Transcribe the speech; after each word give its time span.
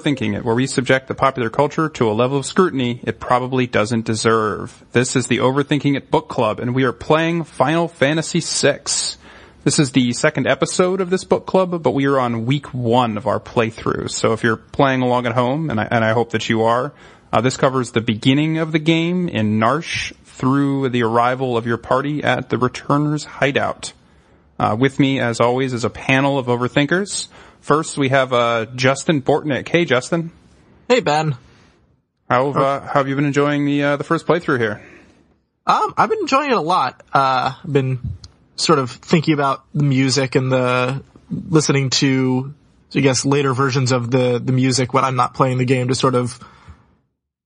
Overthinking 0.00 0.34
It, 0.34 0.44
where 0.44 0.54
we 0.54 0.66
subject 0.66 1.08
the 1.08 1.14
popular 1.14 1.50
culture 1.50 1.90
to 1.90 2.10
a 2.10 2.12
level 2.12 2.38
of 2.38 2.46
scrutiny 2.46 3.00
it 3.02 3.20
probably 3.20 3.66
doesn't 3.66 4.06
deserve. 4.06 4.82
This 4.92 5.14
is 5.14 5.26
the 5.26 5.38
Overthinking 5.38 5.94
It 5.94 6.10
book 6.10 6.28
club, 6.28 6.58
and 6.58 6.74
we 6.74 6.84
are 6.84 6.92
playing 6.92 7.44
Final 7.44 7.86
Fantasy 7.86 8.40
VI. 8.40 8.80
This 9.62 9.78
is 9.78 9.92
the 9.92 10.14
second 10.14 10.46
episode 10.46 11.02
of 11.02 11.10
this 11.10 11.24
book 11.24 11.44
club, 11.44 11.82
but 11.82 11.90
we 11.90 12.06
are 12.06 12.18
on 12.18 12.46
week 12.46 12.72
one 12.72 13.18
of 13.18 13.26
our 13.26 13.38
playthrough. 13.38 14.10
So 14.10 14.32
if 14.32 14.42
you're 14.42 14.56
playing 14.56 15.02
along 15.02 15.26
at 15.26 15.34
home, 15.34 15.68
and 15.68 15.78
I, 15.78 15.88
and 15.90 16.02
I 16.02 16.12
hope 16.12 16.30
that 16.30 16.48
you 16.48 16.62
are, 16.62 16.94
uh, 17.30 17.42
this 17.42 17.58
covers 17.58 17.92
the 17.92 18.00
beginning 18.00 18.56
of 18.56 18.72
the 18.72 18.78
game 18.78 19.28
in 19.28 19.60
Narshe 19.60 20.14
through 20.24 20.88
the 20.88 21.02
arrival 21.02 21.58
of 21.58 21.66
your 21.66 21.76
party 21.76 22.24
at 22.24 22.48
the 22.48 22.56
Returner's 22.56 23.24
hideout. 23.24 23.92
Uh, 24.58 24.76
with 24.78 24.98
me, 24.98 25.20
as 25.20 25.40
always, 25.40 25.74
is 25.74 25.84
a 25.84 25.90
panel 25.90 26.38
of 26.38 26.46
overthinkers. 26.46 27.28
First, 27.70 27.96
we 27.96 28.08
have 28.08 28.32
uh, 28.32 28.66
Justin 28.74 29.22
Bortnick. 29.22 29.68
Hey, 29.68 29.84
Justin. 29.84 30.32
Hey, 30.88 30.98
Ben. 30.98 31.36
How, 32.28 32.48
uh, 32.48 32.80
how 32.80 32.94
have 32.94 33.06
you 33.06 33.14
been 33.14 33.26
enjoying 33.26 33.64
the 33.64 33.84
uh, 33.84 33.96
the 33.96 34.02
first 34.02 34.26
playthrough 34.26 34.58
here? 34.58 34.84
Um, 35.68 35.94
I've 35.96 36.10
been 36.10 36.18
enjoying 36.18 36.50
it 36.50 36.56
a 36.56 36.60
lot. 36.60 37.00
Uh, 37.12 37.52
I've 37.62 37.72
been 37.72 38.00
sort 38.56 38.80
of 38.80 38.90
thinking 38.90 39.34
about 39.34 39.64
the 39.72 39.84
music 39.84 40.34
and 40.34 40.50
the 40.50 41.04
listening 41.30 41.90
to, 41.90 42.52
I 42.96 42.98
guess, 42.98 43.24
later 43.24 43.54
versions 43.54 43.92
of 43.92 44.10
the 44.10 44.40
the 44.40 44.50
music 44.50 44.92
when 44.92 45.04
I'm 45.04 45.14
not 45.14 45.34
playing 45.34 45.58
the 45.58 45.64
game 45.64 45.86
to 45.86 45.94
sort 45.94 46.16
of 46.16 46.40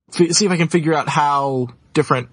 f- 0.09 0.33
see 0.33 0.47
if 0.47 0.51
I 0.51 0.57
can 0.57 0.69
figure 0.69 0.95
out 0.95 1.07
how 1.07 1.69
different 1.93 2.31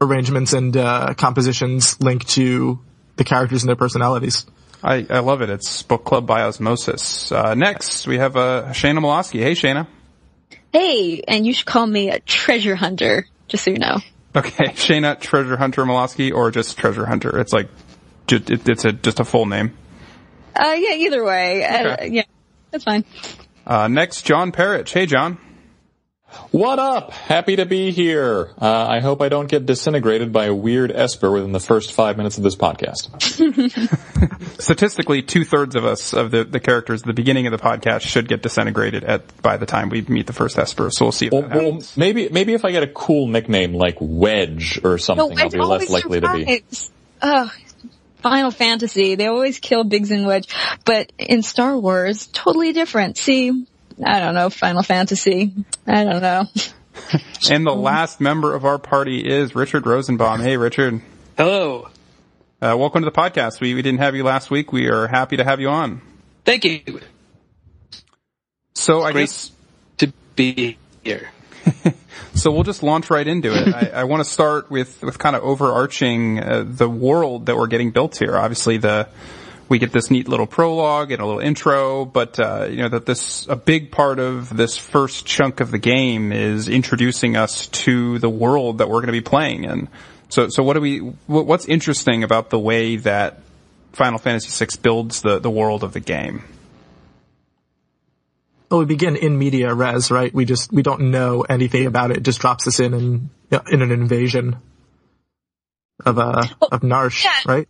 arrangements 0.00 0.54
and 0.54 0.74
uh, 0.74 1.12
compositions 1.12 2.00
link 2.00 2.24
to 2.28 2.80
the 3.16 3.24
characters 3.24 3.64
and 3.64 3.68
their 3.68 3.76
personalities. 3.76 4.46
I, 4.82 5.06
I 5.08 5.20
love 5.20 5.42
it. 5.42 5.50
It's 5.50 5.82
book 5.82 6.04
club 6.04 6.26
by 6.26 6.42
osmosis. 6.42 7.30
Uh, 7.30 7.54
next, 7.54 8.06
we 8.06 8.18
have 8.18 8.36
uh, 8.36 8.66
Shana 8.70 8.98
Mlawski. 8.98 9.40
Hey, 9.40 9.52
Shana. 9.52 9.86
Hey, 10.72 11.22
and 11.28 11.46
you 11.46 11.52
should 11.52 11.66
call 11.66 11.86
me 11.86 12.10
a 12.10 12.18
treasure 12.20 12.74
hunter, 12.74 13.26
just 13.46 13.64
so 13.64 13.70
you 13.70 13.78
know. 13.78 13.98
Okay, 14.34 14.64
Shana 14.68 15.20
Treasure 15.20 15.56
Hunter 15.56 15.84
Molosky, 15.84 16.32
or 16.32 16.50
just 16.50 16.78
Treasure 16.78 17.06
Hunter. 17.06 17.38
It's 17.38 17.52
like, 17.52 17.68
it's 18.28 18.84
a 18.84 18.92
just 18.92 19.20
a 19.20 19.24
full 19.24 19.46
name. 19.46 19.76
Uh, 20.56 20.74
yeah, 20.76 20.94
either 20.94 21.22
way. 21.24 21.64
Uh, 21.64 22.04
yeah, 22.04 22.22
that's 22.70 22.84
fine. 22.84 23.04
Uh, 23.66 23.88
next, 23.88 24.22
John 24.22 24.52
Perich. 24.52 24.90
Hey, 24.90 25.06
John. 25.06 25.38
What 26.50 26.78
up? 26.78 27.12
Happy 27.12 27.56
to 27.56 27.66
be 27.66 27.90
here. 27.92 28.50
Uh, 28.60 28.86
I 28.86 29.00
hope 29.00 29.20
I 29.20 29.28
don't 29.28 29.48
get 29.48 29.66
disintegrated 29.66 30.32
by 30.32 30.46
a 30.46 30.54
weird 30.54 30.90
Esper 30.90 31.30
within 31.30 31.52
the 31.52 31.60
first 31.60 31.92
five 31.92 32.16
minutes 32.16 32.36
of 32.38 32.42
this 32.44 32.56
podcast. 32.56 33.10
Statistically, 34.60 35.22
two 35.22 35.44
thirds 35.44 35.74
of 35.76 35.84
us 35.84 36.12
of 36.12 36.30
the, 36.30 36.44
the 36.44 36.60
characters 36.60 37.02
at 37.02 37.06
the 37.06 37.12
beginning 37.12 37.46
of 37.46 37.52
the 37.52 37.58
podcast 37.58 38.02
should 38.02 38.28
get 38.28 38.42
disintegrated 38.42 39.04
at 39.04 39.42
by 39.42 39.56
the 39.56 39.66
time 39.66 39.88
we 39.88 40.02
meet 40.02 40.26
the 40.26 40.32
first 40.32 40.58
Esper. 40.58 40.90
So 40.90 41.06
we'll 41.06 41.12
see 41.12 41.26
if 41.26 41.32
Well, 41.32 41.42
that 41.42 41.50
well, 41.54 41.64
happens. 41.64 41.96
maybe 41.96 42.28
maybe 42.30 42.54
if 42.54 42.64
I 42.64 42.70
get 42.70 42.82
a 42.82 42.88
cool 42.88 43.26
nickname 43.28 43.74
like 43.74 43.96
Wedge 44.00 44.80
or 44.84 44.98
something, 44.98 45.38
I'll 45.38 45.50
be 45.50 45.58
less 45.58 45.90
likely 45.90 46.20
to 46.20 46.32
be. 46.34 46.62
Ugh, 47.20 47.50
Final 48.22 48.50
Fantasy. 48.50 49.16
They 49.16 49.26
always 49.26 49.58
kill 49.58 49.84
Biggs 49.84 50.10
and 50.10 50.26
Wedge, 50.26 50.48
but 50.84 51.12
in 51.18 51.42
Star 51.42 51.76
Wars, 51.78 52.26
totally 52.28 52.72
different. 52.72 53.16
See, 53.16 53.66
I 54.04 54.20
don't 54.20 54.34
know 54.34 54.50
Final 54.50 54.82
Fantasy. 54.82 55.52
I 55.86 56.04
don't 56.04 56.22
know. 56.22 56.44
And 57.50 57.66
the 57.66 57.74
last 57.74 58.20
member 58.20 58.54
of 58.54 58.66
our 58.66 58.78
party 58.78 59.26
is 59.26 59.54
Richard 59.54 59.86
Rosenbaum. 59.86 60.40
Hey, 60.40 60.58
Richard. 60.58 61.00
Hello. 61.38 61.88
Uh, 62.60 62.76
welcome 62.78 63.02
to 63.02 63.06
the 63.06 63.16
podcast. 63.16 63.60
We, 63.60 63.74
we 63.74 63.80
didn't 63.82 64.00
have 64.00 64.14
you 64.14 64.24
last 64.24 64.50
week. 64.50 64.72
We 64.72 64.88
are 64.88 65.06
happy 65.08 65.38
to 65.38 65.44
have 65.44 65.58
you 65.58 65.68
on. 65.70 66.02
Thank 66.44 66.64
you. 66.66 67.00
So 68.74 69.02
I 69.02 69.12
Great. 69.12 69.22
guess, 69.22 69.50
To 69.98 70.12
be 70.36 70.76
here. 71.02 71.30
so 72.34 72.52
we'll 72.52 72.62
just 72.62 72.82
launch 72.82 73.08
right 73.10 73.26
into 73.26 73.52
it. 73.54 73.74
I, 73.74 74.00
I 74.00 74.04
want 74.04 74.22
to 74.22 74.28
start 74.30 74.70
with, 74.70 75.02
with 75.02 75.18
kind 75.18 75.34
of 75.34 75.42
overarching 75.42 76.40
uh, 76.40 76.64
the 76.66 76.88
world 76.90 77.46
that 77.46 77.56
we're 77.56 77.68
getting 77.68 77.90
built 77.90 78.16
here. 78.18 78.36
Obviously 78.36 78.76
the, 78.76 79.08
we 79.68 79.78
get 79.78 79.92
this 79.92 80.10
neat 80.10 80.28
little 80.28 80.46
prologue 80.46 81.12
and 81.12 81.20
a 81.22 81.26
little 81.26 81.40
intro, 81.40 82.04
but, 82.04 82.38
uh, 82.38 82.66
you 82.68 82.76
know, 82.76 82.88
that 82.88 83.06
this, 83.06 83.46
a 83.48 83.56
big 83.56 83.90
part 83.90 84.18
of 84.18 84.54
this 84.54 84.76
first 84.76 85.24
chunk 85.24 85.60
of 85.60 85.70
the 85.70 85.78
game 85.78 86.32
is 86.32 86.68
introducing 86.68 87.36
us 87.36 87.68
to 87.68 88.18
the 88.18 88.28
world 88.28 88.78
that 88.78 88.88
we're 88.88 89.00
going 89.00 89.06
to 89.06 89.12
be 89.12 89.20
playing 89.22 89.64
in. 89.64 89.88
So, 90.28 90.48
so 90.48 90.62
what 90.62 90.74
do 90.74 90.80
we, 90.80 90.98
what- 90.98 91.46
what's 91.46 91.66
interesting 91.66 92.22
about 92.22 92.50
the 92.50 92.58
way 92.58 92.96
that 92.96 93.40
Final 93.92 94.18
Fantasy 94.18 94.64
VI 94.64 94.78
builds 94.82 95.22
the, 95.22 95.38
the 95.38 95.50
world 95.50 95.84
of 95.84 95.92
the 95.92 96.00
game? 96.00 96.42
Well, 98.70 98.80
we 98.80 98.86
begin 98.86 99.16
in 99.16 99.38
media 99.38 99.74
res, 99.74 100.10
right? 100.10 100.32
We 100.32 100.46
just, 100.46 100.72
we 100.72 100.82
don't 100.82 101.10
know 101.10 101.42
anything 101.42 101.84
about 101.84 102.10
it. 102.10 102.18
It 102.18 102.22
just 102.22 102.40
drops 102.40 102.66
us 102.66 102.80
in 102.80 102.94
and, 102.94 103.28
in 103.70 103.82
an 103.82 103.90
invasion 103.90 104.56
of, 106.06 106.18
uh, 106.18 106.42
of 106.70 106.80
Narshe, 106.80 107.24
yeah. 107.24 107.40
right? 107.46 107.68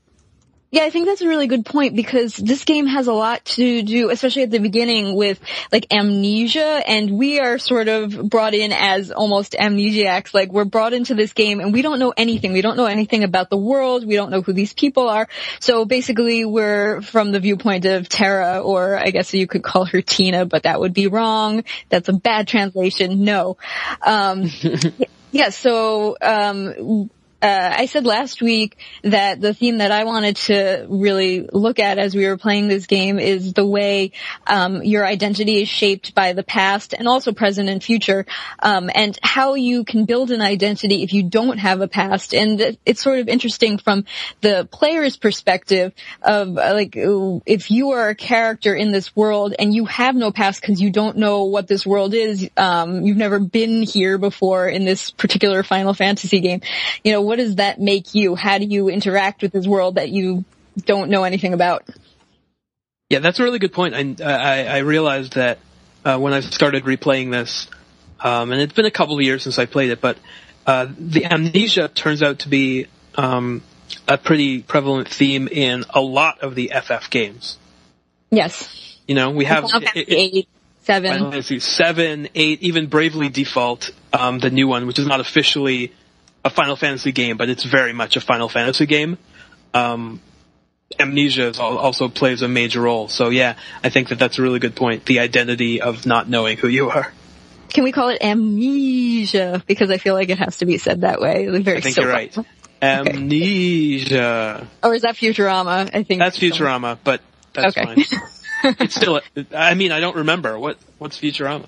Yeah, 0.72 0.84
I 0.84 0.90
think 0.90 1.04
that's 1.04 1.20
a 1.20 1.28
really 1.28 1.48
good 1.48 1.66
point 1.66 1.94
because 1.94 2.34
this 2.34 2.64
game 2.64 2.86
has 2.86 3.06
a 3.06 3.12
lot 3.12 3.44
to 3.44 3.82
do, 3.82 4.08
especially 4.08 4.44
at 4.44 4.50
the 4.50 4.58
beginning 4.58 5.14
with 5.14 5.38
like 5.70 5.92
amnesia 5.92 6.82
and 6.86 7.18
we 7.18 7.40
are 7.40 7.58
sort 7.58 7.88
of 7.88 8.30
brought 8.30 8.54
in 8.54 8.72
as 8.72 9.10
almost 9.10 9.52
amnesiacs. 9.52 10.32
Like 10.32 10.50
we're 10.50 10.64
brought 10.64 10.94
into 10.94 11.14
this 11.14 11.34
game 11.34 11.60
and 11.60 11.74
we 11.74 11.82
don't 11.82 11.98
know 11.98 12.14
anything. 12.16 12.54
We 12.54 12.62
don't 12.62 12.78
know 12.78 12.86
anything 12.86 13.22
about 13.22 13.50
the 13.50 13.58
world. 13.58 14.06
We 14.06 14.16
don't 14.16 14.30
know 14.30 14.40
who 14.40 14.54
these 14.54 14.72
people 14.72 15.10
are. 15.10 15.28
So 15.60 15.84
basically 15.84 16.46
we're 16.46 17.02
from 17.02 17.32
the 17.32 17.40
viewpoint 17.40 17.84
of 17.84 18.08
Terra 18.08 18.60
or 18.60 18.96
I 18.96 19.10
guess 19.10 19.34
you 19.34 19.46
could 19.46 19.62
call 19.62 19.84
her 19.84 20.00
Tina, 20.00 20.46
but 20.46 20.62
that 20.62 20.80
would 20.80 20.94
be 20.94 21.06
wrong. 21.06 21.64
That's 21.90 22.08
a 22.08 22.14
bad 22.14 22.48
translation. 22.48 23.24
No. 23.24 23.58
Um, 24.00 24.50
yeah, 25.32 25.50
so, 25.50 26.16
um, 26.22 27.10
uh, 27.42 27.74
I 27.76 27.86
said 27.86 28.06
last 28.06 28.40
week 28.40 28.78
that 29.02 29.40
the 29.40 29.52
theme 29.52 29.78
that 29.78 29.90
I 29.90 30.04
wanted 30.04 30.36
to 30.36 30.86
really 30.88 31.48
look 31.52 31.80
at 31.80 31.98
as 31.98 32.14
we 32.14 32.26
were 32.26 32.36
playing 32.36 32.68
this 32.68 32.86
game 32.86 33.18
is 33.18 33.52
the 33.52 33.66
way 33.66 34.12
um, 34.46 34.84
your 34.84 35.04
identity 35.04 35.60
is 35.60 35.68
shaped 35.68 36.14
by 36.14 36.34
the 36.34 36.44
past 36.44 36.94
and 36.94 37.08
also 37.08 37.32
present 37.32 37.68
and 37.68 37.82
future, 37.82 38.26
um, 38.60 38.90
and 38.94 39.18
how 39.24 39.54
you 39.54 39.82
can 39.82 40.04
build 40.04 40.30
an 40.30 40.40
identity 40.40 41.02
if 41.02 41.12
you 41.12 41.24
don't 41.24 41.58
have 41.58 41.80
a 41.80 41.88
past. 41.88 42.32
And 42.32 42.78
it's 42.86 43.02
sort 43.02 43.18
of 43.18 43.28
interesting 43.28 43.76
from 43.76 44.04
the 44.40 44.68
player's 44.70 45.16
perspective 45.16 45.92
of 46.22 46.56
uh, 46.56 46.74
like 46.74 46.94
if 46.94 47.72
you 47.72 47.90
are 47.90 48.10
a 48.10 48.14
character 48.14 48.72
in 48.72 48.92
this 48.92 49.16
world 49.16 49.54
and 49.58 49.74
you 49.74 49.86
have 49.86 50.14
no 50.14 50.30
past 50.30 50.60
because 50.60 50.80
you 50.80 50.90
don't 50.90 51.16
know 51.16 51.44
what 51.44 51.66
this 51.66 51.84
world 51.84 52.14
is, 52.14 52.48
um, 52.56 53.02
you've 53.02 53.16
never 53.16 53.40
been 53.40 53.82
here 53.82 54.16
before 54.16 54.68
in 54.68 54.84
this 54.84 55.10
particular 55.10 55.64
Final 55.64 55.92
Fantasy 55.92 56.38
game. 56.38 56.60
You 57.02 57.10
know, 57.10 57.31
what 57.32 57.38
does 57.38 57.54
that 57.54 57.80
make 57.80 58.14
you? 58.14 58.34
How 58.34 58.58
do 58.58 58.66
you 58.66 58.90
interact 58.90 59.40
with 59.40 59.52
this 59.52 59.66
world 59.66 59.94
that 59.94 60.10
you 60.10 60.44
don't 60.84 61.08
know 61.08 61.24
anything 61.24 61.54
about? 61.54 61.82
Yeah, 63.08 63.20
that's 63.20 63.40
a 63.40 63.42
really 63.42 63.58
good 63.58 63.72
point. 63.72 63.94
I, 63.94 64.14
I, 64.22 64.64
I 64.64 64.78
realized 64.80 65.32
that 65.36 65.58
uh, 66.04 66.18
when 66.18 66.34
I 66.34 66.40
started 66.40 66.84
replaying 66.84 67.30
this, 67.30 67.68
um, 68.20 68.52
and 68.52 68.60
it's 68.60 68.74
been 68.74 68.84
a 68.84 68.90
couple 68.90 69.16
of 69.16 69.22
years 69.22 69.44
since 69.44 69.58
I 69.58 69.64
played 69.64 69.88
it, 69.88 70.02
but 70.02 70.18
uh, 70.66 70.88
the 70.98 71.24
amnesia 71.24 71.88
turns 71.88 72.22
out 72.22 72.40
to 72.40 72.50
be 72.50 72.88
um, 73.14 73.62
a 74.06 74.18
pretty 74.18 74.60
prevalent 74.60 75.08
theme 75.08 75.48
in 75.48 75.84
a 75.88 76.02
lot 76.02 76.40
of 76.40 76.54
the 76.54 76.70
FF 76.84 77.08
games. 77.08 77.56
Yes. 78.30 78.98
You 79.08 79.14
know, 79.14 79.30
we 79.30 79.46
have 79.46 79.64
it- 79.72 79.96
it- 79.96 80.06
eight, 80.10 80.48
seven. 80.82 81.42
Seven, 81.60 82.28
eight, 82.34 82.60
even 82.60 82.88
Bravely 82.88 83.30
Default, 83.30 83.90
um, 84.12 84.38
the 84.38 84.50
new 84.50 84.68
one, 84.68 84.86
which 84.86 84.98
is 84.98 85.06
not 85.06 85.20
officially 85.20 85.92
a 86.44 86.50
Final 86.50 86.76
Fantasy 86.76 87.12
game, 87.12 87.36
but 87.36 87.48
it's 87.48 87.64
very 87.64 87.92
much 87.92 88.16
a 88.16 88.20
Final 88.20 88.48
Fantasy 88.48 88.86
game. 88.86 89.18
Um, 89.74 90.20
amnesia 90.98 91.52
also 91.60 92.08
plays 92.08 92.42
a 92.42 92.48
major 92.48 92.80
role. 92.82 93.08
So 93.08 93.30
yeah, 93.30 93.56
I 93.82 93.88
think 93.90 94.08
that 94.08 94.18
that's 94.18 94.38
a 94.38 94.42
really 94.42 94.58
good 94.58 94.76
point. 94.76 95.06
The 95.06 95.20
identity 95.20 95.80
of 95.80 96.04
not 96.06 96.28
knowing 96.28 96.56
who 96.58 96.68
you 96.68 96.90
are. 96.90 97.12
Can 97.70 97.84
we 97.84 97.92
call 97.92 98.10
it 98.10 98.18
amnesia? 98.22 99.62
Because 99.66 99.90
I 99.90 99.96
feel 99.96 100.14
like 100.14 100.28
it 100.28 100.38
has 100.38 100.58
to 100.58 100.66
be 100.66 100.76
said 100.78 101.00
that 101.02 101.20
way. 101.20 101.46
Very 101.60 101.78
I 101.78 101.80
think 101.80 101.96
you're 101.96 102.08
right. 102.08 102.36
Amnesia. 102.82 104.66
Or 104.82 104.94
is 104.94 105.02
that 105.02 105.14
Futurama? 105.14 105.88
I 105.94 106.02
think 106.02 106.18
That's 106.18 106.36
Futurama, 106.38 106.98
but 107.02 107.20
that's 107.54 107.76
Okay. 107.76 107.84
fine. 107.94 108.04
It's 108.78 108.94
still. 108.94 109.20
I 109.52 109.74
mean, 109.74 109.90
I 109.90 109.98
don't 109.98 110.14
remember 110.16 110.56
what 110.56 110.78
what's 110.98 111.18
Futurama. 111.18 111.66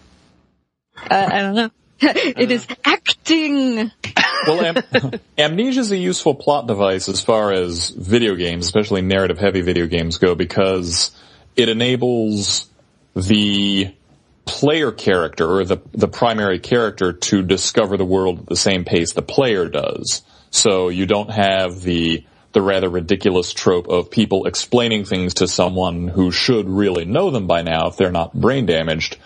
Uh, 0.96 1.28
I 1.32 1.40
don't 1.43 1.54
know. 1.56 1.70
It 2.00 2.50
is 2.50 2.67
acting. 2.85 3.91
Well, 4.46 4.64
am- 4.64 5.20
amnesia 5.38 5.81
is 5.81 5.91
a 5.91 5.96
useful 5.96 6.35
plot 6.35 6.67
device 6.67 7.08
as 7.08 7.20
far 7.20 7.52
as 7.52 7.91
video 7.91 8.35
games, 8.35 8.67
especially 8.67 9.02
narrative 9.02 9.38
heavy 9.38 9.62
video 9.62 9.87
games 9.87 10.19
go, 10.19 10.35
because 10.35 11.11
it 11.56 11.69
enables 11.69 12.69
the 13.14 13.94
player 14.44 14.93
character 14.93 15.50
or 15.50 15.64
the, 15.64 15.79
the 15.93 16.08
primary 16.08 16.58
character 16.58 17.12
to 17.12 17.43
discover 17.43 17.96
the 17.96 18.05
world 18.05 18.41
at 18.41 18.46
the 18.46 18.56
same 18.56 18.85
pace 18.85 19.12
the 19.12 19.23
player 19.23 19.69
does. 19.69 20.23
So 20.50 20.88
you 20.88 21.06
don't 21.06 21.31
have 21.31 21.81
the 21.81 22.25
the 22.52 22.62
rather 22.62 22.88
ridiculous 22.88 23.52
trope 23.52 23.88
of 23.88 24.12
people 24.12 24.46
explaining 24.46 25.05
things 25.05 25.35
to 25.35 25.49
someone 25.49 26.06
who 26.06 26.31
should 26.31 26.69
really 26.69 27.05
know 27.05 27.32
them 27.32 27.49
by 27.49 27.62
now 27.62 27.88
if 27.88 27.96
they're 27.96 28.12
not 28.12 28.32
brain 28.32 28.64
damaged 28.64 29.17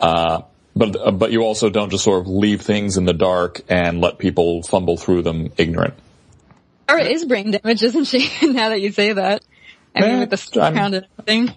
Uh, 0.00 0.42
but 0.78 0.96
uh, 0.96 1.10
but 1.10 1.32
you 1.32 1.42
also 1.42 1.68
don't 1.68 1.90
just 1.90 2.04
sort 2.04 2.20
of 2.20 2.28
leave 2.28 2.62
things 2.62 2.96
in 2.96 3.04
the 3.04 3.12
dark 3.12 3.60
and 3.68 4.00
let 4.00 4.18
people 4.18 4.62
fumble 4.62 4.96
through 4.96 5.22
them 5.22 5.52
ignorant. 5.56 5.94
Or 6.88 6.98
is 6.98 7.24
brain 7.24 7.50
damage, 7.50 7.82
isn't 7.82 8.04
she? 8.04 8.30
now 8.42 8.70
that 8.70 8.80
you 8.80 8.92
say 8.92 9.12
that, 9.12 9.44
I 9.94 10.00
mean, 10.00 10.20
with 10.20 10.30
the 10.30 10.36
sound 10.36 10.94
and 10.94 11.06
everything. 11.18 11.54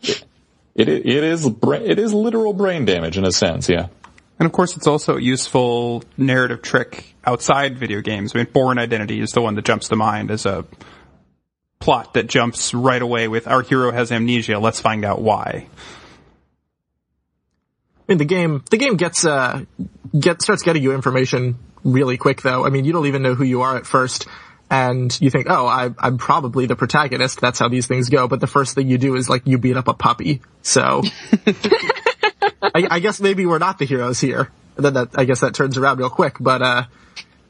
It 0.74 0.90
it 0.90 1.24
is 1.24 1.46
it 1.46 2.00
is 2.00 2.14
literal 2.14 2.54
brain 2.54 2.86
damage 2.86 3.18
in 3.18 3.26
a 3.26 3.32
sense, 3.32 3.70
yeah. 3.70 3.88
And 4.40 4.48
of 4.48 4.54
course, 4.54 4.76
it's 4.76 4.88
also 4.88 5.18
a 5.18 5.22
useful 5.22 6.04
narrative 6.18 6.64
trick 6.64 7.14
outside 7.24 7.78
video 7.78 8.02
games. 8.02 8.34
I 8.34 8.40
mean, 8.40 8.48
Bourne 8.52 8.80
Identity 8.80 9.22
is 9.22 9.34
the 9.34 9.42
one 9.42 9.54
that 9.54 9.66
jumps 9.66 9.90
to 9.90 9.96
mind 9.96 10.32
as 10.32 10.48
a 10.48 10.66
plot 11.80 12.16
that 12.16 12.28
jumps 12.28 12.74
right 12.74 13.02
away 13.02 13.28
with 13.28 13.48
our 13.48 13.62
hero 13.62 13.92
has 13.92 14.12
amnesia. 14.12 14.58
Let's 14.58 14.80
find 14.80 15.06
out 15.06 15.22
why. 15.22 15.68
I 18.02 18.12
mean, 18.12 18.18
the 18.18 18.26
game 18.26 18.64
the 18.70 18.78
game 18.78 18.98
gets 18.98 19.26
uh 19.26 19.64
get 20.18 20.42
starts 20.42 20.64
getting 20.64 20.84
you 20.84 20.94
information 20.94 21.58
really 21.84 22.18
quick 22.18 22.42
though. 22.42 22.66
I 22.66 22.70
mean, 22.70 22.86
you 22.86 22.94
don't 22.94 23.06
even 23.08 23.22
know 23.22 23.36
who 23.36 23.44
you 23.44 23.62
are 23.62 23.78
at 23.78 23.86
first. 23.86 24.28
And 24.70 25.20
you 25.20 25.30
think, 25.30 25.48
oh, 25.50 25.68
I, 25.68 25.90
I'm 26.00 26.18
probably 26.18 26.66
the 26.66 26.78
protagonist. 26.78 27.42
That's 27.42 27.60
how 27.60 27.68
these 27.68 27.88
things 27.88 28.10
go. 28.10 28.30
But 28.30 28.40
the 28.40 28.48
first 28.48 28.74
thing 28.74 28.88
you 28.88 28.98
do 28.98 29.16
is 29.16 29.28
like 29.28 29.46
you 29.46 29.58
beat 29.58 29.76
up 29.76 29.90
a 29.90 29.94
puppy. 29.94 30.42
So 30.62 31.02
I, 32.62 32.88
I, 32.90 33.00
guess 33.02 33.20
maybe 33.20 33.46
we're 33.46 33.58
not 33.58 33.80
the 33.80 33.86
heroes 33.86 34.22
here. 34.22 34.50
And 34.78 34.86
then 34.86 34.94
that, 34.94 35.10
I 35.16 35.26
guess 35.26 35.42
that 35.42 35.54
turns 35.54 35.78
around 35.78 36.00
real 36.00 36.10
quick. 36.10 36.38
But, 36.40 36.62
uh, 36.62 36.84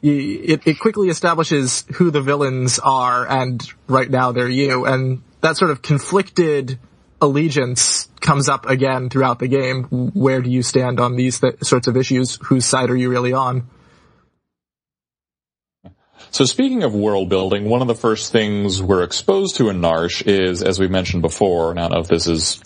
you, 0.00 0.40
it, 0.42 0.66
it 0.66 0.80
quickly 0.80 1.10
establishes 1.10 1.84
who 1.94 2.10
the 2.10 2.20
villains 2.20 2.80
are 2.80 3.24
and 3.28 3.62
right 3.86 4.10
now 4.10 4.32
they're 4.32 4.48
you. 4.48 4.84
And 4.84 5.22
that 5.42 5.56
sort 5.56 5.70
of 5.70 5.80
conflicted 5.80 6.80
allegiance 7.22 8.08
comes 8.20 8.48
up 8.48 8.66
again 8.66 9.08
throughout 9.08 9.38
the 9.38 9.48
game. 9.48 9.84
Where 10.12 10.42
do 10.42 10.50
you 10.50 10.62
stand 10.62 11.00
on 11.00 11.16
these 11.16 11.40
th- 11.40 11.62
sorts 11.62 11.86
of 11.86 11.96
issues? 11.96 12.38
Whose 12.42 12.66
side 12.66 12.90
are 12.90 12.96
you 12.96 13.08
really 13.08 13.32
on? 13.32 13.68
So 16.30 16.44
speaking 16.44 16.82
of 16.82 16.94
world 16.94 17.28
building, 17.28 17.68
one 17.68 17.82
of 17.82 17.88
the 17.88 17.94
first 17.94 18.32
things 18.32 18.82
we're 18.82 19.02
exposed 19.02 19.56
to 19.56 19.68
in 19.68 19.80
Narshe 19.80 20.26
is, 20.26 20.62
as 20.62 20.78
we 20.78 20.88
mentioned 20.88 21.22
before, 21.22 21.70
and 21.70 21.78
I 21.78 21.82
don't 21.82 21.92
know 21.92 22.00
if 22.00 22.08
this 22.08 22.26
is 22.26 22.62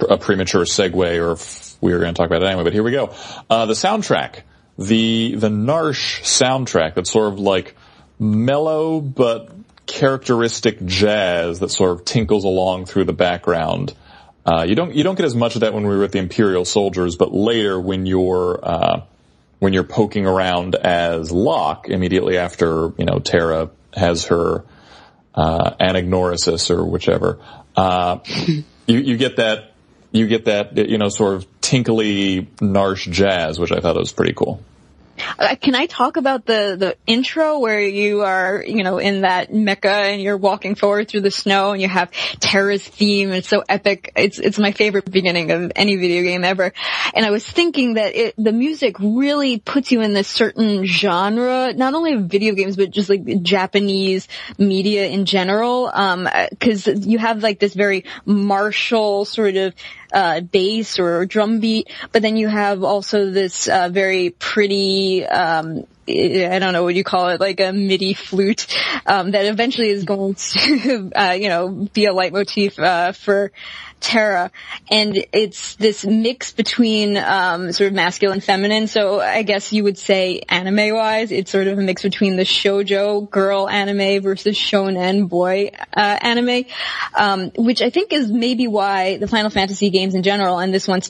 a 0.00 0.18
premature 0.18 0.64
segue 0.64 1.22
or 1.22 1.32
if 1.32 1.76
we 1.80 1.92
are 1.92 2.00
going 2.00 2.12
to 2.12 2.18
talk 2.18 2.26
about 2.26 2.42
it 2.42 2.46
anyway, 2.46 2.64
but 2.64 2.72
here 2.72 2.82
we 2.82 2.90
go. 2.90 3.14
Uh, 3.48 3.66
the 3.66 3.74
soundtrack. 3.74 4.42
The, 4.78 5.36
the 5.36 5.48
Narshe 5.48 6.20
soundtrack 6.22 6.94
that's 6.94 7.10
sort 7.10 7.32
of 7.32 7.38
like 7.38 7.76
mellow 8.18 9.00
but 9.00 9.55
characteristic 9.86 10.84
jazz 10.84 11.60
that 11.60 11.70
sort 11.70 11.92
of 11.92 12.04
tinkles 12.04 12.44
along 12.44 12.86
through 12.86 13.04
the 13.04 13.12
background. 13.12 13.94
Uh, 14.44 14.64
you 14.68 14.74
don't 14.74 14.94
you 14.94 15.02
don't 15.02 15.16
get 15.16 15.24
as 15.24 15.34
much 15.34 15.54
of 15.54 15.62
that 15.62 15.74
when 15.74 15.84
we 15.84 15.94
were 15.94 16.02
with 16.02 16.12
the 16.12 16.18
Imperial 16.18 16.64
soldiers, 16.64 17.16
but 17.16 17.32
later 17.32 17.80
when 17.80 18.06
you're 18.06 18.60
uh, 18.62 19.02
when 19.58 19.72
you're 19.72 19.84
poking 19.84 20.26
around 20.26 20.74
as 20.74 21.32
Locke 21.32 21.88
immediately 21.88 22.38
after 22.38 22.92
you 22.96 23.04
know 23.04 23.18
Terra 23.18 23.70
has 23.94 24.26
her 24.26 24.64
uh, 25.34 25.74
anagnorisis 25.80 26.70
or 26.70 26.84
whichever, 26.84 27.40
uh, 27.74 28.18
you 28.26 28.64
you 28.86 29.16
get 29.16 29.36
that 29.36 29.72
you 30.12 30.28
get 30.28 30.44
that 30.44 30.76
you 30.76 30.98
know 30.98 31.08
sort 31.08 31.34
of 31.34 31.60
tinkly 31.60 32.48
Narshe 32.58 33.10
jazz, 33.10 33.58
which 33.58 33.72
I 33.72 33.80
thought 33.80 33.96
was 33.96 34.12
pretty 34.12 34.32
cool. 34.32 34.62
Uh, 35.38 35.56
can 35.60 35.74
I 35.74 35.86
talk 35.86 36.16
about 36.16 36.46
the 36.46 36.76
the 36.78 36.96
intro 37.06 37.58
where 37.58 37.80
you 37.80 38.22
are, 38.22 38.62
you 38.66 38.82
know, 38.82 38.98
in 38.98 39.22
that 39.22 39.50
mecha 39.50 39.84
and 39.84 40.22
you're 40.22 40.36
walking 40.36 40.74
forward 40.74 41.08
through 41.08 41.22
the 41.22 41.30
snow 41.30 41.72
and 41.72 41.82
you 41.82 41.88
have 41.88 42.10
Terra's 42.40 42.86
theme. 42.86 43.30
It's 43.32 43.48
so 43.48 43.62
epic. 43.68 44.12
It's 44.16 44.38
it's 44.38 44.58
my 44.58 44.72
favorite 44.72 45.10
beginning 45.10 45.50
of 45.50 45.72
any 45.76 45.96
video 45.96 46.22
game 46.22 46.44
ever. 46.44 46.72
And 47.14 47.24
I 47.24 47.30
was 47.30 47.46
thinking 47.46 47.94
that 47.94 48.14
it, 48.14 48.34
the 48.36 48.52
music 48.52 48.96
really 48.98 49.58
puts 49.58 49.92
you 49.92 50.00
in 50.00 50.12
this 50.12 50.28
certain 50.28 50.86
genre, 50.86 51.72
not 51.72 51.94
only 51.94 52.14
of 52.14 52.22
video 52.22 52.54
games 52.54 52.76
but 52.76 52.90
just 52.90 53.08
like 53.08 53.42
Japanese 53.42 54.28
media 54.58 55.06
in 55.06 55.24
general. 55.24 55.90
Um, 55.92 56.28
because 56.50 56.86
you 56.86 57.18
have 57.18 57.42
like 57.42 57.58
this 57.58 57.74
very 57.74 58.04
martial 58.24 59.24
sort 59.24 59.56
of 59.56 59.74
uh, 60.12 60.40
bass 60.40 60.98
or 60.98 61.26
drum 61.26 61.60
beat, 61.60 61.88
but 62.12 62.22
then 62.22 62.36
you 62.36 62.48
have 62.48 62.84
also 62.84 63.30
this 63.30 63.68
uh, 63.68 63.88
very 63.88 64.30
pretty, 64.30 65.24
um, 65.24 65.86
I 66.08 66.58
don't 66.60 66.72
know 66.72 66.84
what 66.84 66.94
you 66.94 67.04
call 67.04 67.30
it, 67.30 67.40
like 67.40 67.60
a 67.60 67.72
MIDI 67.72 68.14
flute 68.14 68.66
um, 69.06 69.32
that 69.32 69.46
eventually 69.46 69.90
is 69.90 70.04
going 70.04 70.34
to, 70.34 71.12
uh, 71.14 71.36
you 71.38 71.48
know, 71.48 71.88
be 71.92 72.06
a 72.06 72.12
leitmotif 72.12 72.78
uh, 72.78 73.12
for 73.12 73.52
Terra, 74.06 74.52
and 74.88 75.26
it's 75.32 75.74
this 75.74 76.04
mix 76.04 76.52
between 76.52 77.16
um, 77.16 77.72
sort 77.72 77.88
of 77.88 77.94
masculine, 77.94 78.40
feminine. 78.40 78.86
So 78.86 79.20
I 79.20 79.42
guess 79.42 79.72
you 79.72 79.82
would 79.82 79.98
say 79.98 80.42
anime-wise, 80.48 81.32
it's 81.32 81.50
sort 81.50 81.66
of 81.66 81.76
a 81.76 81.82
mix 81.82 82.02
between 82.02 82.36
the 82.36 82.44
shojo 82.44 83.28
girl 83.28 83.68
anime 83.68 84.22
versus 84.22 84.56
shonen 84.56 85.28
boy 85.28 85.72
uh, 85.92 86.18
anime, 86.22 86.66
um, 87.14 87.50
which 87.56 87.82
I 87.82 87.90
think 87.90 88.12
is 88.12 88.30
maybe 88.30 88.68
why 88.68 89.16
the 89.16 89.26
Final 89.26 89.50
Fantasy 89.50 89.90
games 89.90 90.14
in 90.14 90.22
general, 90.22 90.60
and 90.60 90.72
this 90.72 90.86
one 90.86 91.02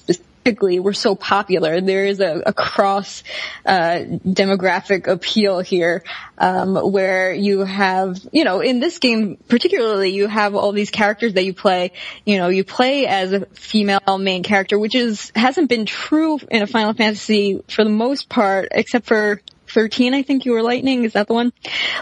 specifically 0.46 0.78
were 0.81 0.93
so 0.93 1.14
popular. 1.14 1.81
There 1.81 2.06
is 2.06 2.20
a, 2.20 2.43
a 2.46 2.52
cross 2.52 3.22
uh, 3.64 4.00
demographic 4.25 5.06
appeal 5.08 5.60
here, 5.60 6.04
um, 6.38 6.76
where 6.76 7.32
you 7.32 7.64
have, 7.64 8.19
you 8.32 8.44
know, 8.44 8.60
in 8.60 8.81
this 8.81 8.98
game 8.98 9.38
particularly, 9.48 10.10
you 10.10 10.28
have 10.28 10.54
all 10.54 10.72
these 10.72 10.90
characters 10.90 11.34
that 11.34 11.44
you 11.44 11.52
play. 11.52 11.93
You 12.25 12.38
know, 12.38 12.48
you 12.48 12.64
play 12.64 13.06
as 13.06 13.32
a 13.32 13.46
female 13.46 14.19
main 14.19 14.43
character, 14.43 14.78
which 14.78 14.94
is 14.94 15.32
hasn't 15.34 15.69
been 15.69 15.87
true 15.87 16.38
in 16.50 16.62
a 16.62 16.66
Final 16.66 16.94
Fantasy 16.94 17.62
for 17.69 17.84
the 17.84 17.90
most 17.90 18.28
part, 18.28 18.69
except 18.70 19.06
for 19.06 19.40
13, 19.76 20.14
I 20.14 20.23
think 20.23 20.46
you 20.46 20.52
were 20.52 20.62
Lightning. 20.62 21.05
Is 21.05 21.12
that 21.12 21.28
the 21.28 21.34
one? 21.34 21.52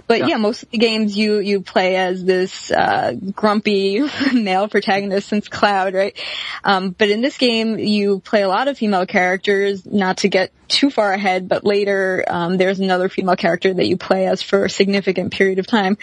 But 0.06 0.20
yeah, 0.20 0.26
yeah 0.28 0.36
most 0.36 0.62
of 0.62 0.70
the 0.70 0.78
games 0.78 1.18
you, 1.18 1.40
you 1.40 1.60
play 1.60 1.96
as 1.96 2.24
this, 2.24 2.70
uh, 2.70 3.14
grumpy 3.34 4.00
male 4.32 4.68
protagonist 4.68 5.28
since 5.28 5.48
Cloud, 5.48 5.92
right? 5.92 6.16
Um, 6.62 6.90
but 6.90 7.10
in 7.10 7.20
this 7.20 7.36
game, 7.36 7.80
you 7.80 8.20
play 8.20 8.42
a 8.42 8.48
lot 8.48 8.68
of 8.68 8.78
female 8.78 9.06
characters, 9.06 9.84
not 9.84 10.18
to 10.18 10.28
get 10.28 10.52
too 10.68 10.88
far 10.88 11.12
ahead, 11.12 11.48
but 11.48 11.64
later, 11.64 12.24
um, 12.28 12.58
there's 12.58 12.78
another 12.78 13.08
female 13.08 13.34
character 13.34 13.74
that 13.74 13.88
you 13.88 13.96
play 13.96 14.28
as 14.28 14.40
for 14.40 14.66
a 14.66 14.70
significant 14.70 15.32
period 15.32 15.58
of 15.58 15.66
time. 15.66 15.98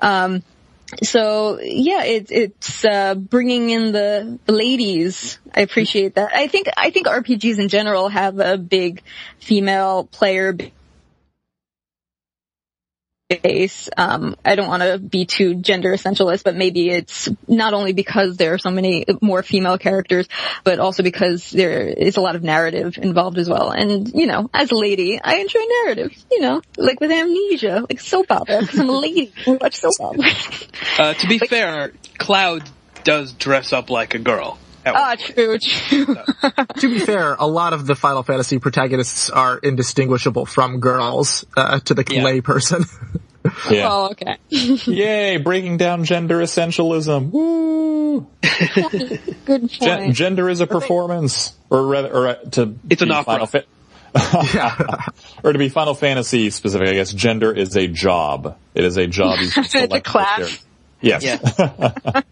Um, 0.00 0.42
so 1.02 1.60
yeah, 1.60 2.02
it, 2.02 2.32
it's 2.32 2.82
uh, 2.82 3.14
bringing 3.14 3.68
in 3.68 3.92
the, 3.92 4.38
the 4.46 4.52
ladies. 4.52 5.38
I 5.54 5.60
appreciate 5.60 6.14
that. 6.14 6.34
I 6.34 6.46
think 6.46 6.68
I 6.78 6.90
think 6.90 7.06
RPGs 7.06 7.58
in 7.58 7.68
general 7.68 8.08
have 8.08 8.40
a 8.40 8.56
big 8.56 9.02
female 9.38 10.04
player 10.04 10.56
base. 13.30 13.88
Um, 13.96 14.36
I 14.44 14.56
don't 14.56 14.68
want 14.68 14.82
to 14.82 14.98
be 14.98 15.24
too 15.24 15.54
gender 15.54 15.92
essentialist, 15.92 16.42
but 16.42 16.56
maybe 16.56 16.90
it's 16.90 17.28
not 17.46 17.74
only 17.74 17.92
because 17.92 18.36
there 18.36 18.54
are 18.54 18.58
so 18.58 18.70
many 18.70 19.04
more 19.20 19.42
female 19.42 19.78
characters, 19.78 20.28
but 20.64 20.78
also 20.78 21.02
because 21.02 21.50
there 21.50 21.82
is 21.82 22.16
a 22.16 22.20
lot 22.20 22.36
of 22.36 22.42
narrative 22.42 22.98
involved 22.98 23.38
as 23.38 23.48
well. 23.48 23.70
And, 23.70 24.12
you 24.12 24.26
know, 24.26 24.50
as 24.52 24.70
a 24.72 24.76
lady, 24.76 25.20
I 25.22 25.36
enjoy 25.36 25.60
narrative, 25.84 26.16
you 26.30 26.40
know, 26.40 26.62
like 26.76 27.00
with 27.00 27.10
amnesia, 27.10 27.86
like 27.88 28.00
soap 28.00 28.30
opera, 28.30 28.60
because 28.60 28.78
I'm 28.78 28.88
a 28.88 28.98
lady. 28.98 29.32
I 29.46 29.50
watch 29.60 29.76
soap 29.76 29.94
opera. 30.00 30.24
Uh, 30.98 31.14
to 31.14 31.28
be 31.28 31.38
but, 31.38 31.48
fair, 31.48 31.92
Cloud 32.18 32.68
does 33.04 33.32
dress 33.32 33.72
up 33.72 33.90
like 33.90 34.14
a 34.14 34.18
girl. 34.18 34.58
Ah, 34.86 35.16
true, 35.18 35.58
true. 35.58 36.16
to 36.78 36.88
be 36.88 36.98
fair, 37.00 37.34
a 37.34 37.46
lot 37.46 37.72
of 37.72 37.86
the 37.86 37.94
Final 37.94 38.22
Fantasy 38.22 38.58
protagonists 38.58 39.30
are 39.30 39.58
indistinguishable 39.58 40.46
from 40.46 40.80
girls 40.80 41.44
uh, 41.56 41.80
to 41.80 41.94
the 41.94 42.04
yeah. 42.10 42.22
lay 42.22 42.40
person. 42.40 42.84
yeah. 43.70 43.88
Oh, 43.90 44.10
okay. 44.12 44.36
Yay, 44.48 45.36
breaking 45.38 45.76
down 45.76 46.04
gender 46.04 46.38
essentialism. 46.38 47.30
Woo! 47.30 48.26
Good 49.44 49.60
point. 49.60 49.70
Gen- 49.70 50.12
gender 50.12 50.48
is 50.48 50.60
a 50.60 50.66
performance, 50.66 51.54
or 51.68 51.86
rather, 51.86 52.12
or 52.12 52.28
uh, 52.28 52.34
to 52.52 52.74
it's 52.88 53.02
an 53.02 53.10
opera. 53.10 53.46
Fa- 53.46 53.64
yeah. 54.54 55.06
or 55.44 55.52
to 55.52 55.58
be 55.58 55.68
Final 55.68 55.94
Fantasy 55.94 56.50
specific, 56.50 56.88
I 56.88 56.94
guess 56.94 57.12
gender 57.12 57.52
is 57.52 57.76
a 57.76 57.86
job. 57.86 58.56
It 58.74 58.84
is 58.84 58.96
a 58.96 59.06
job 59.06 59.38
you 59.40 59.48
it's 59.56 59.74
a 59.74 60.00
class. 60.00 60.64
Yes. 61.00 61.22
Yeah. 61.22 62.22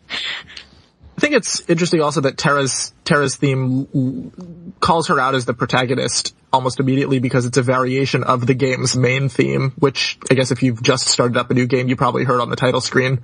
I 1.19 1.21
think 1.21 1.35
it's 1.35 1.69
interesting 1.69 2.01
also 2.01 2.21
that 2.21 2.39
Terra's 2.39 2.95
Terra's 3.03 3.35
theme 3.35 4.73
calls 4.79 5.09
her 5.09 5.19
out 5.19 5.35
as 5.35 5.47
the 5.47 5.53
protagonist 5.53 6.33
almost 6.53 6.79
immediately 6.79 7.19
because 7.19 7.45
it's 7.45 7.59
a 7.59 7.63
variation 7.63 8.23
of 8.23 8.47
the 8.47 8.55
game's 8.55 8.95
main 8.95 9.29
theme, 9.29 9.73
which 9.81 10.17
I 10.31 10.35
guess 10.35 10.53
if 10.53 10.63
you've 10.63 10.81
just 10.81 11.09
started 11.09 11.37
up 11.37 11.51
a 11.51 11.55
new 11.55 11.67
game, 11.67 11.89
you 11.89 11.97
probably 11.97 12.23
heard 12.23 12.41
on 12.41 12.51
the 12.51 12.57
title 12.57 12.81
screen. 12.81 13.19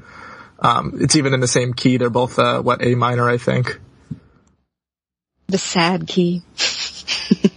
Um, 0.59 0.99
it's 1.03 1.15
even 1.15 1.35
in 1.35 1.41
the 1.41 1.47
same 1.47 1.73
key. 1.73 1.97
They're 1.97 2.11
both 2.11 2.37
uh, 2.37 2.63
what 2.63 2.85
A 2.85 2.97
minor, 2.97 3.31
I 3.31 3.39
think. 3.39 3.79
The 5.47 5.59
sad 5.59 6.09
key. 6.09 6.43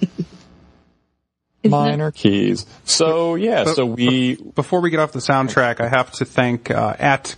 minor 1.63 2.11
keys. 2.11 2.67
So 2.85 3.33
yeah, 3.33 3.63
but, 3.63 3.75
so 3.75 3.87
we 3.87 4.35
before 4.35 4.81
we 4.81 4.91
get 4.91 4.99
off 4.99 5.13
the 5.13 5.19
soundtrack, 5.19 5.81
I 5.81 5.87
have 5.87 6.11
to 6.11 6.25
thank 6.25 6.69
uh, 6.69 6.95
at 6.99 7.35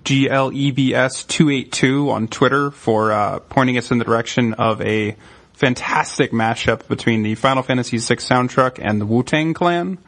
GLEBS282 0.00 2.10
on 2.10 2.28
Twitter 2.28 2.70
for 2.70 3.12
uh, 3.12 3.40
pointing 3.40 3.76
us 3.78 3.90
in 3.90 3.98
the 3.98 4.04
direction 4.04 4.54
of 4.54 4.80
a 4.80 5.16
fantastic 5.52 6.32
mashup 6.32 6.88
between 6.88 7.22
the 7.22 7.34
Final 7.34 7.62
Fantasy 7.62 7.98
VI 7.98 8.16
soundtrack 8.16 8.78
and 8.80 8.98
the 9.00 9.06
Wu 9.06 9.22
Tang 9.22 9.54
Clan. 9.54 9.98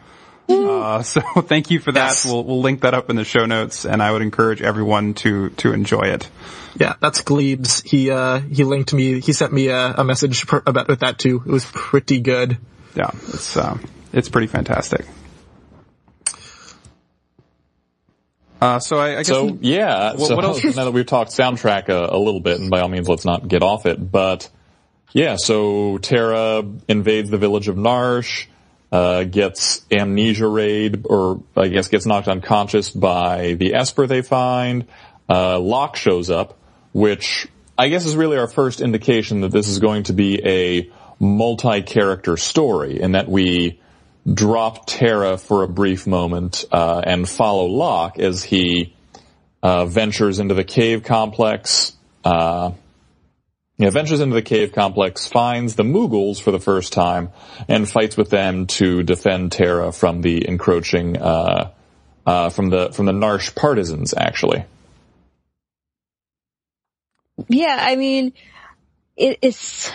Uh, 0.49 1.03
so 1.07 1.21
thank 1.21 1.71
you 1.71 1.81
for 1.81 1.93
that. 1.93 2.09
Yes. 2.09 2.25
We'll, 2.25 2.45
we'll 2.45 2.61
link 2.61 2.83
that 2.83 2.95
up 2.95 3.11
in 3.11 3.17
the 3.17 3.25
show 3.25 3.47
notes, 3.47 3.85
and 3.85 4.03
I 4.03 4.13
would 4.13 4.23
encourage 4.23 4.63
everyone 4.63 5.15
to 5.15 5.51
to 5.51 5.73
enjoy 5.73 6.09
it. 6.09 6.29
Yeah, 6.79 6.95
that's 7.01 7.23
Glebes. 7.23 7.83
He 7.83 8.11
uh 8.11 8.41
he 8.41 8.65
linked 8.65 8.93
me. 8.93 9.21
He 9.21 9.33
sent 9.33 9.53
me 9.53 9.69
a, 9.69 9.95
a 9.99 10.05
message 10.05 10.47
per, 10.47 10.63
about 10.67 10.89
with 10.89 11.01
that 11.01 11.19
too. 11.19 11.43
It 11.47 11.51
was 11.51 11.67
pretty 11.73 12.21
good. 12.21 12.59
Yeah, 12.95 13.11
it's 13.29 13.57
uh, 13.57 13.79
it's 14.13 14.29
pretty 14.29 14.49
fantastic. 14.49 15.07
Uh, 18.65 18.79
so 18.79 18.97
I, 18.97 19.11
I 19.11 19.17
guess 19.17 19.27
So 19.27 19.59
yeah, 19.61 20.17
so 20.17 20.35
what 20.35 20.45
else? 20.45 20.65
now 20.77 20.87
that 20.87 20.93
we've 20.93 21.05
talked 21.05 21.31
soundtrack 21.33 21.91
a, 21.91 22.15
a 22.15 22.17
little 22.17 22.41
bit, 22.41 22.61
and 22.61 22.71
by 22.71 22.81
all 22.81 22.89
means, 22.89 23.07
let's 23.11 23.27
not 23.27 23.47
get 23.47 23.63
off 23.63 23.85
it. 23.85 24.11
But 24.11 24.49
yeah, 25.13 25.37
so 25.37 25.99
Terra 25.99 26.65
invades 26.89 27.29
the 27.29 27.37
village 27.37 27.69
of 27.69 27.77
Narshe, 27.77 28.47
uh, 28.91 29.25
gets 29.25 29.85
amnesia 29.91 30.47
raid, 30.47 31.05
or 31.05 31.43
I 31.55 31.69
guess 31.69 31.89
gets 31.89 32.07
knocked 32.07 32.27
unconscious 32.27 32.91
by 32.91 33.53
the 33.53 33.75
Esper 33.75 34.07
they 34.07 34.23
find. 34.23 34.87
Uh, 35.29 35.59
Locke 35.59 35.97
shows 35.97 36.31
up, 36.31 36.59
which 36.95 37.47
I 37.77 37.89
guess 37.89 38.07
is 38.07 38.17
really 38.17 38.39
our 38.39 38.49
first 38.49 38.81
indication 38.81 39.43
that 39.43 39.53
this 39.53 39.69
is 39.69 39.79
going 39.79 40.05
to 40.05 40.15
be 40.15 40.41
a 40.43 40.91
multi-character 41.23 42.39
story, 42.39 43.03
and 43.03 43.15
that 43.15 43.29
we 43.29 43.79
drop 44.31 44.87
Terra 44.87 45.37
for 45.37 45.63
a 45.63 45.69
brief 45.69 46.07
moment 46.07 46.65
uh, 46.73 47.03
and 47.05 47.29
follow 47.29 47.67
Locke 47.67 48.19
as 48.19 48.43
he 48.43 48.95
uh, 49.63 49.87
ventures 49.87 50.39
into 50.39 50.55
the 50.55 50.65
cave 50.65 51.03
complex. 51.03 51.93
Uh, 52.25 52.73
ventures 53.79 54.21
into 54.21 54.35
the 54.35 54.43
cave 54.43 54.73
complex, 54.73 55.27
finds 55.27 55.75
the 55.75 55.83
Moogles 55.83 56.41
for 56.41 56.51
the 56.51 56.61
first 56.61 56.93
time, 56.93 57.31
and 57.69 57.89
fights 57.89 58.17
with 58.17 58.31
them 58.31 58.67
to 58.67 59.03
defend 59.03 59.53
Terra 59.53 59.93
from 59.93 60.23
the 60.23 60.47
encroaching 60.49 61.17
uh, 61.17 61.71
uh, 62.27 62.49
from 62.49 62.71
the 62.71 62.93
from 62.93 63.07
the 63.07 63.13
Narshe 63.13 63.55
partisans. 63.55 64.15
Actually, 64.17 64.65
Yeah, 67.49 67.77
I 67.79 67.97
mean, 67.97 68.33
it, 69.17 69.39
it's. 69.43 69.91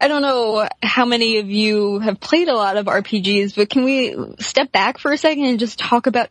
I 0.00 0.06
don't 0.06 0.22
know 0.22 0.68
how 0.80 1.04
many 1.06 1.38
of 1.38 1.50
you 1.50 1.98
have 1.98 2.20
played 2.20 2.46
a 2.46 2.54
lot 2.54 2.76
of 2.76 2.86
RPGs, 2.86 3.56
but 3.56 3.68
can 3.68 3.82
we 3.82 4.14
step 4.38 4.70
back 4.70 4.98
for 4.98 5.10
a 5.10 5.18
second 5.18 5.44
and 5.46 5.58
just 5.58 5.76
talk 5.76 6.06
about 6.06 6.28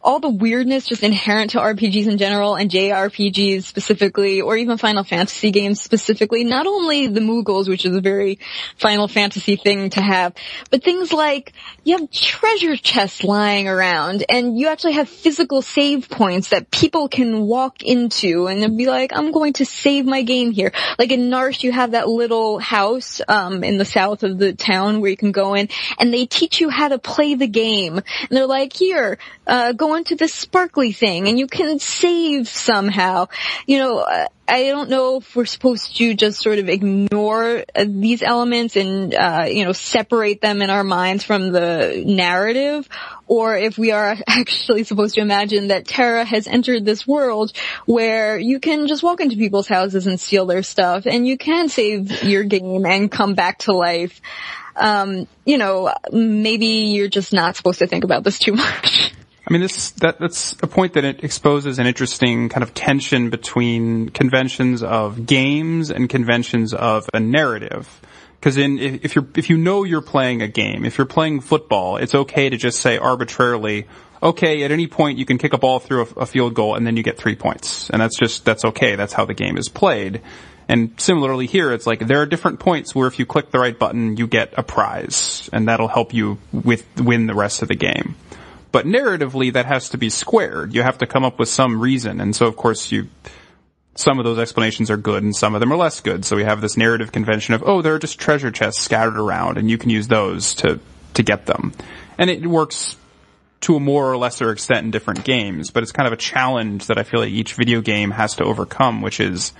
all 0.00 0.18
the 0.18 0.30
weirdness 0.30 0.86
just 0.86 1.02
inherent 1.02 1.50
to 1.50 1.58
RPGs 1.58 2.06
in 2.06 2.16
general 2.16 2.54
and 2.56 2.70
JRPGs 2.70 3.64
specifically, 3.64 4.40
or 4.40 4.56
even 4.56 4.78
Final 4.78 5.04
Fantasy 5.04 5.50
games 5.50 5.78
specifically? 5.78 6.44
Not 6.44 6.66
only 6.66 7.06
the 7.06 7.20
Moogles, 7.20 7.68
which 7.68 7.84
is 7.84 7.94
a 7.94 8.00
very 8.00 8.38
Final 8.78 9.08
Fantasy 9.08 9.56
thing 9.56 9.90
to 9.90 10.00
have, 10.00 10.32
but 10.70 10.82
things 10.82 11.12
like 11.12 11.52
you 11.84 11.98
have 11.98 12.10
treasure 12.10 12.76
chests 12.76 13.22
lying 13.22 13.68
around 13.68 14.24
and 14.30 14.58
you 14.58 14.68
actually 14.68 14.94
have 14.94 15.10
physical 15.10 15.60
save 15.60 16.08
points 16.08 16.48
that 16.48 16.70
people 16.70 17.10
can 17.10 17.42
walk 17.42 17.82
into 17.82 18.46
and 18.46 18.78
be 18.78 18.86
like, 18.86 19.12
I'm 19.14 19.32
going 19.32 19.52
to 19.54 19.66
save 19.66 20.06
my 20.06 20.22
game 20.22 20.50
here. 20.50 20.72
Like 20.98 21.10
in 21.10 21.28
Narshe, 21.28 21.62
you 21.62 21.72
have 21.72 21.90
that 21.90 22.08
little 22.08 22.58
house, 22.58 23.01
um, 23.28 23.64
in 23.64 23.78
the 23.78 23.84
south 23.84 24.22
of 24.22 24.38
the 24.38 24.52
town 24.52 25.00
where 25.00 25.10
you 25.10 25.16
can 25.16 25.32
go 25.32 25.54
in 25.54 25.68
and 25.98 26.12
they 26.12 26.26
teach 26.26 26.60
you 26.60 26.68
how 26.68 26.88
to 26.88 26.98
play 26.98 27.34
the 27.34 27.46
game. 27.46 27.96
And 27.96 28.28
they're 28.30 28.46
like, 28.46 28.72
here, 28.72 29.18
uh, 29.46 29.72
go 29.72 29.94
into 29.96 30.16
this 30.16 30.34
sparkly 30.34 30.92
thing 30.92 31.28
and 31.28 31.38
you 31.38 31.46
can 31.46 31.78
save 31.78 32.48
somehow. 32.48 33.28
You 33.66 33.78
know, 33.78 33.98
uh, 33.98 34.26
I 34.52 34.64
don't 34.64 34.90
know 34.90 35.16
if 35.16 35.34
we're 35.34 35.46
supposed 35.46 35.96
to 35.96 36.12
just 36.12 36.42
sort 36.42 36.58
of 36.58 36.68
ignore 36.68 37.64
uh, 37.74 37.86
these 37.88 38.22
elements 38.22 38.76
and, 38.76 39.14
uh, 39.14 39.46
you 39.48 39.64
know, 39.64 39.72
separate 39.72 40.42
them 40.42 40.60
in 40.60 40.68
our 40.68 40.84
minds 40.84 41.24
from 41.24 41.52
the 41.52 42.02
narrative, 42.04 42.86
or 43.26 43.56
if 43.56 43.78
we 43.78 43.92
are 43.92 44.14
actually 44.28 44.84
supposed 44.84 45.14
to 45.14 45.22
imagine 45.22 45.68
that 45.68 45.86
Terra 45.86 46.22
has 46.26 46.46
entered 46.46 46.84
this 46.84 47.06
world 47.06 47.56
where 47.86 48.38
you 48.38 48.60
can 48.60 48.88
just 48.88 49.02
walk 49.02 49.22
into 49.22 49.36
people's 49.36 49.68
houses 49.68 50.06
and 50.06 50.20
steal 50.20 50.44
their 50.44 50.62
stuff, 50.62 51.06
and 51.06 51.26
you 51.26 51.38
can 51.38 51.70
save 51.70 52.22
your 52.22 52.44
game 52.44 52.84
and 52.84 53.10
come 53.10 53.32
back 53.32 53.60
to 53.60 53.72
life. 53.72 54.20
Um, 54.76 55.28
you 55.46 55.56
know, 55.56 55.94
maybe 56.12 56.66
you're 56.66 57.08
just 57.08 57.32
not 57.32 57.56
supposed 57.56 57.78
to 57.78 57.86
think 57.86 58.04
about 58.04 58.22
this 58.22 58.38
too 58.38 58.52
much. 58.56 59.14
I 59.52 59.54
mean, 59.54 59.60
this 59.60 59.90
that 59.90 60.18
that's 60.18 60.54
a 60.62 60.66
point 60.66 60.94
that 60.94 61.04
it 61.04 61.22
exposes 61.22 61.78
an 61.78 61.86
interesting 61.86 62.48
kind 62.48 62.62
of 62.62 62.72
tension 62.72 63.28
between 63.28 64.08
conventions 64.08 64.82
of 64.82 65.26
games 65.26 65.90
and 65.90 66.08
conventions 66.08 66.72
of 66.72 67.06
a 67.12 67.20
narrative. 67.20 68.00
Because 68.40 68.56
in 68.56 68.78
if 68.78 69.14
you're 69.14 69.28
if 69.36 69.50
you 69.50 69.58
know 69.58 69.84
you're 69.84 70.00
playing 70.00 70.40
a 70.40 70.48
game, 70.48 70.86
if 70.86 70.96
you're 70.96 71.06
playing 71.06 71.42
football, 71.42 71.98
it's 71.98 72.14
okay 72.14 72.48
to 72.48 72.56
just 72.56 72.80
say 72.80 72.96
arbitrarily, 72.96 73.88
okay, 74.22 74.62
at 74.62 74.70
any 74.70 74.86
point 74.86 75.18
you 75.18 75.26
can 75.26 75.36
kick 75.36 75.52
a 75.52 75.58
ball 75.58 75.80
through 75.80 76.06
a, 76.06 76.20
a 76.20 76.24
field 76.24 76.54
goal 76.54 76.74
and 76.74 76.86
then 76.86 76.96
you 76.96 77.02
get 77.02 77.18
three 77.18 77.36
points, 77.36 77.90
and 77.90 78.00
that's 78.00 78.18
just 78.18 78.46
that's 78.46 78.64
okay. 78.64 78.96
That's 78.96 79.12
how 79.12 79.26
the 79.26 79.34
game 79.34 79.58
is 79.58 79.68
played. 79.68 80.22
And 80.66 80.98
similarly 80.98 81.46
here, 81.46 81.74
it's 81.74 81.86
like 81.86 81.98
there 81.98 82.22
are 82.22 82.26
different 82.26 82.58
points 82.58 82.94
where 82.94 83.06
if 83.06 83.18
you 83.18 83.26
click 83.26 83.50
the 83.50 83.58
right 83.58 83.78
button, 83.78 84.16
you 84.16 84.26
get 84.28 84.54
a 84.56 84.62
prize, 84.62 85.50
and 85.52 85.68
that'll 85.68 85.88
help 85.88 86.14
you 86.14 86.38
with 86.52 86.86
win 86.98 87.26
the 87.26 87.34
rest 87.34 87.60
of 87.60 87.68
the 87.68 87.76
game. 87.76 88.14
But 88.72 88.86
narratively, 88.86 89.52
that 89.52 89.66
has 89.66 89.90
to 89.90 89.98
be 89.98 90.10
squared. 90.10 90.74
You 90.74 90.82
have 90.82 90.98
to 90.98 91.06
come 91.06 91.24
up 91.24 91.38
with 91.38 91.48
some 91.48 91.78
reason. 91.78 92.20
And 92.20 92.34
so, 92.34 92.46
of 92.46 92.56
course, 92.56 92.90
you, 92.90 93.08
some 93.94 94.18
of 94.18 94.24
those 94.24 94.38
explanations 94.38 94.90
are 94.90 94.96
good 94.96 95.22
and 95.22 95.36
some 95.36 95.54
of 95.54 95.60
them 95.60 95.72
are 95.72 95.76
less 95.76 96.00
good. 96.00 96.24
So 96.24 96.36
we 96.36 96.44
have 96.44 96.62
this 96.62 96.76
narrative 96.76 97.12
convention 97.12 97.52
of, 97.54 97.62
oh, 97.64 97.82
there 97.82 97.94
are 97.94 97.98
just 97.98 98.18
treasure 98.18 98.50
chests 98.50 98.80
scattered 98.80 99.18
around 99.18 99.58
and 99.58 99.70
you 99.70 99.76
can 99.76 99.90
use 99.90 100.08
those 100.08 100.54
to, 100.56 100.80
to 101.14 101.22
get 101.22 101.44
them. 101.44 101.72
And 102.16 102.30
it 102.30 102.46
works 102.46 102.96
to 103.62 103.76
a 103.76 103.80
more 103.80 104.10
or 104.10 104.16
lesser 104.16 104.50
extent 104.50 104.84
in 104.84 104.90
different 104.90 105.24
games, 105.24 105.70
but 105.70 105.82
it's 105.82 105.92
kind 105.92 106.06
of 106.06 106.12
a 106.12 106.16
challenge 106.16 106.86
that 106.86 106.98
I 106.98 107.04
feel 107.04 107.20
like 107.20 107.30
each 107.30 107.54
video 107.54 107.80
game 107.80 108.10
has 108.10 108.36
to 108.36 108.44
overcome, 108.44 109.02
which 109.02 109.20
is 109.20 109.52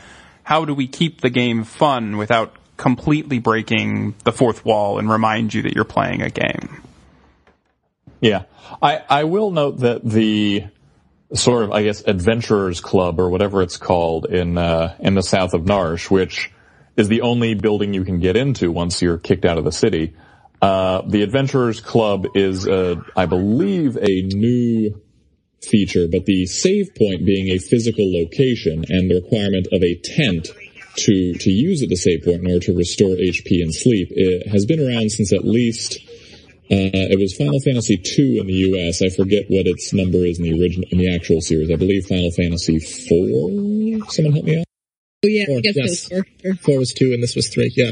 how 0.42 0.64
do 0.64 0.75
we 0.75 0.88
keep 0.88 1.21
the 1.21 1.31
game 1.31 1.64
fun 1.64 2.16
without 2.16 2.57
completely 2.76 3.38
breaking 3.38 4.14
the 4.25 4.33
fourth 4.33 4.64
wall 4.64 4.99
and 4.99 5.09
remind 5.09 5.54
you 5.54 5.62
that 5.62 5.75
you're 5.75 5.85
playing 5.85 6.23
a 6.23 6.31
game? 6.31 6.83
Yeah. 8.23 8.45
I, 8.81 9.02
I 9.11 9.25
will 9.25 9.50
note 9.50 9.81
that 9.81 10.05
the 10.05 10.64
sort 11.35 11.64
of, 11.64 11.73
I 11.73 11.83
guess, 11.83 12.02
adventurers 12.07 12.81
club 12.81 13.19
or 13.19 13.29
whatever 13.29 13.62
it's 13.62 13.76
called 13.76 14.26
in, 14.26 14.57
uh, 14.57 14.97
in 15.00 15.14
the 15.14 15.23
south 15.23 15.55
of 15.55 15.62
Narshe, 15.62 16.09
which 16.09 16.50
is 16.97 17.09
the 17.09 17.23
only 17.23 17.55
building 17.55 17.93
you 17.93 18.05
can 18.05 18.21
get 18.21 18.37
into 18.37 18.71
once 18.71 19.02
you're 19.02 19.19
kicked 19.19 19.45
out 19.45 19.59
of 19.59 19.64
the 19.64 19.73
city. 19.73 20.14
Uh, 20.61 21.02
the 21.02 21.23
adventurers 21.23 21.81
club 21.81 22.29
is, 22.37 22.69
uh, 22.69 22.95
I 23.17 23.26
believe 23.26 23.97
a 23.97 24.23
new 24.23 25.02
feature, 25.61 26.07
but 26.11 26.25
the 26.25 26.47
save 26.47 26.95
point 26.95 27.26
being 27.26 27.49
a 27.49 27.59
physical 27.59 28.05
location 28.12 28.85
and 28.88 29.11
the 29.11 29.17
requirement 29.17 29.67
of 29.73 29.83
a 29.83 29.97
tent 29.97 30.49
to, 30.95 31.33
to 31.35 31.50
use 31.50 31.83
at 31.83 31.88
the 31.88 31.97
save 31.97 32.23
point 32.23 32.45
in 32.45 32.47
order 32.47 32.67
to 32.67 32.76
restore 32.76 33.17
HP 33.17 33.62
and 33.62 33.75
sleep, 33.75 34.09
it 34.12 34.47
has 34.47 34.64
been 34.64 34.87
around 34.87 35.11
since 35.11 35.33
at 35.33 35.45
least 35.45 35.99
uh, 36.73 37.12
it 37.12 37.19
was 37.19 37.37
Final 37.37 37.61
Fantasy 37.61 38.00
II 38.19 38.38
in 38.38 38.47
the 38.47 38.52
U.S. 38.73 39.02
I 39.02 39.11
forget 39.11 39.45
what 39.49 39.67
its 39.67 39.93
number 39.93 40.25
is 40.25 40.38
in 40.38 40.45
the 40.45 40.59
original, 40.59 40.88
in 40.91 40.97
the 40.97 41.14
actual 41.14 41.43
series. 41.43 41.71
I 41.71 41.76
believe 41.76 42.07
Final 42.07 42.31
Fantasy 42.31 42.76
IV. 42.76 44.09
Someone 44.09 44.33
help 44.33 44.47
me 44.47 44.59
out. 44.59 44.64
Oh 45.23 45.29
yeah, 45.29 45.45
Four, 45.45 45.59
I 45.59 45.61
guess 45.61 45.76
yes. 45.76 46.09
so. 46.09 46.23
Four. 46.43 46.55
Four 46.55 46.79
was 46.79 46.95
two 46.95 47.12
and 47.12 47.23
this 47.23 47.37
was 47.37 47.49
three. 47.49 47.71
Yeah. 47.76 47.91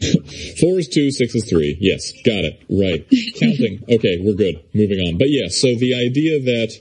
Four 0.60 0.78
is 0.78 0.88
two, 0.88 1.10
six 1.10 1.34
is 1.34 1.44
three. 1.48 1.76
Yes, 1.78 2.12
got 2.24 2.44
it. 2.44 2.64
Right. 2.70 3.06
Counting. 3.38 3.84
Okay, 3.90 4.18
we're 4.22 4.34
good. 4.34 4.64
Moving 4.72 5.00
on. 5.00 5.18
But 5.18 5.28
yeah, 5.28 5.48
so 5.48 5.74
the 5.74 5.94
idea 5.94 6.40
that 6.40 6.72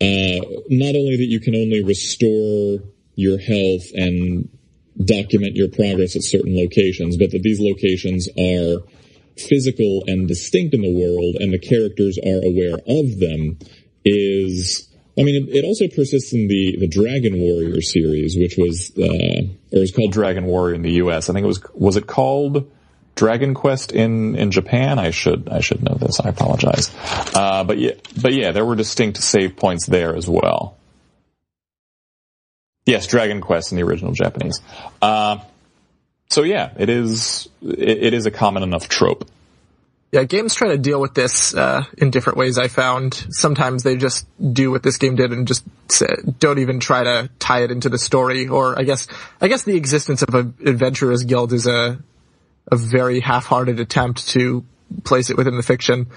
uh, 0.00 0.62
not 0.68 0.94
only 0.94 1.16
that 1.16 1.26
you 1.26 1.40
can 1.40 1.56
only 1.56 1.82
restore 1.82 2.78
your 3.16 3.38
health 3.38 3.90
and 3.94 4.48
document 5.04 5.56
your 5.56 5.68
progress 5.68 6.14
at 6.14 6.22
certain 6.22 6.56
locations, 6.56 7.16
but 7.16 7.32
that 7.32 7.42
these 7.42 7.60
locations 7.60 8.28
are 8.38 8.86
physical 9.40 10.04
and 10.06 10.28
distinct 10.28 10.74
in 10.74 10.82
the 10.82 10.92
world 10.92 11.36
and 11.40 11.52
the 11.52 11.58
characters 11.58 12.18
are 12.18 12.40
aware 12.44 12.78
of 12.86 13.18
them 13.18 13.58
is 14.04 14.90
I 15.18 15.22
mean, 15.22 15.48
it, 15.50 15.64
also 15.64 15.86
persists 15.88 16.32
in 16.32 16.48
the, 16.48 16.76
the 16.78 16.88
Dragon 16.88 17.38
Warrior 17.38 17.82
series, 17.82 18.38
which 18.38 18.56
was, 18.56 18.90
uh, 18.96 19.76
or 19.76 19.82
is 19.82 19.90
called 19.90 20.12
Dragon 20.12 20.46
Warrior 20.46 20.74
in 20.74 20.82
the 20.82 20.92
U.S. 20.92 21.28
I 21.28 21.34
think 21.34 21.44
it 21.44 21.48
was, 21.48 21.60
was 21.74 21.96
it 21.96 22.06
called 22.06 22.70
Dragon 23.16 23.52
Quest 23.52 23.92
in, 23.92 24.36
in 24.36 24.50
Japan? 24.50 24.98
I 24.98 25.10
should, 25.10 25.48
I 25.50 25.60
should 25.60 25.82
know 25.82 25.94
this. 25.94 26.20
I 26.20 26.28
apologize. 26.30 26.94
Uh, 27.34 27.64
but 27.64 27.78
yeah, 27.78 27.92
but 28.22 28.32
yeah, 28.32 28.52
there 28.52 28.64
were 28.64 28.76
distinct 28.76 29.18
save 29.22 29.56
points 29.56 29.84
there 29.86 30.16
as 30.16 30.26
well. 30.28 30.78
Yes, 32.86 33.06
Dragon 33.06 33.40
Quest 33.42 33.72
in 33.72 33.76
the 33.76 33.84
original 33.84 34.12
Japanese. 34.12 34.60
Uh, 35.02 35.38
so 36.30 36.42
yeah, 36.44 36.72
it 36.78 36.88
is, 36.88 37.48
it, 37.60 38.14
is 38.14 38.26
a 38.26 38.30
common 38.30 38.62
enough 38.62 38.88
trope. 38.88 39.28
Yeah, 40.12 40.24
games 40.24 40.54
try 40.54 40.68
to 40.68 40.78
deal 40.78 41.00
with 41.00 41.14
this 41.14 41.54
uh, 41.54 41.84
in 41.98 42.10
different 42.10 42.36
ways. 42.36 42.58
I 42.58 42.66
found 42.66 43.14
sometimes 43.30 43.84
they 43.84 43.96
just 43.96 44.26
do 44.40 44.70
what 44.70 44.82
this 44.82 44.96
game 44.96 45.14
did 45.14 45.32
and 45.32 45.46
just 45.46 45.64
don't 46.40 46.58
even 46.58 46.80
try 46.80 47.04
to 47.04 47.30
tie 47.38 47.62
it 47.62 47.70
into 47.70 47.88
the 47.88 47.98
story. 47.98 48.48
Or 48.48 48.76
I 48.76 48.82
guess 48.82 49.06
I 49.40 49.46
guess 49.46 49.62
the 49.62 49.76
existence 49.76 50.22
of 50.22 50.34
an 50.34 50.54
adventurers 50.66 51.22
guild 51.22 51.52
is 51.52 51.66
a 51.66 52.00
a 52.72 52.76
very 52.76 53.20
half-hearted 53.20 53.78
attempt 53.78 54.28
to 54.30 54.64
place 55.04 55.30
it 55.30 55.36
within 55.36 55.56
the 55.56 55.62
fiction. 55.62 56.08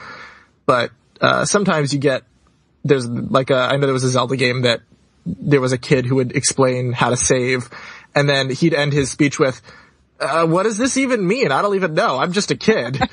But 0.65 0.91
uh, 1.22 1.46
sometimes 1.46 1.93
you 1.93 2.00
get 2.00 2.24
there's 2.84 3.08
like 3.08 3.51
a 3.51 3.58
I 3.58 3.77
know 3.77 3.86
there 3.86 3.93
was 3.93 4.03
a 4.03 4.10
Zelda 4.10 4.36
game 4.38 4.63
that 4.63 4.82
there 5.25 5.62
was 5.62 5.72
a 5.72 5.77
kid 5.77 6.08
who 6.08 6.15
would 6.15 6.36
explain 6.36 6.93
how 6.93 7.12
to 7.12 7.17
save, 7.17 7.70
and 8.15 8.27
then 8.27 8.50
he'd 8.50 8.74
end 8.74 8.91
his 8.91 9.12
speech 9.12 9.38
with. 9.38 9.62
Uh, 10.24 10.46
what 10.48 10.63
does 10.63 10.77
this 10.77 10.98
even 10.98 11.25
mean? 11.27 11.51
I 11.51 11.62
don't 11.62 11.75
even 11.75 11.94
know. 11.94 12.18
I'm 12.18 12.32
just 12.32 12.51
a 12.51 12.56
kid. 12.56 13.00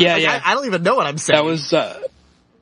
Yeah, 0.00 0.16
yeah. 0.16 0.40
I, 0.42 0.52
I 0.52 0.54
don't 0.54 0.66
even 0.66 0.82
know 0.82 0.96
what 0.96 1.06
I'm 1.06 1.18
saying. 1.18 1.36
that 1.36 1.44
was, 1.44 1.72
uh, 1.72 2.00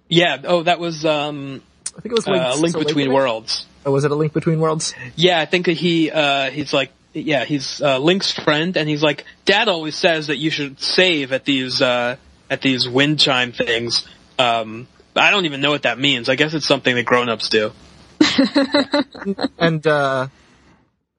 yeah, 0.09 0.39
oh, 0.45 0.65
that 0.65 0.81
was, 0.81 1.05
um, 1.05 1.63
I 1.97 2.01
think 2.01 2.13
it 2.13 2.17
was 2.17 2.27
uh, 2.27 2.33
Link's 2.33 2.61
Link 2.61 2.75
Between 2.75 3.07
Awakening? 3.07 3.13
Worlds. 3.15 3.67
Oh, 3.87 3.93
was 3.93 4.05
it 4.05 4.11
a 4.11 4.15
Link 4.15 4.33
Between 4.33 4.61
Worlds? 4.61 4.95
Yeah, 5.15 5.41
I 5.41 5.47
think 5.47 5.67
that 5.67 5.75
he, 5.75 6.11
uh, 6.11 6.51
he's 6.51 6.73
like, 6.73 6.91
yeah, 7.13 7.45
he's, 7.45 7.81
uh, 7.81 7.99
Link's 7.99 8.33
friend, 8.33 8.77
and 8.77 8.89
he's 8.89 9.03
like, 9.03 9.25
Dad 9.45 9.69
always 9.69 9.95
says 9.95 10.27
that 10.27 10.37
you 10.37 10.51
should 10.51 10.81
save 10.81 11.33
at 11.33 11.45
these, 11.45 11.81
uh, 11.81 12.17
at 12.51 12.61
these 12.61 12.89
wind 12.89 13.21
chime 13.21 13.53
things. 13.53 14.07
Um, 14.39 14.89
I 15.15 15.31
don't 15.31 15.45
even 15.45 15.61
know 15.61 15.71
what 15.71 15.83
that 15.83 15.99
means. 15.99 16.29
I 16.29 16.35
guess 16.35 16.55
it's 16.55 16.67
something 16.67 16.95
that 16.95 17.05
grown-ups 17.05 17.49
do. 17.49 17.73
and 19.59 19.87
uh 19.87 20.27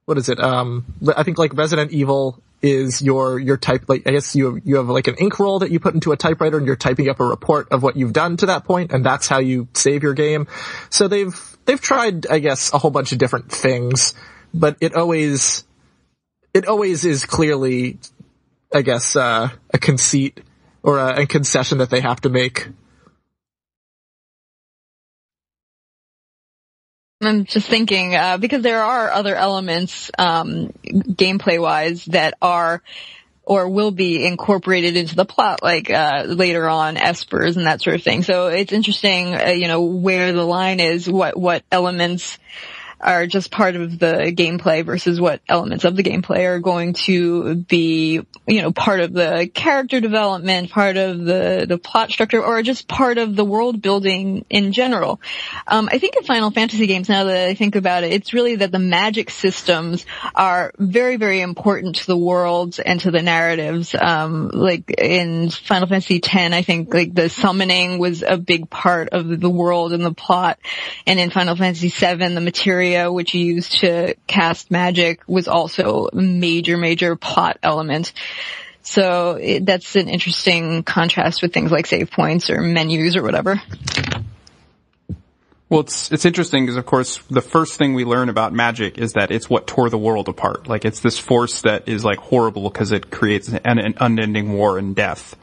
what 0.09 0.17
is 0.17 0.27
it? 0.27 0.39
Um 0.39 0.85
i 1.15 1.21
think 1.21 1.37
like 1.37 1.53
resident 1.53 1.91
evil 1.91 2.41
is 2.63 2.99
your 2.99 3.39
your 3.39 3.57
type 3.57 3.83
like 3.87 4.05
i 4.05 4.11
guess 4.11 4.35
you 4.35 4.59
you 4.65 4.75
have 4.77 4.89
like 4.89 5.07
an 5.07 5.15
ink 5.15 5.39
roll 5.39 5.59
that 5.59 5.71
you 5.71 5.79
put 5.79 5.93
into 5.93 6.11
a 6.11 6.17
typewriter 6.17 6.57
and 6.57 6.65
you're 6.65 6.75
typing 6.75 7.07
up 7.07 7.19
a 7.19 7.23
report 7.23 7.69
of 7.71 7.83
what 7.83 7.95
you've 7.95 8.11
done 8.11 8.35
to 8.35 8.47
that 8.47 8.65
point 8.65 8.91
and 8.91 9.05
that's 9.05 9.27
how 9.27 9.37
you 9.37 9.67
save 9.73 10.03
your 10.03 10.13
game. 10.13 10.47
So 10.89 11.07
they've 11.07 11.57
they've 11.65 11.79
tried 11.79 12.25
i 12.27 12.39
guess 12.39 12.73
a 12.73 12.79
whole 12.79 12.89
bunch 12.89 13.11
of 13.11 13.19
different 13.19 13.51
things 13.51 14.15
but 14.51 14.75
it 14.81 14.95
always 14.95 15.63
it 16.55 16.67
always 16.67 17.05
is 17.05 17.25
clearly 17.25 17.99
i 18.73 18.81
guess 18.81 19.15
uh 19.15 19.47
a 19.71 19.77
conceit 19.77 20.41
or 20.81 20.97
a, 20.97 21.21
a 21.21 21.25
concession 21.27 21.77
that 21.77 21.91
they 21.91 22.01
have 22.01 22.19
to 22.21 22.29
make 22.29 22.67
I'm 27.21 27.43
just 27.43 27.67
thinking, 27.67 28.15
uh, 28.15 28.37
because 28.37 28.61
there 28.61 28.81
are 28.81 29.11
other 29.11 29.35
elements, 29.35 30.09
um, 30.17 30.69
gameplay 30.85 31.61
wise 31.61 32.05
that 32.05 32.35
are, 32.41 32.81
or 33.43 33.67
will 33.67 33.91
be 33.91 34.25
incorporated 34.25 34.95
into 34.95 35.17
the 35.17 35.25
plot, 35.25 35.61
like, 35.61 35.89
uh, 35.89 36.23
later 36.27 36.69
on, 36.69 36.95
espers 36.95 37.57
and 37.57 37.65
that 37.65 37.81
sort 37.81 37.97
of 37.97 38.03
thing. 38.03 38.23
So 38.23 38.47
it's 38.47 38.71
interesting, 38.71 39.35
uh, 39.35 39.47
you 39.49 39.67
know, 39.67 39.81
where 39.81 40.31
the 40.31 40.45
line 40.45 40.79
is, 40.79 41.09
what, 41.09 41.37
what 41.37 41.63
elements 41.73 42.37
are 42.99 43.27
just 43.27 43.51
part 43.51 43.75
of 43.75 43.97
the 43.99 44.33
gameplay 44.35 44.85
versus 44.85 45.19
what 45.19 45.41
elements 45.47 45.85
of 45.85 45.95
the 45.95 46.03
gameplay 46.03 46.45
are 46.45 46.59
going 46.59 46.93
to 46.93 47.55
be, 47.55 48.21
you 48.47 48.61
know, 48.61 48.71
part 48.71 48.99
of 48.99 49.13
the 49.13 49.49
character 49.53 49.99
development, 49.99 50.69
part 50.69 50.97
of 50.97 51.19
the, 51.23 51.65
the 51.67 51.77
plot 51.77 52.11
structure, 52.11 52.43
or 52.43 52.61
just 52.61 52.87
part 52.87 53.17
of 53.17 53.35
the 53.35 53.45
world 53.45 53.81
building 53.81 54.45
in 54.49 54.73
general. 54.73 55.21
Um, 55.67 55.89
I 55.91 55.99
think 55.99 56.15
in 56.17 56.23
Final 56.23 56.51
Fantasy 56.51 56.87
games, 56.87 57.09
now 57.09 57.25
that 57.25 57.47
I 57.47 57.53
think 57.53 57.75
about 57.75 58.03
it, 58.03 58.13
it's 58.13 58.33
really 58.33 58.57
that 58.57 58.71
the 58.71 58.79
magic 58.79 59.29
systems 59.29 60.05
are 60.35 60.73
very, 60.77 61.15
very 61.15 61.41
important 61.41 61.97
to 61.97 62.07
the 62.07 62.17
worlds 62.17 62.79
and 62.79 62.99
to 63.01 63.11
the 63.11 63.21
narratives. 63.21 63.95
Um, 63.95 64.49
like 64.49 64.91
in 64.97 65.49
Final 65.49 65.87
Fantasy 65.87 66.21
X, 66.23 66.35
I 66.35 66.61
think 66.61 66.93
like 66.93 67.13
the 67.13 67.29
summoning 67.29 67.99
was 67.99 68.23
a 68.23 68.37
big 68.37 68.69
part 68.69 69.09
of 69.09 69.39
the 69.39 69.49
world 69.49 69.93
and 69.93 70.03
the 70.03 70.13
plot. 70.13 70.59
And 71.05 71.19
in 71.19 71.29
Final 71.29 71.55
Fantasy 71.55 71.89
VII, 71.89 72.33
the 72.35 72.41
which 73.11 73.33
you 73.33 73.45
use 73.55 73.69
to 73.81 74.15
cast 74.27 74.71
magic 74.71 75.21
was 75.27 75.47
also 75.47 76.07
a 76.11 76.15
major, 76.15 76.77
major 76.77 77.15
plot 77.15 77.57
element. 77.63 78.13
So 78.81 79.33
it, 79.33 79.65
that's 79.65 79.95
an 79.95 80.09
interesting 80.09 80.83
contrast 80.83 81.41
with 81.41 81.53
things 81.53 81.71
like 81.71 81.85
save 81.85 82.11
points 82.11 82.49
or 82.49 82.61
menus 82.61 83.15
or 83.15 83.23
whatever. 83.23 83.61
Well, 85.69 85.81
it's 85.81 86.11
it's 86.11 86.25
interesting 86.25 86.65
because 86.65 86.77
of 86.77 86.87
course 86.87 87.19
the 87.29 87.41
first 87.41 87.77
thing 87.77 87.93
we 87.93 88.03
learn 88.03 88.29
about 88.29 88.53
magic 88.53 88.97
is 88.97 89.13
that 89.13 89.29
it's 89.29 89.47
what 89.47 89.67
tore 89.67 89.91
the 89.91 89.99
world 89.99 90.27
apart. 90.27 90.67
Like 90.67 90.83
it's 90.83 90.99
this 90.99 91.19
force 91.19 91.61
that 91.61 91.87
is 91.87 92.03
like 92.03 92.17
horrible 92.17 92.69
because 92.69 92.91
it 92.91 93.11
creates 93.11 93.49
an, 93.49 93.77
an 93.77 93.93
unending 93.99 94.53
war 94.53 94.79
and 94.79 94.95
death. 94.95 95.35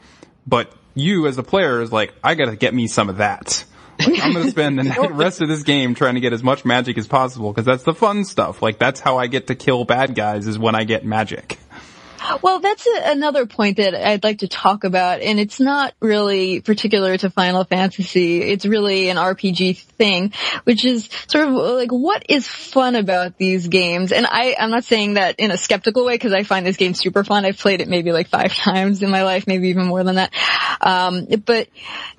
But 0.45 0.69
you 0.95 1.27
as 1.27 1.37
a 1.37 1.43
player 1.43 1.81
is 1.81 1.93
like, 1.93 2.13
I 2.21 2.35
gotta 2.35 2.57
get 2.57 2.73
me 2.73 2.87
some 2.87 3.07
of 3.07 3.17
that. 3.17 3.63
Like, 3.99 4.23
I'm 4.23 4.33
gonna 4.33 4.49
spend 4.49 4.79
the 4.79 5.09
rest 5.11 5.41
of 5.41 5.47
this 5.47 5.63
game 5.63 5.95
trying 5.95 6.15
to 6.15 6.21
get 6.21 6.33
as 6.33 6.43
much 6.43 6.65
magic 6.65 6.97
as 6.97 7.07
possible 7.07 7.51
because 7.51 7.65
that's 7.65 7.83
the 7.83 7.93
fun 7.93 8.25
stuff. 8.25 8.61
Like 8.61 8.77
that's 8.77 8.99
how 8.99 9.17
I 9.17 9.27
get 9.27 9.47
to 9.47 9.55
kill 9.55 9.85
bad 9.85 10.15
guys 10.15 10.47
is 10.47 10.59
when 10.59 10.75
I 10.75 10.83
get 10.83 11.05
magic. 11.05 11.57
Well, 12.41 12.59
that's 12.59 12.85
a, 12.85 13.11
another 13.11 13.45
point 13.45 13.77
that 13.77 13.95
I'd 13.95 14.23
like 14.23 14.39
to 14.39 14.47
talk 14.47 14.83
about, 14.83 15.21
and 15.21 15.39
it's 15.39 15.59
not 15.59 15.93
really 15.99 16.61
particular 16.61 17.17
to 17.17 17.29
Final 17.29 17.63
Fantasy. 17.63 18.41
It's 18.41 18.65
really 18.65 19.09
an 19.09 19.17
RPG 19.17 19.77
thing, 19.77 20.33
which 20.63 20.85
is 20.85 21.09
sort 21.27 21.47
of 21.47 21.53
like 21.53 21.91
what 21.91 22.23
is 22.29 22.47
fun 22.47 22.95
about 22.95 23.37
these 23.37 23.67
games. 23.67 24.11
And 24.11 24.25
I, 24.25 24.55
I'm 24.59 24.71
not 24.71 24.83
saying 24.83 25.15
that 25.15 25.39
in 25.39 25.51
a 25.51 25.57
skeptical 25.57 26.05
way 26.05 26.15
because 26.15 26.33
I 26.33 26.43
find 26.43 26.65
this 26.65 26.77
game 26.77 26.93
super 26.93 27.23
fun. 27.23 27.45
I've 27.45 27.57
played 27.57 27.81
it 27.81 27.87
maybe 27.87 28.11
like 28.11 28.27
five 28.27 28.53
times 28.55 29.03
in 29.03 29.09
my 29.09 29.23
life, 29.23 29.47
maybe 29.47 29.69
even 29.69 29.87
more 29.87 30.03
than 30.03 30.15
that. 30.15 30.33
Um, 30.81 31.27
but 31.45 31.67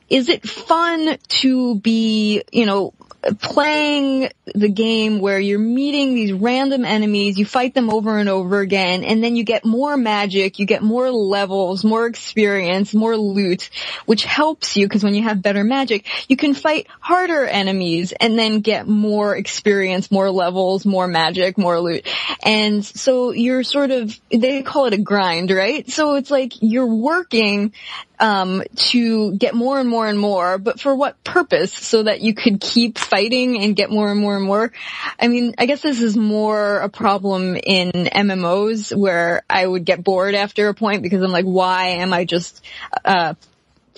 is 0.08 0.28
it 0.28 0.48
fun 0.48 1.18
to 1.28 1.78
be, 1.80 2.42
you 2.50 2.66
know, 2.66 2.94
playing 3.34 4.30
the 4.54 4.68
game 4.68 5.20
where 5.20 5.38
you're 5.38 5.58
meeting 5.58 6.14
these 6.14 6.32
random 6.32 6.84
enemies, 6.84 7.38
you 7.38 7.44
fight 7.44 7.74
them 7.74 7.90
over 7.90 8.18
and 8.18 8.28
over 8.28 8.60
again, 8.60 9.04
and 9.04 9.22
then 9.22 9.36
you 9.36 9.44
get 9.44 9.64
more 9.64 9.96
magic, 9.96 10.58
you 10.58 10.66
get 10.66 10.82
more 10.82 11.10
levels, 11.10 11.84
more 11.84 12.06
experience, 12.06 12.94
more 12.94 13.16
loot, 13.16 13.70
which 14.06 14.24
helps 14.24 14.76
you 14.76 14.86
because 14.86 15.04
when 15.04 15.14
you 15.14 15.22
have 15.22 15.42
better 15.42 15.64
magic, 15.64 16.06
you 16.28 16.36
can 16.36 16.54
fight 16.54 16.86
harder 17.00 17.44
enemies 17.44 18.12
and 18.12 18.38
then 18.38 18.60
get 18.60 18.86
more 18.86 19.36
experience, 19.36 20.10
more 20.10 20.30
levels, 20.30 20.86
more 20.86 21.06
magic, 21.06 21.58
more 21.58 21.80
loot. 21.80 22.06
And 22.42 22.84
so 22.84 23.32
you're 23.32 23.64
sort 23.64 23.90
of, 23.90 24.18
they 24.30 24.62
call 24.62 24.86
it 24.86 24.94
a 24.94 24.98
grind, 24.98 25.50
right? 25.50 25.88
So 25.88 26.16
it's 26.16 26.30
like 26.30 26.52
you're 26.60 26.86
working 26.86 27.72
um, 28.20 28.62
to 28.74 29.32
get 29.36 29.54
more 29.54 29.78
and 29.78 29.88
more 29.88 30.06
and 30.06 30.18
more, 30.18 30.58
but 30.58 30.80
for 30.80 30.94
what 30.94 31.22
purpose? 31.24 31.72
So 31.72 32.02
that 32.02 32.20
you 32.20 32.34
could 32.34 32.60
keep 32.60 32.98
fighting 32.98 33.62
and 33.62 33.76
get 33.76 33.90
more 33.90 34.10
and 34.10 34.20
more 34.20 34.36
and 34.36 34.44
more. 34.44 34.72
I 35.18 35.28
mean, 35.28 35.54
I 35.58 35.66
guess 35.66 35.82
this 35.82 36.00
is 36.00 36.16
more 36.16 36.78
a 36.78 36.88
problem 36.88 37.56
in 37.56 37.90
MMOs 37.92 38.96
where 38.96 39.42
I 39.48 39.66
would 39.66 39.84
get 39.84 40.02
bored 40.02 40.34
after 40.34 40.68
a 40.68 40.74
point 40.74 41.02
because 41.02 41.22
I'm 41.22 41.32
like, 41.32 41.44
why 41.44 41.86
am 41.88 42.12
I 42.12 42.24
just, 42.24 42.64
uh, 43.04 43.34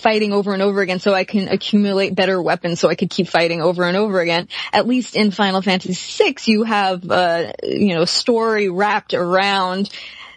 fighting 0.01 0.33
over 0.33 0.53
and 0.53 0.61
over 0.61 0.81
again 0.81 0.99
so 0.99 1.13
I 1.13 1.23
can 1.23 1.47
accumulate 1.47 2.15
better 2.15 2.41
weapons 2.41 2.79
so 2.79 2.89
I 2.89 2.95
could 2.95 3.09
keep 3.09 3.27
fighting 3.27 3.61
over 3.61 3.83
and 3.83 3.95
over 3.95 4.19
again. 4.19 4.47
At 4.73 4.87
least 4.87 5.15
in 5.15 5.31
Final 5.31 5.61
Fantasy 5.61 5.93
VI, 5.93 6.35
you 6.45 6.63
have, 6.63 7.09
uh, 7.09 7.53
you 7.63 7.93
know, 7.93 8.05
story 8.05 8.69
wrapped 8.69 9.13
around 9.13 9.89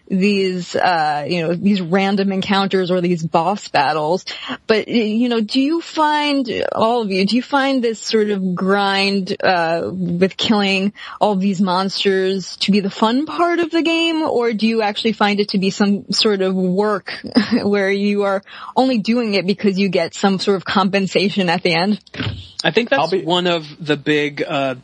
these 0.09 0.77
uh 0.77 1.25
you 1.29 1.43
know 1.43 1.55
these 1.55 1.81
random 1.81 2.33
encounters 2.33 2.91
or 2.91 3.01
these 3.01 3.23
boss 3.23 3.69
battles. 3.69 4.25
But 4.67 4.89
you 4.89 5.29
know 5.29 5.41
do 5.41 5.61
you 5.61 5.81
find 5.81 6.49
all 6.73 7.03
of 7.03 7.11
you 7.11 7.25
do 7.27 7.37
you 7.37 7.43
find 7.43 7.83
this 7.83 8.01
sort 8.01 8.31
of 8.31 8.55
grind 8.55 9.37
uh 9.43 9.91
with 9.93 10.37
killing 10.37 10.93
all 11.21 11.37
these 11.37 11.61
monsters 11.61 12.57
to 12.59 12.73
be 12.73 12.81
the 12.81 12.91
fun 12.91 13.27
part 13.27 13.61
of 13.61 13.71
the 13.71 13.83
game? 13.83 14.23
Or 14.23 14.53
do 14.53 14.67
you 14.67 14.83
actually 14.83 15.13
find 15.13 15.41
it 15.41 15.51
to 15.51 15.59
be 15.59 15.71
some 15.71 16.11
sort 16.13 16.43
of 16.43 16.55
work 16.55 17.13
where 17.63 17.91
you 17.91 18.25
are 18.25 18.43
only 18.77 18.99
doing 18.99 19.35
it 19.35 19.47
because 19.47 19.79
you 19.79 19.89
get 19.89 20.15
some 20.15 20.39
sort 20.39 20.57
of 20.57 20.65
compensation 20.65 21.49
at 21.49 21.63
the 21.63 21.75
end? 21.75 22.01
I 22.63 22.71
think 22.71 22.91
that's 22.91 23.01
I'll 23.01 23.11
be- 23.11 23.25
one 23.25 23.47
of 23.47 23.67
the 23.85 23.97
big 23.97 24.43
uh, 24.43 24.77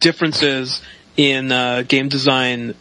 differences 0.00 0.82
in 1.16 1.52
uh, 1.52 1.82
game 1.82 2.08
design 2.08 2.74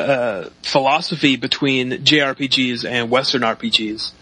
uh, 0.00 0.50
philosophy 0.62 1.36
between 1.36 1.90
JRPGs 1.90 2.88
and 2.88 3.10
Western 3.10 3.42
RPGs. 3.42 4.12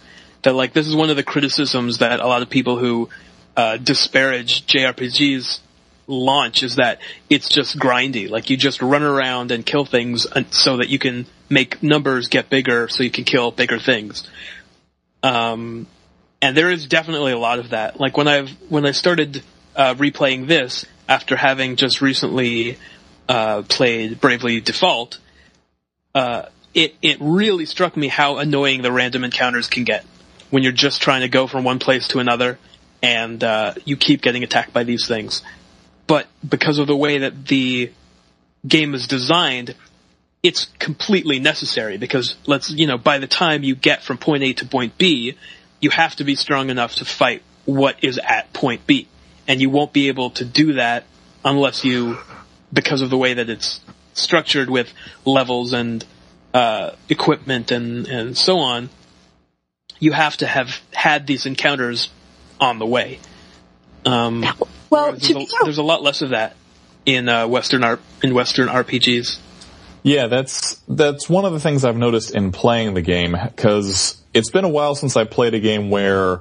That 0.43 0.55
like 0.55 0.73
this 0.73 0.87
is 0.87 0.95
one 0.95 1.11
of 1.11 1.17
the 1.17 1.23
criticisms 1.23 1.99
that 1.99 2.21
a 2.21 2.27
lot 2.27 2.43
of 2.43 2.51
people 2.51 2.79
who 2.79 3.09
uh, 3.57 3.77
disparage 3.77 4.67
JRPGs 4.67 5.61
launch 6.07 6.63
is 6.63 6.77
that 6.77 7.01
it's 7.29 7.49
just 7.49 7.79
grindy. 7.79 8.29
Like 8.31 8.51
you 8.51 8.57
just 8.57 8.81
run 8.83 9.03
around 9.03 9.51
and 9.51 9.65
kill 9.65 9.85
things 9.85 10.27
so 10.51 10.79
that 10.79 10.89
you 10.89 10.99
can 10.99 11.27
make 11.49 11.83
numbers 11.83 12.29
get 12.29 12.49
bigger, 12.51 12.89
so 12.89 13.03
you 13.03 13.11
can 13.11 13.25
kill 13.25 13.51
bigger 13.51 13.79
things. 13.79 14.29
Um, 15.23 15.87
and 16.41 16.57
there 16.57 16.71
is 16.71 16.87
definitely 16.87 17.33
a 17.33 17.39
lot 17.39 17.59
of 17.59 17.71
that. 17.71 18.01
Like 18.01 18.17
when 18.17 18.29
I've 18.29 18.51
when 18.69 18.87
I 18.87 18.93
started 18.93 19.43
uh, 19.77 19.95
replaying 19.95 20.47
this 20.47 20.87
after 21.09 21.37
having 21.37 21.77
just 21.77 22.01
recently 22.01 22.79
uh, 23.29 23.63
played 23.63 24.21
Bravely 24.21 24.61
Default, 24.61 25.19
uh, 26.19 26.49
it 26.75 26.97
it 27.01 27.19
really 27.21 27.65
struck 27.65 27.97
me 27.97 28.09
how 28.09 28.39
annoying 28.39 28.83
the 28.83 28.91
random 28.91 29.23
encounters 29.23 29.69
can 29.69 29.85
get 29.85 30.05
when 30.51 30.65
you're 30.65 30.73
just 30.73 31.01
trying 31.01 31.21
to 31.21 31.29
go 31.29 31.47
from 31.47 31.63
one 31.63 31.79
place 31.79 32.09
to 32.09 32.19
another, 32.19 32.59
and 33.03 33.45
uh, 33.45 33.75
you 33.85 33.97
keep 33.97 34.21
getting 34.21 34.43
attacked 34.43 34.73
by 34.73 34.83
these 34.83 35.07
things. 35.07 35.43
But 36.09 36.27
because 36.47 36.79
of 36.79 36.89
the 36.89 36.97
way 36.97 37.19
that 37.19 37.47
the 37.47 37.93
game 38.67 38.95
is 38.95 39.07
designed, 39.07 39.77
it's 40.43 40.65
completely 40.81 41.39
necessary 41.39 41.99
because 41.99 42.37
let's, 42.47 42.71
you 42.71 42.87
know, 42.87 42.99
by 42.99 43.19
the 43.19 43.29
time 43.29 43.63
you 43.63 43.77
get 43.77 44.03
from 44.03 44.19
point 44.19 44.43
A 44.43 44.53
to 44.55 44.67
point 44.67 44.99
B, 44.99 45.37
you 45.81 45.91
have 45.91 46.17
to 46.17 46.25
be 46.25 46.35
strong 46.35 46.71
enough 46.71 46.97
to 46.97 47.05
fight 47.05 47.43
what 47.65 48.03
is 48.03 48.19
at 48.19 48.53
point 48.53 48.87
B. 48.87 49.07
And 49.47 49.61
you 49.61 49.71
won't 49.71 49.93
be 49.93 50.09
able 50.09 50.31
to 50.31 50.45
do 50.45 50.75
that 50.75 51.05
unless 51.45 51.85
you, 51.85 52.19
because 52.73 53.03
of 53.03 53.11
the 53.11 53.19
way 53.19 53.35
that 53.35 53.49
it's 53.49 53.81
structured 54.19 54.69
with 54.71 54.93
levels 55.25 55.73
and, 55.73 56.05
uh, 56.55 56.91
equipment 57.09 57.71
and, 57.71 58.07
and 58.09 58.37
so 58.37 58.59
on, 58.59 58.91
you 59.99 60.13
have 60.13 60.37
to 60.39 60.47
have 60.47 60.81
had 60.93 61.27
these 61.27 61.47
encounters 61.47 62.11
on 62.61 62.79
the 62.79 62.87
way. 62.87 63.19
Um, 64.05 64.45
Well, 64.91 65.13
there's, 65.13 65.29
to 65.29 65.35
a, 65.35 65.39
be 65.39 65.49
there's 65.65 65.79
a 65.79 65.83
lot 65.83 66.03
less 66.03 66.23
of 66.23 66.31
that 66.31 66.57
in 67.05 67.29
uh, 67.29 67.47
Western 67.47 67.85
R- 67.85 67.99
in 68.23 68.35
Western 68.35 68.69
RPGs. 68.69 69.39
Yeah, 70.03 70.29
that's 70.29 70.75
that's 70.89 71.29
one 71.29 71.45
of 71.45 71.53
the 71.53 71.61
things 71.61 71.85
I've 71.85 71.97
noticed 71.97 72.35
in 72.35 72.53
playing 72.53 72.95
the 72.95 73.03
game 73.03 73.37
because 73.45 74.17
it's 74.33 74.51
been 74.51 74.65
a 74.65 74.69
while 74.69 74.95
since 74.95 75.17
I 75.17 75.25
played 75.25 75.55
a 75.55 75.61
game 75.61 75.91
where 75.91 76.41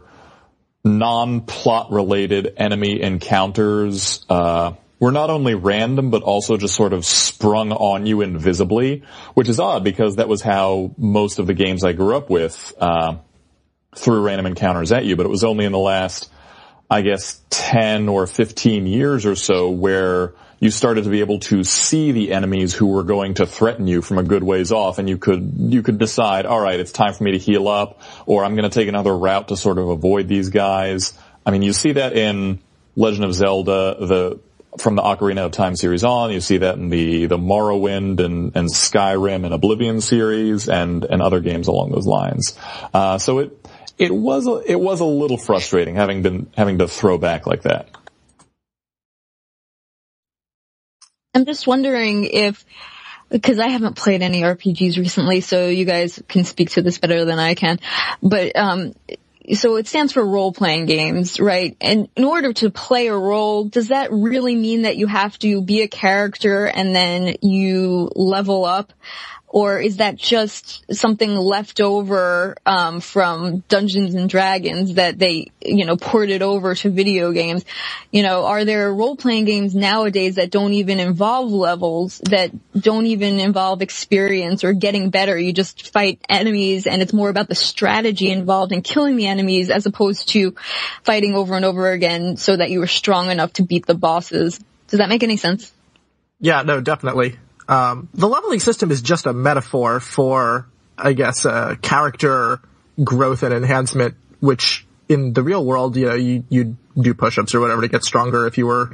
non-plot 0.84 1.92
related 1.92 2.54
enemy 2.58 3.02
encounters 3.02 4.26
uh, 4.30 4.74
were 5.00 5.12
not 5.12 5.30
only 5.30 5.56
random 5.56 6.10
but 6.10 6.24
also 6.24 6.58
just 6.58 6.76
sort 6.76 6.94
of 6.94 7.06
sprung 7.06 7.72
on 7.72 8.06
you 8.06 8.22
invisibly, 8.22 9.04
which 9.34 9.50
is 9.50 9.60
odd 9.60 9.84
because 9.84 10.16
that 10.16 10.28
was 10.28 10.42
how 10.42 10.94
most 10.98 11.40
of 11.40 11.48
the 11.48 11.54
games 11.54 11.84
I 11.84 11.94
grew 11.94 12.16
up 12.16 12.30
with 12.30 12.74
uh, 12.80 13.18
threw 13.96 14.22
random 14.22 14.48
encounters 14.48 14.92
at 14.92 15.06
you. 15.06 15.16
But 15.16 15.26
it 15.26 15.30
was 15.30 15.44
only 15.44 15.66
in 15.66 15.72
the 15.72 15.78
last, 15.78 16.32
I 16.90 17.02
guess, 17.02 17.42
ten 17.50 18.10
or 18.10 18.28
fifteen 18.28 18.88
years 18.88 19.26
or 19.26 19.36
so 19.36 19.70
where 19.70 20.34
you 20.60 20.72
started 20.72 21.04
to 21.04 21.10
be 21.10 21.20
able 21.20 21.40
to 21.40 21.64
see 21.64 22.12
the 22.12 22.34
enemies 22.34 22.74
who 22.74 22.88
were 22.88 23.04
going 23.04 23.36
to 23.36 23.46
threaten 23.46 23.88
you 23.88 24.02
from 24.02 24.18
a 24.18 24.24
good 24.24 24.44
ways 24.44 24.72
off 24.72 24.98
and 24.98 25.08
you 25.08 25.18
could, 25.18 25.54
you 25.56 25.84
could 25.84 26.00
decide, 26.00 26.48
alright, 26.48 26.80
it's 26.80 26.92
time 26.92 27.14
for 27.14 27.24
me 27.24 27.34
to 27.34 27.38
heal 27.38 27.68
up 27.68 28.02
or 28.26 28.44
I'm 28.44 28.56
gonna 28.56 28.70
take 28.70 28.88
another 28.88 29.16
route 29.16 29.50
to 29.50 29.56
sort 29.56 29.78
of 29.78 29.90
avoid 29.90 30.28
these 30.28 30.50
guys. 30.50 31.14
I 31.46 31.52
mean, 31.52 31.62
you 31.62 31.74
see 31.74 31.92
that 31.94 32.14
in 32.14 32.60
Legend 32.96 33.26
of 33.26 33.36
Zelda, 33.36 33.98
the, 34.00 34.40
from 34.82 34.96
the 34.96 35.02
Ocarina 35.02 35.46
of 35.46 35.52
Time 35.52 35.76
series 35.76 36.04
on, 36.04 36.32
you 36.32 36.42
see 36.42 36.60
that 36.60 36.76
in 36.76 36.90
the, 36.90 37.26
the 37.26 37.38
Morrowind 37.38 38.20
and, 38.20 38.56
and 38.56 38.70
Skyrim 38.70 39.46
and 39.46 39.54
Oblivion 39.54 40.02
series 40.02 40.70
and, 40.70 41.04
and 41.04 41.22
other 41.22 41.40
games 41.40 41.68
along 41.68 41.92
those 41.92 42.06
lines. 42.06 42.58
Uh, 42.94 43.18
so 43.18 43.40
it, 43.40 43.68
it 43.98 44.14
was 44.14 44.48
a, 44.48 44.72
it 44.72 44.80
was 44.80 45.00
a 45.00 45.06
little 45.06 45.38
frustrating 45.38 45.96
having 45.96 46.22
been, 46.22 46.52
having 46.56 46.80
to 46.80 46.88
throw 46.88 47.18
back 47.18 47.48
like 47.48 47.64
that. 47.64 47.90
I'm 51.34 51.46
just 51.46 51.68
wondering 51.68 52.24
if, 52.24 52.66
because 53.30 53.60
I 53.60 53.68
haven't 53.68 53.96
played 53.96 54.22
any 54.22 54.42
RPGs 54.42 54.98
recently, 54.98 55.42
so 55.42 55.68
you 55.68 55.86
guys 55.86 56.22
can 56.28 56.46
speak 56.46 56.72
to 56.72 56.82
this 56.82 56.98
better 56.98 57.26
than 57.26 57.40
I 57.40 57.54
can. 57.54 57.80
But 58.24 58.56
um, 58.56 58.94
so 59.54 59.78
it 59.78 59.88
stands 59.88 60.14
for 60.14 60.26
role 60.26 60.52
playing 60.52 60.86
games, 60.86 61.40
right? 61.40 61.78
And 61.80 62.10
in 62.16 62.24
order 62.24 62.54
to 62.54 62.70
play 62.70 63.08
a 63.08 63.16
role, 63.16 63.66
does 63.66 63.90
that 63.90 64.12
really 64.12 64.56
mean 64.56 64.82
that 64.82 64.98
you 64.98 65.08
have 65.08 65.38
to 65.40 65.62
be 65.62 65.82
a 65.82 65.88
character 65.88 66.66
and 66.66 66.94
then 66.94 67.36
you 67.42 68.12
level 68.16 68.66
up? 68.66 68.94
Or 69.50 69.80
is 69.80 69.98
that 69.98 70.18
just 70.18 70.84
something 70.94 71.34
left 71.34 71.80
over 71.80 72.58
um, 72.66 73.00
from 73.00 73.64
Dungeons 73.70 74.14
and 74.14 74.30
Dragons 74.30 74.96
that 74.96 75.18
they, 75.18 75.52
you 75.62 75.86
know, 75.86 75.96
ported 75.96 76.42
over 76.42 76.76
to 76.76 76.90
video 76.90 77.32
games? 77.32 77.64
You 78.12 78.24
know, 78.24 78.46
are 78.46 78.66
there 78.66 78.94
role-playing 78.94 79.46
games 79.46 79.74
nowadays 79.74 80.36
that 80.36 80.52
don't 80.52 80.74
even 80.74 81.00
involve 81.00 81.50
levels, 81.50 82.20
that 82.26 82.52
don't 82.78 83.06
even 83.06 83.40
involve 83.40 83.82
experience 83.82 84.66
or 84.66 84.74
getting 84.74 85.12
better? 85.12 85.38
You 85.40 85.54
just 85.54 85.94
fight 85.94 86.20
enemies, 86.28 86.86
and 86.86 87.02
it's 87.02 87.14
more 87.14 87.30
about 87.30 87.48
the 87.48 87.56
strategy 87.56 88.30
involved 88.30 88.74
in 88.74 88.82
killing 88.82 89.16
the 89.16 89.28
enemies 89.28 89.70
as 89.70 89.86
opposed 89.86 90.28
to 90.30 90.56
fighting 91.06 91.36
over 91.36 91.56
and 91.56 91.64
over 91.64 91.90
again 91.90 92.36
so 92.36 92.58
that 92.58 92.70
you 92.70 92.82
were 92.82 92.88
strong 92.88 93.32
enough 93.32 93.54
to 93.54 93.64
beat 93.64 93.86
the 93.86 93.96
bosses. 93.96 94.60
Does 94.90 95.00
that 95.00 95.08
make 95.08 95.24
any 95.24 95.38
sense? 95.38 95.72
Yeah, 96.42 96.64
no, 96.64 96.82
definitely. 96.82 97.38
Um, 97.68 98.10
the 98.14 98.28
leveling 98.28 98.60
system 98.60 98.92
is 98.92 99.02
just 99.02 99.26
a 99.26 99.34
metaphor 99.34 100.00
for, 100.00 100.68
I 100.98 101.14
guess, 101.14 101.46
uh, 101.46 101.76
character 101.82 102.62
growth 103.04 103.44
and 103.44 103.54
enhancement, 103.54 104.16
which 104.40 104.86
in 105.10 105.34
the 105.34 105.44
real 105.44 105.64
world, 105.64 105.96
you 105.96 106.08
know, 106.08 106.16
you, 106.16 106.44
you 106.50 106.78
do 107.00 107.14
push-ups 107.14 107.54
or 107.56 107.60
whatever 107.60 107.82
to 107.82 107.88
get 107.88 108.04
stronger 108.04 108.48
if 108.48 108.58
you 108.58 108.68
were 108.68 108.92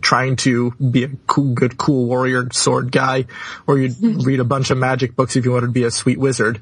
trying 0.00 0.36
to 0.36 0.70
be 0.72 1.04
a 1.04 1.10
cool, 1.26 1.52
good, 1.54 1.76
cool 1.76 2.06
warrior 2.06 2.48
sword 2.52 2.90
guy, 2.90 3.26
or 3.66 3.78
you'd 3.78 3.96
read 4.26 4.40
a 4.40 4.44
bunch 4.44 4.70
of 4.70 4.78
magic 4.78 5.14
books 5.16 5.36
if 5.36 5.44
you 5.44 5.52
wanted 5.52 5.66
to 5.66 5.72
be 5.72 5.84
a 5.84 5.90
sweet 5.90 6.18
wizard. 6.18 6.60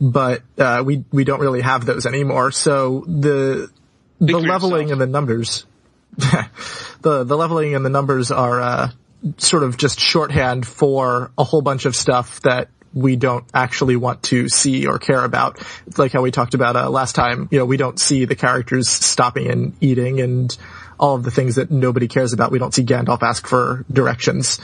But, 0.00 0.42
uh, 0.58 0.82
we, 0.84 1.04
we 1.10 1.24
don't 1.24 1.40
really 1.40 1.60
have 1.60 1.84
those 1.84 2.06
anymore. 2.06 2.52
So 2.52 3.04
the, 3.06 3.70
Speak 4.16 4.28
the 4.28 4.38
leveling 4.38 4.88
yourself. 4.88 4.92
and 4.92 5.00
the 5.00 5.06
numbers, 5.06 5.66
the, 6.16 7.24
the 7.24 7.36
leveling 7.36 7.74
and 7.74 7.84
the 7.84 7.90
numbers 7.90 8.30
are, 8.30 8.60
uh, 8.60 8.90
sort 9.38 9.62
of 9.62 9.76
just 9.76 10.00
shorthand 10.00 10.66
for 10.66 11.30
a 11.36 11.44
whole 11.44 11.62
bunch 11.62 11.84
of 11.84 11.94
stuff 11.94 12.40
that 12.42 12.68
we 12.92 13.16
don't 13.16 13.44
actually 13.54 13.96
want 13.96 14.22
to 14.24 14.48
see 14.48 14.86
or 14.86 14.98
care 14.98 15.24
about. 15.24 15.62
Like 15.96 16.12
how 16.12 16.22
we 16.22 16.30
talked 16.30 16.54
about 16.54 16.76
uh, 16.76 16.90
last 16.90 17.14
time. 17.14 17.48
You 17.50 17.58
know, 17.58 17.64
we 17.64 17.76
don't 17.76 17.98
see 17.98 18.24
the 18.24 18.34
characters 18.34 18.88
stopping 18.88 19.50
and 19.50 19.76
eating 19.80 20.20
and 20.20 20.56
all 20.98 21.14
of 21.14 21.22
the 21.22 21.30
things 21.30 21.54
that 21.54 21.70
nobody 21.70 22.08
cares 22.08 22.32
about. 22.32 22.50
We 22.50 22.58
don't 22.58 22.74
see 22.74 22.84
Gandalf 22.84 23.22
ask 23.22 23.46
for 23.46 23.84
directions. 23.90 24.60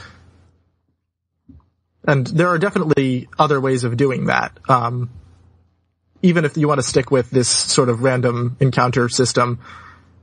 And 2.06 2.26
there 2.26 2.48
are 2.48 2.58
definitely 2.58 3.28
other 3.38 3.60
ways 3.60 3.84
of 3.84 3.96
doing 3.96 4.26
that. 4.26 4.58
Um, 4.68 5.10
even 6.22 6.44
if 6.44 6.56
you 6.56 6.68
want 6.68 6.78
to 6.78 6.86
stick 6.86 7.10
with 7.10 7.30
this 7.30 7.48
sort 7.48 7.88
of 7.88 8.02
random 8.02 8.56
encounter 8.60 9.08
system, 9.08 9.60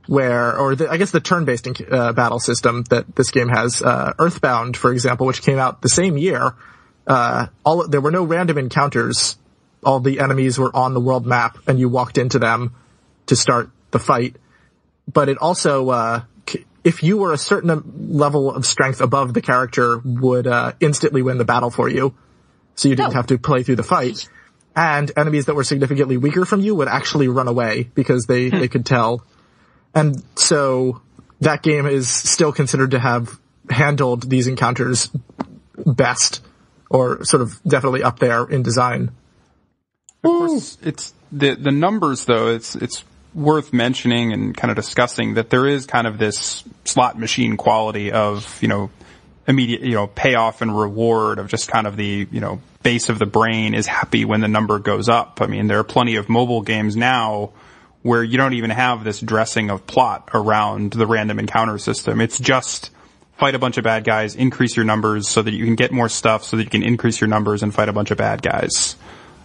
where, 0.06 0.58
or 0.58 0.74
the, 0.74 0.90
I 0.90 0.96
guess 0.96 1.10
the 1.10 1.20
turn-based 1.20 1.66
uh, 1.90 2.12
battle 2.12 2.38
system 2.38 2.82
that 2.90 3.14
this 3.16 3.30
game 3.30 3.48
has, 3.48 3.82
uh, 3.82 4.12
Earthbound, 4.18 4.76
for 4.76 4.92
example, 4.92 5.26
which 5.26 5.42
came 5.42 5.58
out 5.58 5.82
the 5.82 5.88
same 5.88 6.16
year, 6.18 6.54
uh, 7.06 7.46
all, 7.64 7.86
there 7.88 8.00
were 8.00 8.10
no 8.10 8.24
random 8.24 8.58
encounters. 8.58 9.36
All 9.82 10.00
the 10.00 10.20
enemies 10.20 10.58
were 10.58 10.74
on 10.74 10.94
the 10.94 11.00
world 11.00 11.26
map 11.26 11.58
and 11.66 11.78
you 11.78 11.88
walked 11.88 12.18
into 12.18 12.38
them 12.38 12.74
to 13.26 13.36
start 13.36 13.70
the 13.90 13.98
fight. 13.98 14.36
But 15.10 15.28
it 15.28 15.38
also, 15.38 15.88
uh, 15.90 16.22
if 16.82 17.02
you 17.02 17.16
were 17.18 17.32
a 17.32 17.38
certain 17.38 18.10
level 18.10 18.50
of 18.54 18.66
strength 18.66 19.00
above 19.00 19.32
the 19.32 19.40
character 19.42 20.00
would, 20.04 20.46
uh, 20.46 20.72
instantly 20.80 21.22
win 21.22 21.38
the 21.38 21.44
battle 21.44 21.70
for 21.70 21.88
you. 21.88 22.14
So 22.76 22.88
you 22.88 22.96
didn't 22.96 23.12
Oh. 23.12 23.16
have 23.16 23.26
to 23.28 23.38
play 23.38 23.62
through 23.62 23.76
the 23.76 23.82
fight. 23.82 24.28
And 24.76 25.10
enemies 25.16 25.46
that 25.46 25.54
were 25.54 25.64
significantly 25.64 26.16
weaker 26.16 26.44
from 26.44 26.60
you 26.60 26.74
would 26.74 26.88
actually 26.88 27.28
run 27.28 27.46
away 27.48 27.90
because 27.94 28.24
they, 28.26 28.48
they 28.50 28.66
could 28.68 28.84
tell 28.84 29.24
and 29.94 30.22
so 30.36 31.00
that 31.40 31.62
game 31.62 31.86
is 31.86 32.08
still 32.08 32.52
considered 32.52 32.92
to 32.92 32.98
have 32.98 33.38
handled 33.70 34.28
these 34.28 34.46
encounters 34.46 35.10
best 35.86 36.42
or 36.90 37.24
sort 37.24 37.42
of 37.42 37.62
definitely 37.64 38.02
up 38.02 38.18
there 38.18 38.44
in 38.44 38.62
design. 38.62 39.10
Of 40.22 40.30
course, 40.30 40.78
it's 40.82 41.12
the 41.32 41.54
the 41.54 41.72
numbers 41.72 42.24
though. 42.24 42.48
It's 42.48 42.74
it's 42.76 43.04
worth 43.34 43.72
mentioning 43.72 44.32
and 44.32 44.56
kind 44.56 44.70
of 44.70 44.76
discussing 44.76 45.34
that 45.34 45.50
there 45.50 45.66
is 45.66 45.86
kind 45.86 46.06
of 46.06 46.18
this 46.18 46.62
slot 46.84 47.18
machine 47.18 47.56
quality 47.56 48.12
of 48.12 48.62
you 48.62 48.68
know 48.68 48.90
immediate 49.46 49.82
you 49.82 49.92
know 49.92 50.06
payoff 50.06 50.62
and 50.62 50.78
reward 50.78 51.38
of 51.38 51.48
just 51.48 51.68
kind 51.68 51.86
of 51.86 51.96
the 51.96 52.26
you 52.30 52.40
know 52.40 52.60
base 52.82 53.08
of 53.08 53.18
the 53.18 53.26
brain 53.26 53.74
is 53.74 53.86
happy 53.86 54.24
when 54.24 54.40
the 54.40 54.48
number 54.48 54.78
goes 54.78 55.08
up. 55.08 55.40
I 55.40 55.46
mean, 55.46 55.66
there 55.66 55.78
are 55.78 55.84
plenty 55.84 56.16
of 56.16 56.28
mobile 56.28 56.62
games 56.62 56.96
now 56.96 57.50
where 58.04 58.22
you 58.22 58.36
don't 58.36 58.52
even 58.52 58.68
have 58.68 59.02
this 59.02 59.18
dressing 59.18 59.70
of 59.70 59.86
plot 59.86 60.28
around 60.34 60.92
the 60.92 61.06
random 61.06 61.38
encounter 61.38 61.78
system. 61.78 62.20
It's 62.20 62.38
just 62.38 62.90
fight 63.38 63.54
a 63.54 63.58
bunch 63.58 63.78
of 63.78 63.84
bad 63.84 64.04
guys, 64.04 64.36
increase 64.36 64.76
your 64.76 64.84
numbers 64.84 65.26
so 65.26 65.40
that 65.40 65.52
you 65.54 65.64
can 65.64 65.74
get 65.74 65.90
more 65.90 66.10
stuff 66.10 66.44
so 66.44 66.58
that 66.58 66.64
you 66.64 66.68
can 66.70 66.82
increase 66.82 67.18
your 67.20 67.28
numbers 67.28 67.62
and 67.62 67.74
fight 67.74 67.88
a 67.88 67.94
bunch 67.94 68.10
of 68.10 68.18
bad 68.18 68.42
guys. 68.42 68.96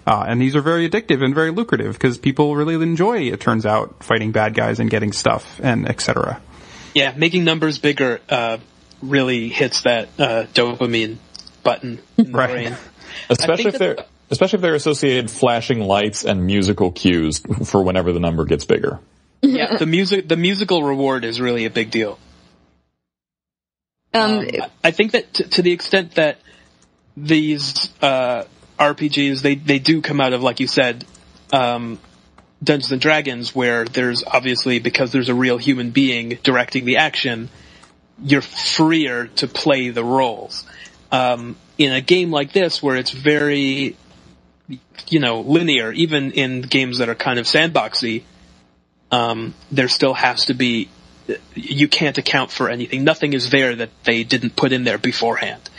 Uh, 0.06 0.26
and 0.28 0.42
these 0.42 0.58
are 0.58 0.62
very 0.62 0.90
addictive 0.90 1.24
and 1.24 1.34
very 1.34 1.52
lucrative 1.52 1.94
because 1.94 2.18
people 2.18 2.54
really 2.58 2.76
enjoy, 2.76 3.20
it 3.22 3.40
turns 3.40 3.66
out, 3.66 4.04
fighting 4.04 4.32
bad 4.34 4.54
guys 4.54 4.80
and 4.82 4.90
getting 4.90 5.14
stuff 5.14 5.60
and 5.64 5.88
etc. 5.88 6.42
Yeah, 6.94 7.14
making 7.16 7.46
numbers 7.46 7.78
bigger 7.78 8.20
uh, 8.28 8.58
really 9.02 9.48
hits 9.48 9.84
that 9.84 10.10
uh, 10.20 10.46
dopamine 10.54 11.16
button 11.64 12.00
in 12.18 12.32
the 12.32 12.38
Right. 12.38 12.50
brain. 12.52 12.78
Especially 13.30 13.68
if 13.68 13.78
they're, 13.80 13.98
especially 14.30 14.58
if 14.58 14.62
they're 14.62 14.76
associated 14.76 15.30
flashing 15.30 15.82
lights 15.82 16.24
and 16.26 16.46
musical 16.46 16.92
cues 16.92 17.40
for 17.66 17.84
whenever 17.84 18.12
the 18.12 18.20
number 18.20 18.46
gets 18.46 18.66
bigger. 18.66 19.00
Yeah, 19.42 19.78
the 19.78 19.86
music, 19.86 20.28
the 20.28 20.38
musical 20.38 20.84
reward 20.84 21.24
is 21.24 21.40
really 21.40 21.66
a 21.66 21.70
big 21.70 21.92
deal. 21.92 22.20
Um, 24.14 24.40
Um, 24.40 24.48
I 24.84 24.92
think 24.92 25.12
that 25.12 25.34
to, 25.36 25.50
to 25.50 25.62
the 25.62 25.72
extent 25.72 26.16
that 26.16 26.40
these 27.16 27.90
uh, 28.02 28.46
RPGs 28.78 29.42
they 29.42 29.56
they 29.56 29.80
do 29.80 30.02
come 30.02 30.20
out 30.22 30.34
of 30.34 30.42
like 30.42 30.60
you 30.60 30.68
said, 30.68 31.06
um, 31.54 32.00
Dungeons 32.64 32.92
and 32.92 33.02
Dragons, 33.02 33.56
where 33.56 33.86
there's 33.86 34.24
obviously 34.24 34.80
because 34.80 35.12
there's 35.12 35.30
a 35.30 35.36
real 35.36 35.58
human 35.58 35.92
being 35.92 36.38
directing 36.44 36.86
the 36.86 36.98
action, 36.98 37.50
you're 38.22 38.42
freer 38.42 39.28
to 39.38 39.48
play 39.48 39.90
the 39.90 40.04
roles. 40.04 40.66
Um, 41.12 41.56
in 41.78 41.94
a 41.94 42.02
game 42.02 42.30
like 42.30 42.52
this 42.52 42.84
where 42.84 42.98
it's 42.98 43.12
very, 43.12 43.96
you 45.08 45.20
know, 45.20 45.42
linear, 45.42 45.92
even 45.92 46.32
in 46.32 46.62
games 46.62 47.00
that 47.00 47.10
are 47.10 47.16
kind 47.16 47.40
of 47.40 47.46
sandboxy, 47.46 48.24
um, 49.12 49.54
there 49.72 49.88
still 49.88 50.14
has 50.14 50.46
to 50.46 50.54
be, 50.54 50.90
you 51.56 51.88
can't 51.88 52.18
account 52.18 52.52
for 52.52 52.70
anything. 52.70 53.04
Nothing 53.04 53.34
is 53.34 53.50
there 53.50 53.76
that 53.76 53.90
they 54.04 54.24
didn't 54.24 54.56
put 54.56 54.72
in 54.72 54.84
there 54.84 54.98
beforehand. 54.98 55.70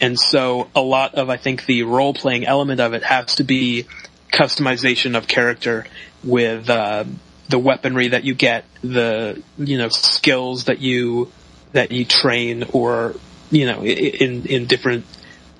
And 0.00 0.18
so 0.18 0.70
a 0.74 0.80
lot 0.80 1.14
of, 1.16 1.28
I 1.28 1.36
think, 1.36 1.66
the 1.66 1.82
role 1.82 2.14
playing 2.14 2.46
element 2.46 2.80
of 2.80 2.94
it 2.94 3.02
has 3.02 3.36
to 3.36 3.44
be 3.44 3.86
customization 4.32 5.16
of 5.16 5.26
character 5.26 5.86
with, 6.22 6.70
uh, 6.70 7.04
the 7.48 7.58
weaponry 7.58 8.08
that 8.08 8.24
you 8.24 8.34
get, 8.34 8.64
the, 8.82 9.42
you 9.56 9.78
know, 9.78 9.88
skills 9.88 10.64
that 10.64 10.80
you, 10.80 11.32
that 11.72 11.90
you 11.92 12.04
train 12.04 12.64
or, 12.72 13.14
you 13.50 13.66
know, 13.66 13.82
in, 13.82 14.46
in 14.46 14.66
different, 14.66 15.06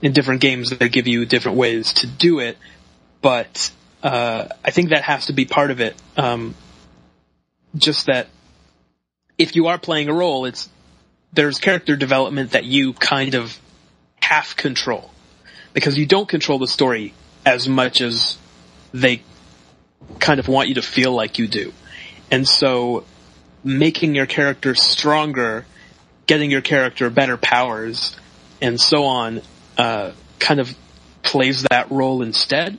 in 0.03 0.12
different 0.12 0.40
games 0.40 0.70
that 0.70 0.92
give 0.92 1.09
you 1.09 1.24
different 1.27 1.57
ways 1.57 1.94
to 1.94 2.07
do 2.07 2.40
it. 2.40 2.57
But, 3.21 3.71
uh, 4.03 4.49
I 4.65 4.71
think 4.71 4.91
that 4.91 5.03
has 5.03 5.27
to 5.27 5.33
be 5.33 5.45
part 5.45 5.71
of 5.71 5.81
it. 5.81 5.97
Um, 6.17 6.55
just 7.77 8.07
that 8.07 8.29
if 9.37 9.57
you 9.57 9.69
are 9.69 9.79
playing 9.79 10.09
a 10.09 10.15
role, 10.15 10.45
it's, 10.45 10.69
there's 11.33 11.59
character 11.59 11.97
development 11.97 12.53
that 12.53 12.65
you 12.65 12.93
kind 12.93 13.35
of 13.35 13.59
half 14.21 14.57
control. 14.57 15.11
Because 15.75 15.97
you 15.97 16.07
don't 16.07 16.29
control 16.29 16.59
the 16.59 16.67
story 16.67 17.15
as 17.45 17.69
much 17.69 18.01
as 18.01 18.39
they 18.93 19.23
kind 20.19 20.41
of 20.41 20.49
want 20.49 20.69
you 20.69 20.75
to 20.77 20.83
feel 20.83 21.13
like 21.13 21.39
you 21.39 21.47
do. 21.47 21.73
And 22.31 22.47
so 22.47 23.05
making 23.65 24.15
your 24.15 24.27
character 24.27 24.75
stronger, 24.75 25.67
getting 26.27 26.51
your 26.51 26.63
character 26.63 27.11
better 27.11 27.37
powers, 27.37 28.17
and 28.61 28.81
so 28.81 29.05
on, 29.05 29.43
uh, 29.77 30.13
kind 30.39 30.61
of 30.61 30.75
plays 31.23 31.65
that 31.71 31.91
role 31.91 32.23
instead, 32.23 32.79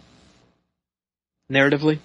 narratively. 1.51 1.99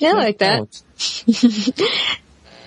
Yeah, 0.00 0.10
I 0.10 0.12
like 0.14 0.38
that. 0.38 0.82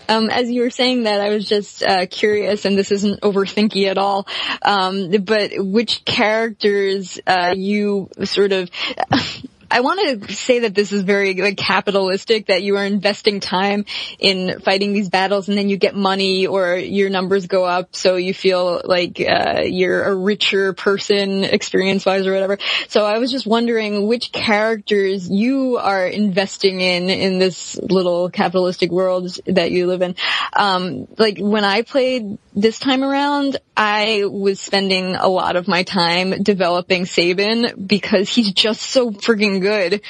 Um, 0.09 0.29
as 0.29 0.49
you 0.49 0.61
were 0.61 0.69
saying 0.69 1.03
that, 1.03 1.19
I 1.19 1.29
was 1.29 1.47
just 1.47 1.83
uh, 1.83 2.05
curious, 2.05 2.65
and 2.65 2.77
this 2.77 2.91
isn't 2.91 3.21
overthinky 3.21 3.87
at 3.87 3.97
all. 3.97 4.27
Um, 4.61 5.11
but 5.23 5.51
which 5.57 6.05
characters 6.05 7.19
uh, 7.27 7.53
you 7.57 8.09
sort 8.23 8.53
of 8.53 8.69
I 9.69 9.81
want 9.81 10.27
to 10.27 10.33
say 10.33 10.59
that 10.59 10.73
this 10.73 10.91
is 10.91 11.03
very 11.03 11.33
like 11.35 11.57
capitalistic 11.57 12.47
that 12.47 12.63
you 12.63 12.77
are 12.77 12.85
investing 12.85 13.39
time 13.39 13.85
in 14.19 14.59
fighting 14.59 14.93
these 14.93 15.09
battles 15.09 15.49
and 15.49 15.57
then 15.57 15.69
you 15.69 15.77
get 15.77 15.95
money 15.95 16.47
or 16.47 16.75
your 16.75 17.09
numbers 17.09 17.47
go 17.47 17.65
up 17.65 17.95
so 17.95 18.15
you 18.15 18.33
feel 18.33 18.81
like 18.85 19.19
uh, 19.19 19.61
you're 19.65 20.03
a 20.03 20.15
richer 20.15 20.73
person 20.73 21.43
experience 21.43 22.05
wise 22.05 22.25
or 22.25 22.33
whatever. 22.33 22.57
So 22.87 23.05
I 23.05 23.17
was 23.17 23.31
just 23.31 23.45
wondering 23.45 24.07
which 24.07 24.31
characters 24.31 25.29
you 25.29 25.77
are 25.77 26.07
investing 26.07 26.81
in 26.81 27.09
in 27.09 27.39
this 27.39 27.77
little 27.77 28.29
capitalistic 28.29 28.91
world 28.91 29.37
that 29.47 29.71
you 29.71 29.87
live 29.87 30.01
in. 30.01 30.15
Um, 30.53 31.07
like 31.17 31.37
when 31.39 31.63
I 31.63 31.81
played 31.81 32.37
this 32.55 32.79
time 32.79 33.03
around, 33.03 33.57
I 33.75 34.23
was 34.25 34.59
spending 34.59 35.15
a 35.15 35.27
lot 35.27 35.55
of 35.55 35.67
my 35.67 35.83
time 35.83 36.41
developing 36.41 37.05
Sabin 37.05 37.85
because 37.85 38.29
he's 38.29 38.51
just 38.51 38.81
so 38.81 39.11
freaking 39.11 39.56
good. 39.59 40.01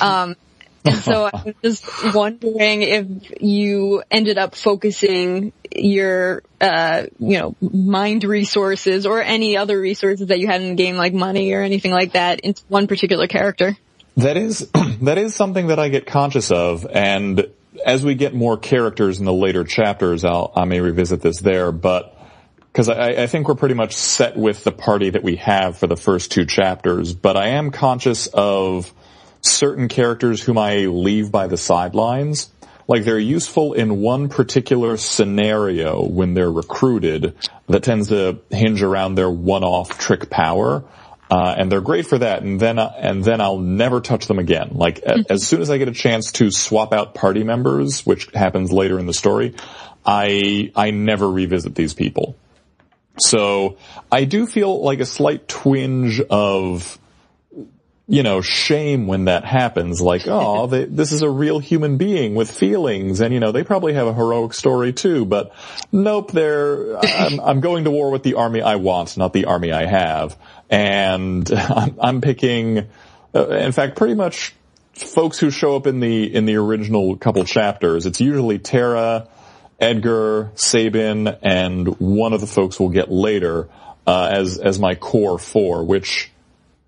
Um, 0.00 0.36
and 0.84 0.96
so 0.96 1.30
I 1.32 1.54
was 1.62 1.80
just 1.80 2.14
wondering 2.14 2.82
if 2.82 3.06
you 3.40 4.02
ended 4.10 4.38
up 4.38 4.54
focusing 4.54 5.52
your, 5.74 6.42
uh, 6.60 7.04
you 7.18 7.38
know, 7.38 7.56
mind 7.60 8.24
resources 8.24 9.06
or 9.06 9.22
any 9.22 9.56
other 9.56 9.80
resources 9.80 10.28
that 10.28 10.38
you 10.38 10.46
had 10.46 10.60
in 10.62 10.70
the 10.70 10.74
game, 10.74 10.96
like 10.96 11.14
money 11.14 11.52
or 11.52 11.62
anything 11.62 11.92
like 11.92 12.12
that, 12.12 12.40
into 12.40 12.62
one 12.68 12.86
particular 12.86 13.26
character. 13.26 13.76
That 14.16 14.36
is, 14.36 14.70
that 15.02 15.18
is 15.18 15.34
something 15.34 15.68
that 15.68 15.78
I 15.78 15.88
get 15.88 16.06
conscious 16.06 16.50
of, 16.50 16.86
and 16.86 17.46
as 17.84 18.04
we 18.04 18.14
get 18.14 18.34
more 18.34 18.58
characters 18.58 19.18
in 19.18 19.24
the 19.24 19.32
later 19.32 19.64
chapters, 19.64 20.24
I'll, 20.24 20.52
I 20.54 20.64
may 20.64 20.80
revisit 20.80 21.20
this 21.22 21.40
there, 21.40 21.72
but 21.72 22.16
because 22.72 22.88
I, 22.88 23.10
I, 23.10 23.26
think 23.26 23.48
we're 23.48 23.54
pretty 23.54 23.74
much 23.74 23.94
set 23.94 24.34
with 24.34 24.64
the 24.64 24.72
party 24.72 25.10
that 25.10 25.22
we 25.22 25.36
have 25.36 25.76
for 25.76 25.86
the 25.86 25.96
first 25.96 26.32
two 26.32 26.46
chapters, 26.46 27.12
but 27.12 27.36
I 27.36 27.48
am 27.48 27.70
conscious 27.70 28.28
of 28.28 28.92
certain 29.42 29.88
characters 29.88 30.42
whom 30.42 30.56
I 30.56 30.86
leave 30.86 31.30
by 31.30 31.48
the 31.48 31.58
sidelines. 31.58 32.50
Like 32.88 33.04
they're 33.04 33.18
useful 33.18 33.74
in 33.74 34.00
one 34.00 34.28
particular 34.28 34.96
scenario 34.96 36.02
when 36.02 36.32
they're 36.32 36.50
recruited 36.50 37.36
that 37.68 37.82
tends 37.82 38.08
to 38.08 38.40
hinge 38.50 38.82
around 38.82 39.16
their 39.16 39.30
one-off 39.30 39.98
trick 39.98 40.30
power. 40.30 40.84
Uh, 41.30 41.54
and 41.56 41.72
they're 41.72 41.80
great 41.80 42.06
for 42.06 42.18
that. 42.18 42.42
And 42.42 42.60
then, 42.60 42.78
uh, 42.78 42.92
and 42.98 43.24
then 43.24 43.40
I'll 43.40 43.58
never 43.58 44.00
touch 44.00 44.26
them 44.26 44.38
again. 44.38 44.72
Like 44.72 45.00
mm-hmm. 45.00 45.30
as 45.30 45.46
soon 45.46 45.62
as 45.62 45.70
I 45.70 45.78
get 45.78 45.88
a 45.88 45.92
chance 45.92 46.32
to 46.32 46.50
swap 46.50 46.92
out 46.92 47.14
party 47.14 47.44
members, 47.44 48.04
which 48.04 48.28
happens 48.34 48.72
later 48.72 48.98
in 48.98 49.06
the 49.06 49.14
story, 49.14 49.54
I 50.04 50.72
I 50.74 50.90
never 50.90 51.30
revisit 51.30 51.74
these 51.74 51.94
people. 51.94 52.36
So 53.18 53.76
I 54.10 54.24
do 54.24 54.46
feel 54.46 54.82
like 54.82 55.00
a 55.00 55.06
slight 55.06 55.48
twinge 55.48 56.20
of 56.20 56.98
you 58.08 58.24
know, 58.24 58.42
shame 58.42 59.06
when 59.06 59.26
that 59.26 59.44
happens. 59.44 60.00
Like, 60.00 60.22
oh, 60.26 60.66
they, 60.66 60.84
this 60.84 61.12
is 61.12 61.22
a 61.22 61.30
real 61.30 61.60
human 61.60 61.96
being 61.96 62.34
with 62.34 62.50
feelings, 62.50 63.20
and 63.20 63.32
you 63.32 63.40
know, 63.40 63.52
they 63.52 63.62
probably 63.64 63.94
have 63.94 64.06
a 64.06 64.12
heroic 64.12 64.54
story 64.54 64.92
too. 64.92 65.24
But 65.24 65.52
nope, 65.92 66.32
they're. 66.32 66.98
I'm, 66.98 67.40
I'm 67.40 67.60
going 67.60 67.84
to 67.84 67.90
war 67.90 68.10
with 68.10 68.22
the 68.22 68.34
army 68.34 68.60
I 68.60 68.76
want, 68.76 69.16
not 69.16 69.32
the 69.32 69.46
army 69.46 69.72
I 69.72 69.86
have 69.86 70.36
and 70.72 71.52
I'm, 71.52 71.96
I'm 72.00 72.20
picking, 72.20 72.88
uh, 73.34 73.48
in 73.50 73.70
fact, 73.70 73.96
pretty 73.96 74.14
much 74.14 74.54
folks 74.94 75.38
who 75.38 75.50
show 75.50 75.76
up 75.76 75.86
in 75.86 76.00
the 76.00 76.34
in 76.34 76.46
the 76.46 76.56
original 76.56 77.16
couple 77.16 77.44
chapters. 77.44 78.06
It's 78.06 78.20
usually 78.20 78.58
Terra, 78.58 79.28
Edgar, 79.82 80.52
Sabin, 80.54 81.26
and 81.42 81.88
one 81.98 82.32
of 82.32 82.40
the 82.40 82.46
folks 82.46 82.78
we'll 82.78 82.90
get 82.90 83.10
later 83.10 83.68
uh, 84.06 84.28
as 84.30 84.58
as 84.58 84.78
my 84.78 84.94
core 84.94 85.38
four, 85.38 85.82
which 85.82 86.30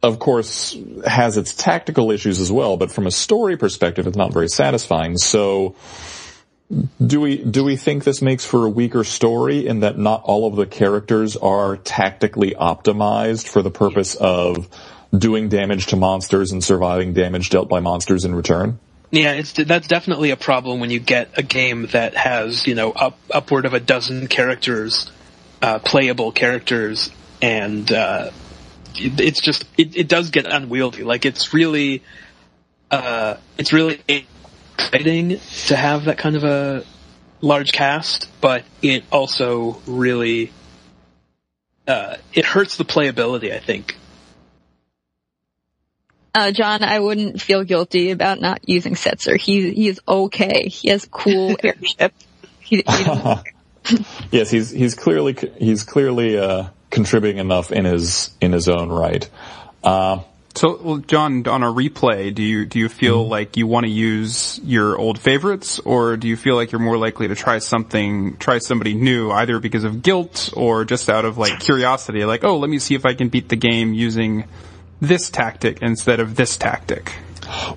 of 0.03 0.19
course 0.19 0.77
has 1.05 1.37
its 1.37 1.55
tactical 1.55 2.13
issues 2.13 2.39
as 2.39 2.53
well. 2.53 2.77
But 2.77 2.93
from 2.93 3.07
a 3.07 3.11
story 3.11 3.57
perspective, 3.57 4.07
it's 4.07 4.17
not 4.17 4.33
very 4.33 4.49
satisfying. 4.49 5.19
So 5.19 5.75
do 7.05 7.21
we 7.21 7.39
do 7.39 7.65
we 7.65 7.77
think 7.77 8.05
this 8.05 8.23
makes 8.23 8.45
for 8.45 8.65
a 8.65 8.71
weaker 8.71 9.03
story 9.03 9.67
in 9.67 9.81
that 9.81 9.99
not 9.99 10.23
all 10.23 10.47
of 10.47 10.57
the 10.57 10.67
characters 10.67 11.37
are 11.37 11.77
tactically 11.79 12.53
optimized 12.53 13.49
for 13.49 13.61
the 13.61 13.71
purpose 13.71 14.15
of 14.15 14.69
doing 15.17 15.49
damage 15.49 15.89
to 15.89 15.97
monsters 15.97 16.53
and 16.53 16.63
surviving 16.63 17.13
damage 17.13 17.51
dealt 17.51 17.69
by 17.69 17.81
monsters 17.81 18.25
in 18.25 18.35
return? 18.35 18.79
Yeah, 19.15 19.35
it's 19.35 19.53
that's 19.53 19.87
definitely 19.87 20.33
a 20.33 20.37
problem 20.37 20.81
when 20.81 20.91
you 20.91 20.99
get 20.99 21.39
a 21.39 21.43
game 21.45 21.87
that 21.93 22.17
has 22.17 22.67
you 22.67 22.75
know 22.75 22.91
up, 22.91 23.17
upward 23.31 23.65
of 23.65 23.73
a 23.73 23.79
dozen 23.79 24.27
characters, 24.27 25.13
uh, 25.63 25.79
playable 25.79 26.33
characters, 26.33 27.11
and 27.41 27.93
uh, 27.93 28.33
it's 28.97 29.41
just 29.41 29.67
it, 29.79 29.97
it 29.97 30.09
does 30.09 30.31
get 30.31 30.47
unwieldy. 30.47 31.05
Like 31.05 31.27
it's 31.27 31.55
really, 31.55 32.03
uh, 32.91 33.37
it's 33.57 33.73
really 33.73 34.03
exciting 34.09 35.39
to 35.67 35.77
have 35.77 36.07
that 36.07 36.19
kind 36.19 36.35
of 36.35 36.43
a 36.43 36.85
large 37.41 37.71
cast, 37.71 38.29
but 38.41 38.65
it 38.83 39.05
also 39.13 39.81
really 39.87 40.51
uh, 41.87 42.17
it 42.33 42.47
hurts 42.47 42.79
the 42.79 42.85
playability. 42.85 43.53
I 43.53 43.61
think. 43.61 43.97
Uh, 46.35 46.51
John, 46.51 46.83
I 46.83 46.99
wouldn't 46.99 47.41
feel 47.41 47.63
guilty 47.63 48.11
about 48.11 48.41
not 48.41 48.69
using 48.69 48.95
Setzer. 48.95 49.39
He 49.39 49.73
he 49.73 49.89
is 49.89 50.01
okay. 50.07 50.69
He 50.69 50.89
has 50.89 51.07
cool 51.11 51.57
airship. 51.63 52.13
He, 52.59 52.85
he 52.87 53.35
yes, 54.31 54.51
he's 54.51 54.71
he's 54.71 54.95
clearly 54.95 55.37
he's 55.59 55.85
clearly 55.85 56.37
uh, 56.37 56.69
contributing 56.91 57.39
enough 57.39 57.71
in 57.71 57.85
his 57.85 58.31
in 58.41 58.53
his 58.53 58.69
own 58.69 58.89
right. 58.91 59.29
Uh, 59.85 60.23
so, 60.57 60.81
well, 60.81 60.99
John, 60.99 61.47
on 61.49 61.65
a 61.65 61.67
replay, 61.67 62.33
do 62.33 62.43
you 62.43 62.65
do 62.65 62.79
you 62.79 62.89
feel 62.89 63.23
mm-hmm. 63.23 63.31
like 63.31 63.57
you 63.57 63.67
want 63.67 63.87
to 63.87 63.91
use 63.91 64.61
your 64.63 64.97
old 64.97 65.19
favorites, 65.19 65.81
or 65.81 66.17
do 66.17 66.29
you 66.29 66.37
feel 66.37 66.55
like 66.55 66.71
you're 66.71 66.81
more 66.81 66.97
likely 66.97 67.27
to 67.29 67.35
try 67.35 67.59
something, 67.59 68.37
try 68.37 68.59
somebody 68.59 68.95
new, 68.95 69.33
either 69.33 69.59
because 69.59 69.83
of 69.83 70.03
guilt 70.03 70.51
or 70.57 70.85
just 70.85 71.11
out 71.11 71.25
of 71.25 71.39
like 71.39 71.59
curiosity, 71.59 72.25
like, 72.25 72.45
oh, 72.45 72.59
let 72.59 72.71
me 72.71 72.79
see 72.79 72.95
if 72.95 73.05
I 73.05 73.15
can 73.15 73.29
beat 73.31 73.49
the 73.49 73.57
game 73.57 73.95
using 73.95 74.45
this 75.07 75.31
tactic 75.31 75.81
instead 75.83 76.21
of 76.21 76.37
this 76.37 76.57
tactic? 76.57 77.13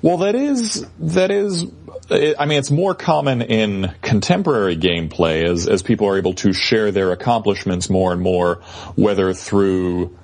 Well, 0.01 0.17
that 0.17 0.35
is 0.35 0.85
that 0.99 1.31
is. 1.31 1.65
I 2.09 2.45
mean, 2.45 2.57
it's 2.57 2.71
more 2.71 2.95
common 2.95 3.41
in 3.41 3.93
contemporary 4.01 4.77
gameplay 4.77 5.43
as 5.43 5.67
as 5.67 5.83
people 5.83 6.07
are 6.07 6.17
able 6.17 6.33
to 6.35 6.53
share 6.53 6.91
their 6.91 7.11
accomplishments 7.11 7.89
more 7.89 8.13
and 8.13 8.21
more, 8.21 8.55
whether 8.95 9.33
through 9.33 10.17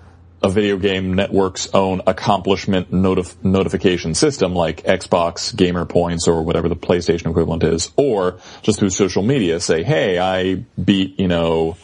a 0.44 0.50
video 0.50 0.78
game 0.78 1.13
network's 1.13 1.74
own 1.74 2.02
accomplishment 2.06 2.92
notif- 2.92 3.42
notification 3.44 4.13
system 4.13 4.54
like 4.54 4.84
Xbox 4.84 5.56
Gamer 5.56 5.86
Points 5.86 6.28
or 6.28 6.44
whatever 6.44 6.68
the 6.68 6.76
PlayStation 6.76 7.30
equivalent 7.30 7.63
is, 7.63 7.92
or 7.96 8.39
just 8.62 8.80
through 8.80 8.89
social 8.89 9.24
media 9.24 9.62
say, 9.62 9.84
hey, 9.84 10.20
I 10.20 10.66
beat, 10.84 11.18
you 11.18 11.30
know, 11.30 11.78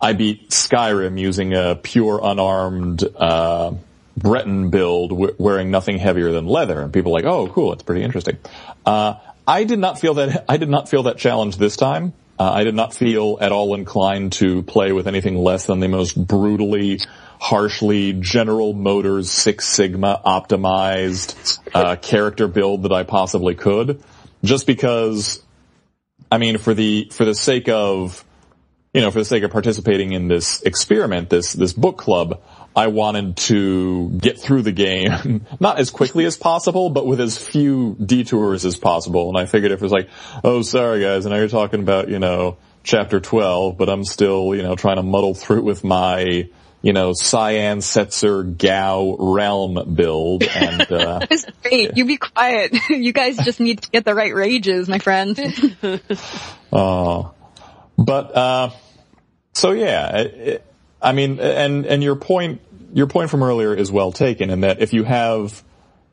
I 0.00 0.12
beat 0.12 0.50
Skyrim 0.50 1.18
using 1.18 1.54
a 1.54 1.74
pure 1.74 2.20
unarmed, 2.22 3.02
uh, 3.16 3.72
Breton 4.18 4.70
build 4.70 5.10
w- 5.10 5.34
wearing 5.38 5.70
nothing 5.70 5.98
heavier 5.98 6.32
than 6.32 6.46
leather. 6.46 6.80
And 6.80 6.92
people 6.92 7.12
are 7.12 7.20
like, 7.20 7.24
oh, 7.24 7.48
cool, 7.48 7.72
it's 7.72 7.82
pretty 7.82 8.02
interesting. 8.02 8.38
Uh, 8.84 9.14
I 9.46 9.64
did 9.64 9.78
not 9.78 9.98
feel 9.98 10.14
that, 10.14 10.44
I 10.48 10.56
did 10.56 10.68
not 10.68 10.88
feel 10.88 11.04
that 11.04 11.18
challenge 11.18 11.56
this 11.56 11.76
time. 11.76 12.12
Uh, 12.38 12.52
I 12.52 12.64
did 12.64 12.74
not 12.74 12.94
feel 12.94 13.38
at 13.40 13.50
all 13.50 13.74
inclined 13.74 14.32
to 14.34 14.62
play 14.62 14.92
with 14.92 15.08
anything 15.08 15.36
less 15.36 15.66
than 15.66 15.80
the 15.80 15.88
most 15.88 16.14
brutally, 16.14 17.00
harshly 17.40 18.12
General 18.12 18.74
Motors 18.74 19.30
Six 19.30 19.66
Sigma 19.66 20.20
optimized 20.24 21.58
uh, 21.74 21.96
character 21.96 22.46
build 22.46 22.84
that 22.84 22.92
I 22.92 23.02
possibly 23.02 23.54
could, 23.54 24.02
just 24.44 24.66
because. 24.66 25.42
I 26.30 26.36
mean, 26.36 26.58
for 26.58 26.74
the 26.74 27.08
for 27.10 27.24
the 27.24 27.34
sake 27.34 27.70
of, 27.70 28.22
you 28.92 29.00
know, 29.00 29.10
for 29.10 29.18
the 29.18 29.24
sake 29.24 29.44
of 29.44 29.50
participating 29.50 30.12
in 30.12 30.28
this 30.28 30.60
experiment, 30.60 31.30
this 31.30 31.54
this 31.54 31.72
book 31.72 31.96
club, 31.96 32.42
I 32.78 32.86
wanted 32.86 33.36
to 33.48 34.08
get 34.10 34.38
through 34.38 34.62
the 34.62 34.70
game, 34.70 35.44
not 35.60 35.80
as 35.80 35.90
quickly 35.90 36.24
as 36.26 36.36
possible, 36.36 36.90
but 36.90 37.08
with 37.08 37.20
as 37.20 37.36
few 37.36 37.96
detours 37.96 38.64
as 38.64 38.76
possible. 38.76 39.28
And 39.28 39.36
I 39.36 39.46
figured 39.46 39.72
if 39.72 39.80
it 39.80 39.82
was 39.82 39.90
like, 39.90 40.08
oh, 40.44 40.62
sorry 40.62 41.00
guys, 41.00 41.26
I 41.26 41.30
know 41.30 41.38
you're 41.38 41.48
talking 41.48 41.80
about, 41.80 42.08
you 42.08 42.20
know, 42.20 42.56
chapter 42.84 43.18
12, 43.18 43.76
but 43.76 43.88
I'm 43.88 44.04
still, 44.04 44.54
you 44.54 44.62
know, 44.62 44.76
trying 44.76 44.94
to 44.94 45.02
muddle 45.02 45.34
through 45.34 45.62
with 45.62 45.82
my, 45.82 46.48
you 46.80 46.92
know, 46.92 47.14
Cyan 47.14 47.78
Setzer 47.78 48.56
Gau 48.56 49.16
Relm 49.18 49.96
build. 49.96 50.44
And, 50.44 50.82
uh, 50.82 51.26
It's 51.32 51.46
great. 51.64 51.96
You 51.96 52.04
be 52.04 52.16
quiet. 52.16 52.76
You 52.90 53.12
guys 53.12 53.38
just 53.38 53.58
need 53.58 53.82
to 53.82 53.90
get 53.90 54.04
the 54.04 54.14
right 54.14 54.32
rages, 54.32 54.88
my 54.88 55.00
friend. 55.00 55.36
Oh, 56.72 57.34
but 57.98 58.36
uh, 58.36 58.70
so 59.52 59.72
yeah, 59.72 60.16
it, 60.18 60.64
I 61.00 61.12
mean, 61.12 61.38
and 61.38 61.86
and 61.86 62.02
your 62.02 62.16
point, 62.16 62.60
your 62.92 63.06
point 63.06 63.30
from 63.30 63.42
earlier 63.42 63.74
is 63.74 63.90
well 63.90 64.12
taken 64.12 64.50
in 64.50 64.60
that 64.60 64.80
if 64.80 64.92
you 64.92 65.04
have, 65.04 65.62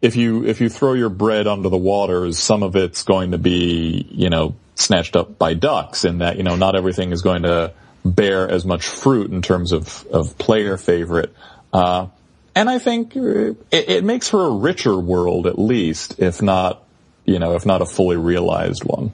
if 0.01 0.15
you 0.15 0.45
if 0.45 0.61
you 0.61 0.69
throw 0.69 0.93
your 0.93 1.09
bread 1.09 1.47
under 1.47 1.69
the 1.69 1.77
waters, 1.77 2.37
some 2.37 2.63
of 2.63 2.75
it's 2.75 3.03
going 3.03 3.31
to 3.31 3.37
be 3.37 4.07
you 4.11 4.29
know 4.29 4.55
snatched 4.75 5.15
up 5.15 5.37
by 5.37 5.53
ducks, 5.53 6.05
in 6.05 6.19
that 6.19 6.37
you 6.37 6.43
know 6.43 6.55
not 6.55 6.75
everything 6.75 7.11
is 7.11 7.21
going 7.21 7.43
to 7.43 7.73
bear 8.03 8.49
as 8.49 8.65
much 8.65 8.85
fruit 8.85 9.31
in 9.31 9.41
terms 9.41 9.71
of 9.71 10.05
of 10.07 10.37
player 10.37 10.77
favorite. 10.77 11.33
Uh, 11.73 12.07
and 12.55 12.69
I 12.69 12.79
think 12.79 13.17
uh, 13.17 13.19
it, 13.19 13.57
it 13.71 14.03
makes 14.03 14.29
for 14.29 14.45
a 14.45 14.51
richer 14.51 14.97
world, 14.97 15.45
at 15.45 15.59
least, 15.59 16.19
if 16.19 16.41
not, 16.41 16.83
you 17.25 17.39
know, 17.39 17.55
if 17.55 17.65
not 17.65 17.81
a 17.81 17.85
fully 17.85 18.15
realized 18.15 18.83
one. 18.85 19.11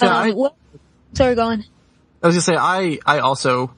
Yeah, 0.00 0.20
um, 0.20 0.36
what? 0.36 0.54
Sorry, 1.14 1.34
go 1.34 1.46
on. 1.46 1.64
I 2.22 2.26
was 2.26 2.36
gonna 2.36 2.42
say 2.42 2.56
I 2.56 2.98
I 3.06 3.20
also 3.20 3.72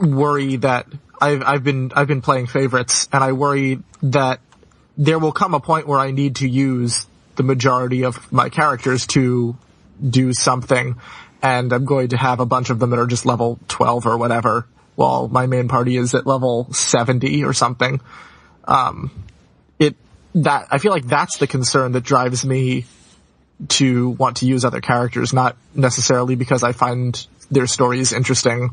worry 0.00 0.56
that 0.56 0.86
I've 1.20 1.42
I've 1.42 1.64
been 1.64 1.92
I've 1.94 2.08
been 2.08 2.22
playing 2.22 2.46
favorites 2.46 3.08
and 3.12 3.22
I 3.22 3.32
worry 3.32 3.80
that 4.02 4.40
there 4.96 5.18
will 5.18 5.32
come 5.32 5.54
a 5.54 5.60
point 5.60 5.86
where 5.86 5.98
I 5.98 6.10
need 6.10 6.36
to 6.36 6.48
use 6.48 7.06
the 7.36 7.42
majority 7.42 8.04
of 8.04 8.32
my 8.32 8.48
characters 8.48 9.06
to 9.08 9.56
do 10.08 10.32
something 10.32 10.96
and 11.42 11.72
I'm 11.72 11.84
going 11.84 12.08
to 12.08 12.16
have 12.16 12.40
a 12.40 12.46
bunch 12.46 12.70
of 12.70 12.78
them 12.78 12.90
that 12.90 12.98
are 12.98 13.06
just 13.06 13.26
level 13.26 13.58
12 13.68 14.06
or 14.06 14.16
whatever 14.16 14.66
while 14.94 15.28
my 15.28 15.46
main 15.46 15.68
party 15.68 15.96
is 15.96 16.14
at 16.14 16.26
level 16.26 16.72
70 16.72 17.44
or 17.44 17.52
something. 17.52 18.00
Um, 18.66 19.10
it, 19.78 19.96
that, 20.36 20.68
I 20.70 20.78
feel 20.78 20.92
like 20.92 21.06
that's 21.06 21.38
the 21.38 21.46
concern 21.46 21.92
that 21.92 22.02
drives 22.02 22.44
me 22.44 22.86
to 23.68 24.10
want 24.10 24.38
to 24.38 24.46
use 24.46 24.64
other 24.64 24.80
characters, 24.80 25.32
not 25.32 25.56
necessarily 25.74 26.34
because 26.34 26.62
I 26.62 26.72
find 26.72 27.26
their 27.50 27.66
story 27.66 28.00
is 28.00 28.12
interesting, 28.12 28.70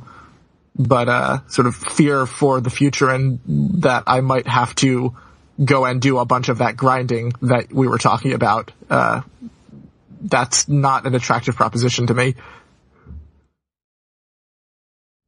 but 0.75 1.09
uh, 1.09 1.39
sort 1.47 1.67
of 1.67 1.75
fear 1.75 2.25
for 2.25 2.61
the 2.61 2.69
future 2.69 3.09
and 3.09 3.39
that 3.81 4.03
I 4.07 4.21
might 4.21 4.47
have 4.47 4.75
to 4.75 5.15
go 5.63 5.85
and 5.85 6.01
do 6.01 6.17
a 6.17 6.25
bunch 6.25 6.49
of 6.49 6.59
that 6.59 6.75
grinding 6.75 7.33
that 7.41 7.71
we 7.71 7.87
were 7.87 7.97
talking 7.97 8.33
about. 8.33 8.71
Uh, 8.89 9.21
that's 10.21 10.67
not 10.67 11.05
an 11.05 11.15
attractive 11.15 11.55
proposition 11.55 12.07
to 12.07 12.13
me. 12.13 12.35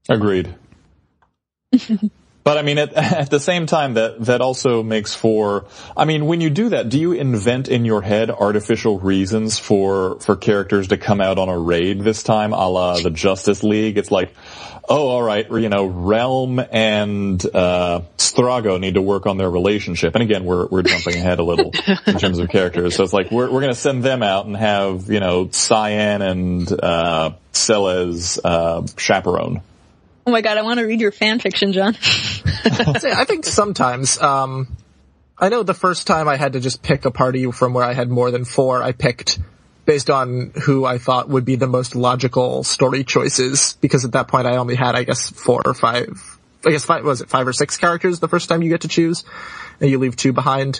Agreed. 0.10 0.54
but 2.44 2.58
I 2.58 2.62
mean, 2.62 2.78
at, 2.78 2.94
at 2.94 3.30
the 3.30 3.40
same 3.40 3.66
time, 3.66 3.96
that 3.96 4.26
that 4.26 4.42
also 4.42 4.84
makes 4.84 5.16
for. 5.16 5.66
I 5.96 6.06
mean, 6.06 6.26
when 6.26 6.42
you 6.42 6.50
do 6.50 6.70
that, 6.70 6.90
do 6.90 7.00
you 7.00 7.14
invent 7.14 7.70
in 7.70 7.86
your 7.86 8.02
head 8.02 8.30
artificial 8.30 9.00
reasons 9.00 9.60
for 9.60 10.20
for 10.20 10.36
characters 10.36 10.90
to 10.90 10.98
come 10.98 11.22
out 11.22 11.38
on 11.38 11.50
a 11.50 11.58
raid 11.58 12.02
this 12.02 12.24
time, 12.24 12.54
a 12.54 12.68
la 12.68 13.00
the 13.00 13.12
Justice 13.12 13.64
League? 13.64 13.98
It's 13.98 14.12
like, 14.12 14.34
oh, 14.88 15.08
all 15.08 15.24
right, 15.24 15.50
you 15.50 15.70
know, 15.70 15.88
Relm 15.88 16.66
and 16.72 17.44
uh, 17.56 18.02
Strago 18.18 18.80
need 18.80 18.96
to 18.96 19.02
work 19.02 19.26
on 19.26 19.38
their 19.38 19.50
relationship. 19.50 20.16
And 20.16 20.24
again, 20.24 20.44
we're 20.44 20.68
we're 20.68 20.84
jumping 20.84 21.16
ahead 21.16 21.40
a 21.40 21.44
little 21.44 21.72
in 22.06 22.18
terms 22.18 22.40
of 22.40 22.50
characters. 22.50 22.96
So 22.96 23.04
it's 23.04 23.14
like 23.14 23.32
we're 23.32 23.50
we're 23.50 23.62
going 23.62 23.74
to 23.74 23.80
send 23.80 24.04
them 24.04 24.22
out 24.22 24.46
and 24.46 24.56
have 24.56 25.10
you 25.10 25.20
know 25.20 25.50
Cyan 25.52 26.22
and 26.22 26.72
uh, 26.72 27.32
Celes 27.54 28.40
uh, 28.44 28.86
chaperone. 28.98 29.62
Oh 30.26 30.32
my 30.32 30.42
god, 30.42 30.58
I 30.58 30.62
want 30.62 30.80
to 30.80 30.86
read 30.86 31.02
your 31.02 31.12
fan 31.12 31.40
fiction, 31.40 31.74
John. 31.74 31.96
I 32.66 33.26
think 33.26 33.46
sometimes, 33.46 34.20
um, 34.22 34.78
I 35.38 35.50
know 35.50 35.64
the 35.64 35.74
first 35.74 36.08
time 36.08 36.28
I 36.28 36.38
had 36.38 36.54
to 36.54 36.60
just 36.60 36.82
pick 36.82 37.06
a 37.06 37.12
party 37.12 37.52
from 37.52 37.74
where 37.74 37.84
I 37.84 37.94
had 37.94 38.10
more 38.10 38.32
than 38.32 38.46
four, 38.46 38.82
I 38.82 38.94
picked 38.94 39.40
based 39.86 40.10
on 40.10 40.52
who 40.64 40.86
I 40.86 40.98
thought 40.98 41.28
would 41.28 41.44
be 41.44 41.58
the 41.58 41.68
most 41.68 41.96
logical 41.96 42.64
story 42.64 43.04
choices, 43.04 43.78
because 43.82 44.06
at 44.06 44.14
that 44.14 44.30
point 44.30 44.48
I 44.48 44.56
only 44.56 44.76
had, 44.76 44.96
I 44.96 45.04
guess, 45.04 45.30
four 45.30 45.62
or 45.66 45.74
five, 45.74 46.40
I 46.66 46.72
guess 46.72 46.86
five, 46.86 47.04
was 47.04 47.20
it 47.20 47.30
five 47.30 47.48
or 47.48 47.54
six 47.54 47.76
characters 47.76 48.22
the 48.22 48.30
first 48.30 48.48
time 48.48 48.62
you 48.62 48.70
get 48.70 48.82
to 48.82 48.88
choose, 48.88 49.26
and 49.82 49.90
you 49.90 50.00
leave 50.00 50.16
two 50.16 50.32
behind. 50.32 50.80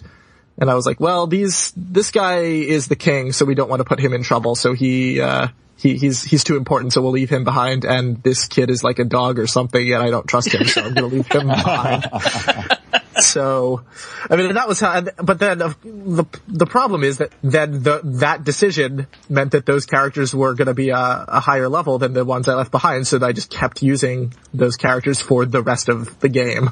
And 0.58 0.70
I 0.70 0.76
was 0.76 0.86
like, 0.86 1.00
well, 1.00 1.28
these, 1.28 1.74
this 1.76 2.12
guy 2.12 2.40
is 2.42 2.88
the 2.88 2.96
king, 2.96 3.32
so 3.32 3.46
we 3.46 3.56
don't 3.56 3.70
want 3.70 3.80
to 3.80 3.86
put 3.86 4.00
him 4.00 4.14
in 4.14 4.24
trouble, 4.24 4.56
so 4.56 4.74
he, 4.74 5.20
uh, 5.20 5.48
he, 5.78 5.98
he's, 5.98 6.24
he's 6.24 6.44
too 6.44 6.58
important, 6.58 6.94
so 6.94 7.02
we'll 7.02 7.12
leave 7.12 7.30
him 7.30 7.44
behind, 7.44 7.86
and 7.86 8.22
this 8.24 8.48
kid 8.48 8.70
is 8.70 8.84
like 8.84 9.00
a 9.00 9.04
dog 9.04 9.40
or 9.40 9.48
something, 9.48 9.94
and 9.94 10.04
I 10.04 10.12
don't 10.12 10.28
trust 10.28 10.54
him, 10.54 10.66
so 10.66 10.82
I'm 10.82 10.94
gonna 10.94 11.08
leave 11.08 11.28
him 11.28 11.48
behind. 11.48 12.06
So, 13.20 13.84
I 14.30 14.36
mean, 14.36 14.54
that 14.56 14.68
was 14.68 14.80
how, 14.80 15.02
but 15.02 15.40
then 15.40 15.60
the, 15.60 16.26
the 16.48 16.66
problem 16.66 17.04
is 17.04 17.20
that 17.20 17.32
then 17.44 17.84
the, 17.84 18.02
that 18.04 18.44
decision 18.44 19.08
meant 19.30 19.52
that 19.52 19.66
those 19.66 19.86
characters 19.86 20.34
were 20.34 20.56
gonna 20.56 20.74
be 20.74 20.90
a, 20.90 21.26
a 21.28 21.40
higher 21.40 21.70
level 21.70 22.00
than 22.00 22.14
the 22.14 22.26
ones 22.26 22.48
I 22.48 22.56
left 22.56 22.72
behind, 22.72 23.08
so 23.08 23.24
I 23.24 23.32
just 23.32 23.52
kept 23.52 23.84
using 23.84 24.34
those 24.54 24.78
characters 24.78 25.22
for 25.22 25.46
the 25.46 25.62
rest 25.62 25.90
of 25.90 26.20
the 26.20 26.30
game. 26.30 26.72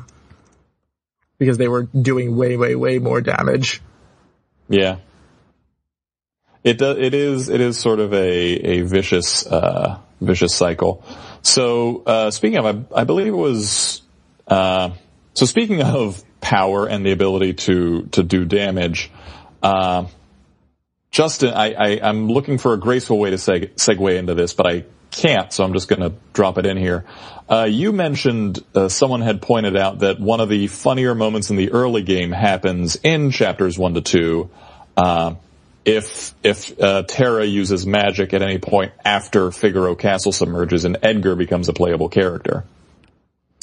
Because 1.42 1.58
they 1.58 1.68
were 1.68 1.84
doing 1.84 2.38
way, 2.38 2.56
way, 2.56 2.76
way 2.76 3.00
more 3.00 3.20
damage. 3.20 3.82
Yeah. 4.70 4.98
It 6.64 6.78
do, 6.78 6.96
it 6.96 7.16
is 7.16 7.50
it 7.50 7.60
is 7.60 7.80
sort 7.80 8.00
of 8.00 8.14
a 8.14 8.20
a 8.20 8.82
vicious 8.82 9.48
uh, 9.48 9.98
vicious 10.22 10.54
cycle. 10.54 11.04
So 11.42 12.04
uh, 12.06 12.30
speaking 12.30 12.60
of, 12.60 12.94
I, 12.94 13.02
I 13.02 13.04
believe 13.06 13.26
it 13.26 13.32
was. 13.32 14.04
Uh, 14.48 14.92
so 15.34 15.48
speaking 15.48 15.82
of 15.82 16.24
power 16.40 16.88
and 16.88 17.04
the 17.04 17.12
ability 17.12 17.54
to 17.54 18.04
to 18.12 18.22
do 18.22 18.46
damage, 18.46 19.10
uh, 19.64 20.06
Justin, 21.10 21.56
I, 21.56 22.00
I'm 22.02 22.28
looking 22.28 22.60
for 22.60 22.74
a 22.74 22.78
graceful 22.78 23.18
way 23.18 23.32
to 23.32 23.38
seg- 23.38 23.74
segue 23.74 24.16
into 24.16 24.36
this, 24.36 24.54
but 24.54 24.68
I 24.68 24.86
can't, 25.12 25.52
so 25.54 25.64
I'm 25.64 25.74
just 25.74 25.88
going 25.88 26.02
to 26.02 26.14
drop 26.34 26.58
it 26.58 26.66
in 26.66 26.78
here. 26.78 27.06
Uh, 27.50 27.66
you 27.66 27.92
mentioned 27.92 28.64
uh, 28.74 28.88
someone 28.88 29.22
had 29.22 29.42
pointed 29.42 29.76
out 29.76 30.00
that 30.00 30.20
one 30.20 30.40
of 30.40 30.50
the 30.50 30.68
funnier 30.68 31.14
moments 31.14 31.50
in 31.50 31.58
the 31.58 31.72
early 31.72 32.02
game 32.02 32.32
happens 32.32 32.96
in 33.04 33.32
chapters 33.32 33.78
one 33.78 33.94
to 33.94 34.02
two. 34.02 34.50
Uh, 34.96 35.36
if 35.84 36.34
if 36.44 36.80
uh, 36.80 37.04
Terra 37.04 37.46
uses 37.46 37.86
magic 37.86 38.34
at 38.34 38.42
any 38.42 38.60
point 38.60 38.94
after 39.04 39.52
Figaro 39.52 39.96
Castle 39.96 40.32
submerges 40.32 40.86
and 40.86 40.98
Edgar 41.02 41.36
becomes 41.36 41.70
a 41.70 41.74
playable 41.74 42.10
character. 42.10 42.64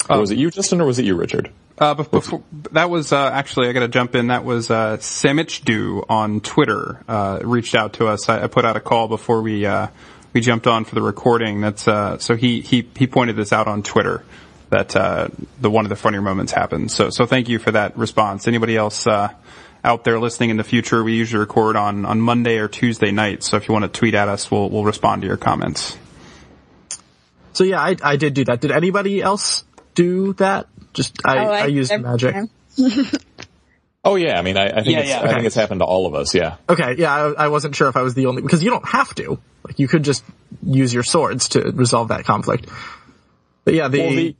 Or 0.09 0.19
was 0.19 0.31
it 0.31 0.37
you, 0.37 0.49
Justin, 0.49 0.81
or 0.81 0.85
was 0.85 0.99
it 0.99 1.05
you, 1.05 1.15
Richard? 1.15 1.51
Uh, 1.77 1.93
before, 1.93 2.43
that 2.71 2.89
was 2.89 3.13
uh, 3.13 3.29
actually 3.29 3.69
I 3.69 3.73
got 3.73 3.81
to 3.81 3.87
jump 3.87 4.15
in. 4.15 4.27
That 4.27 4.43
was 4.43 4.69
uh, 4.69 4.97
Samichdu 4.97 6.05
on 6.09 6.41
Twitter 6.41 7.03
uh, 7.07 7.39
reached 7.41 7.73
out 7.73 7.93
to 7.93 8.07
us. 8.07 8.27
I, 8.27 8.43
I 8.43 8.47
put 8.47 8.65
out 8.65 8.75
a 8.75 8.81
call 8.81 9.07
before 9.07 9.41
we 9.41 9.65
uh, 9.65 9.87
we 10.33 10.41
jumped 10.41 10.67
on 10.67 10.85
for 10.85 10.95
the 10.95 11.01
recording. 11.01 11.61
That's 11.61 11.87
uh, 11.87 12.17
so 12.17 12.35
he 12.35 12.61
he 12.61 12.87
he 12.95 13.07
pointed 13.07 13.35
this 13.35 13.51
out 13.51 13.67
on 13.67 13.83
Twitter 13.83 14.23
that 14.69 14.95
uh, 14.95 15.29
the 15.59 15.69
one 15.69 15.85
of 15.85 15.89
the 15.89 15.95
funnier 15.95 16.21
moments 16.21 16.51
happened. 16.51 16.91
So 16.91 17.09
so 17.09 17.25
thank 17.25 17.49
you 17.49 17.59
for 17.59 17.71
that 17.71 17.97
response. 17.97 18.47
Anybody 18.47 18.77
else 18.77 19.07
uh, 19.07 19.33
out 19.83 20.03
there 20.03 20.19
listening 20.19 20.49
in 20.51 20.57
the 20.57 20.63
future? 20.63 21.03
We 21.03 21.15
usually 21.15 21.39
record 21.39 21.75
on 21.75 22.05
on 22.05 22.21
Monday 22.21 22.57
or 22.57 22.67
Tuesday 22.67 23.11
night. 23.11 23.43
So 23.43 23.57
if 23.57 23.67
you 23.67 23.73
want 23.73 23.91
to 23.91 23.99
tweet 23.99 24.13
at 24.13 24.27
us, 24.27 24.51
we'll 24.51 24.69
we'll 24.69 24.85
respond 24.85 25.21
to 25.23 25.27
your 25.27 25.37
comments. 25.37 25.97
So 27.53 27.63
yeah, 27.63 27.81
I, 27.81 27.95
I 28.01 28.15
did 28.15 28.35
do 28.35 28.45
that. 28.45 28.61
Did 28.61 28.71
anybody 28.71 29.21
else 29.21 29.65
do 29.95 30.33
that? 30.33 30.67
Just, 30.93 31.19
I, 31.25 31.37
Oh, 31.37 31.51
I, 31.51 31.65
used 31.65 31.91
every 31.91 32.09
magic. 32.09 32.35
time. 34.03 34.11
Oh 34.11 34.15
yeah, 34.15 34.37
I 34.39 34.41
mean, 34.41 34.57
I, 34.57 34.67
I 34.67 34.73
think 34.83 34.87
Yeah, 34.87 34.99
it's, 34.99 35.09
yeah. 35.09 35.19
I 35.19 35.23
Okay. 35.25 35.33
think 35.35 35.45
it's 35.45 35.55
happened 35.55 35.81
to 35.81 35.85
all 35.85 36.05
of 36.05 36.15
us. 36.15 36.33
Yeah. 36.33 36.55
Okay, 36.67 36.95
yeah, 36.97 37.13
I, 37.13 37.45
I 37.45 37.47
wasn't 37.49 37.75
sure 37.75 37.89
if 37.89 37.95
I 37.97 38.01
was 38.01 38.13
the 38.13 38.27
only 38.27 38.41
because 38.41 38.63
you 38.63 38.69
don't 38.69 38.87
have 38.87 39.13
to. 39.15 39.39
Like 39.63 39.77
you 39.79 39.87
could 39.87 40.03
just 40.03 40.23
use 40.63 40.93
your 40.93 41.03
swords 41.03 41.49
to 41.49 41.71
resolve 41.71 42.07
that 42.09 42.25
conflict. 42.25 42.67
But 43.65 43.73
yeah, 43.73 43.87
the, 43.89 43.99
Well, 43.99 44.09
the 44.11 44.35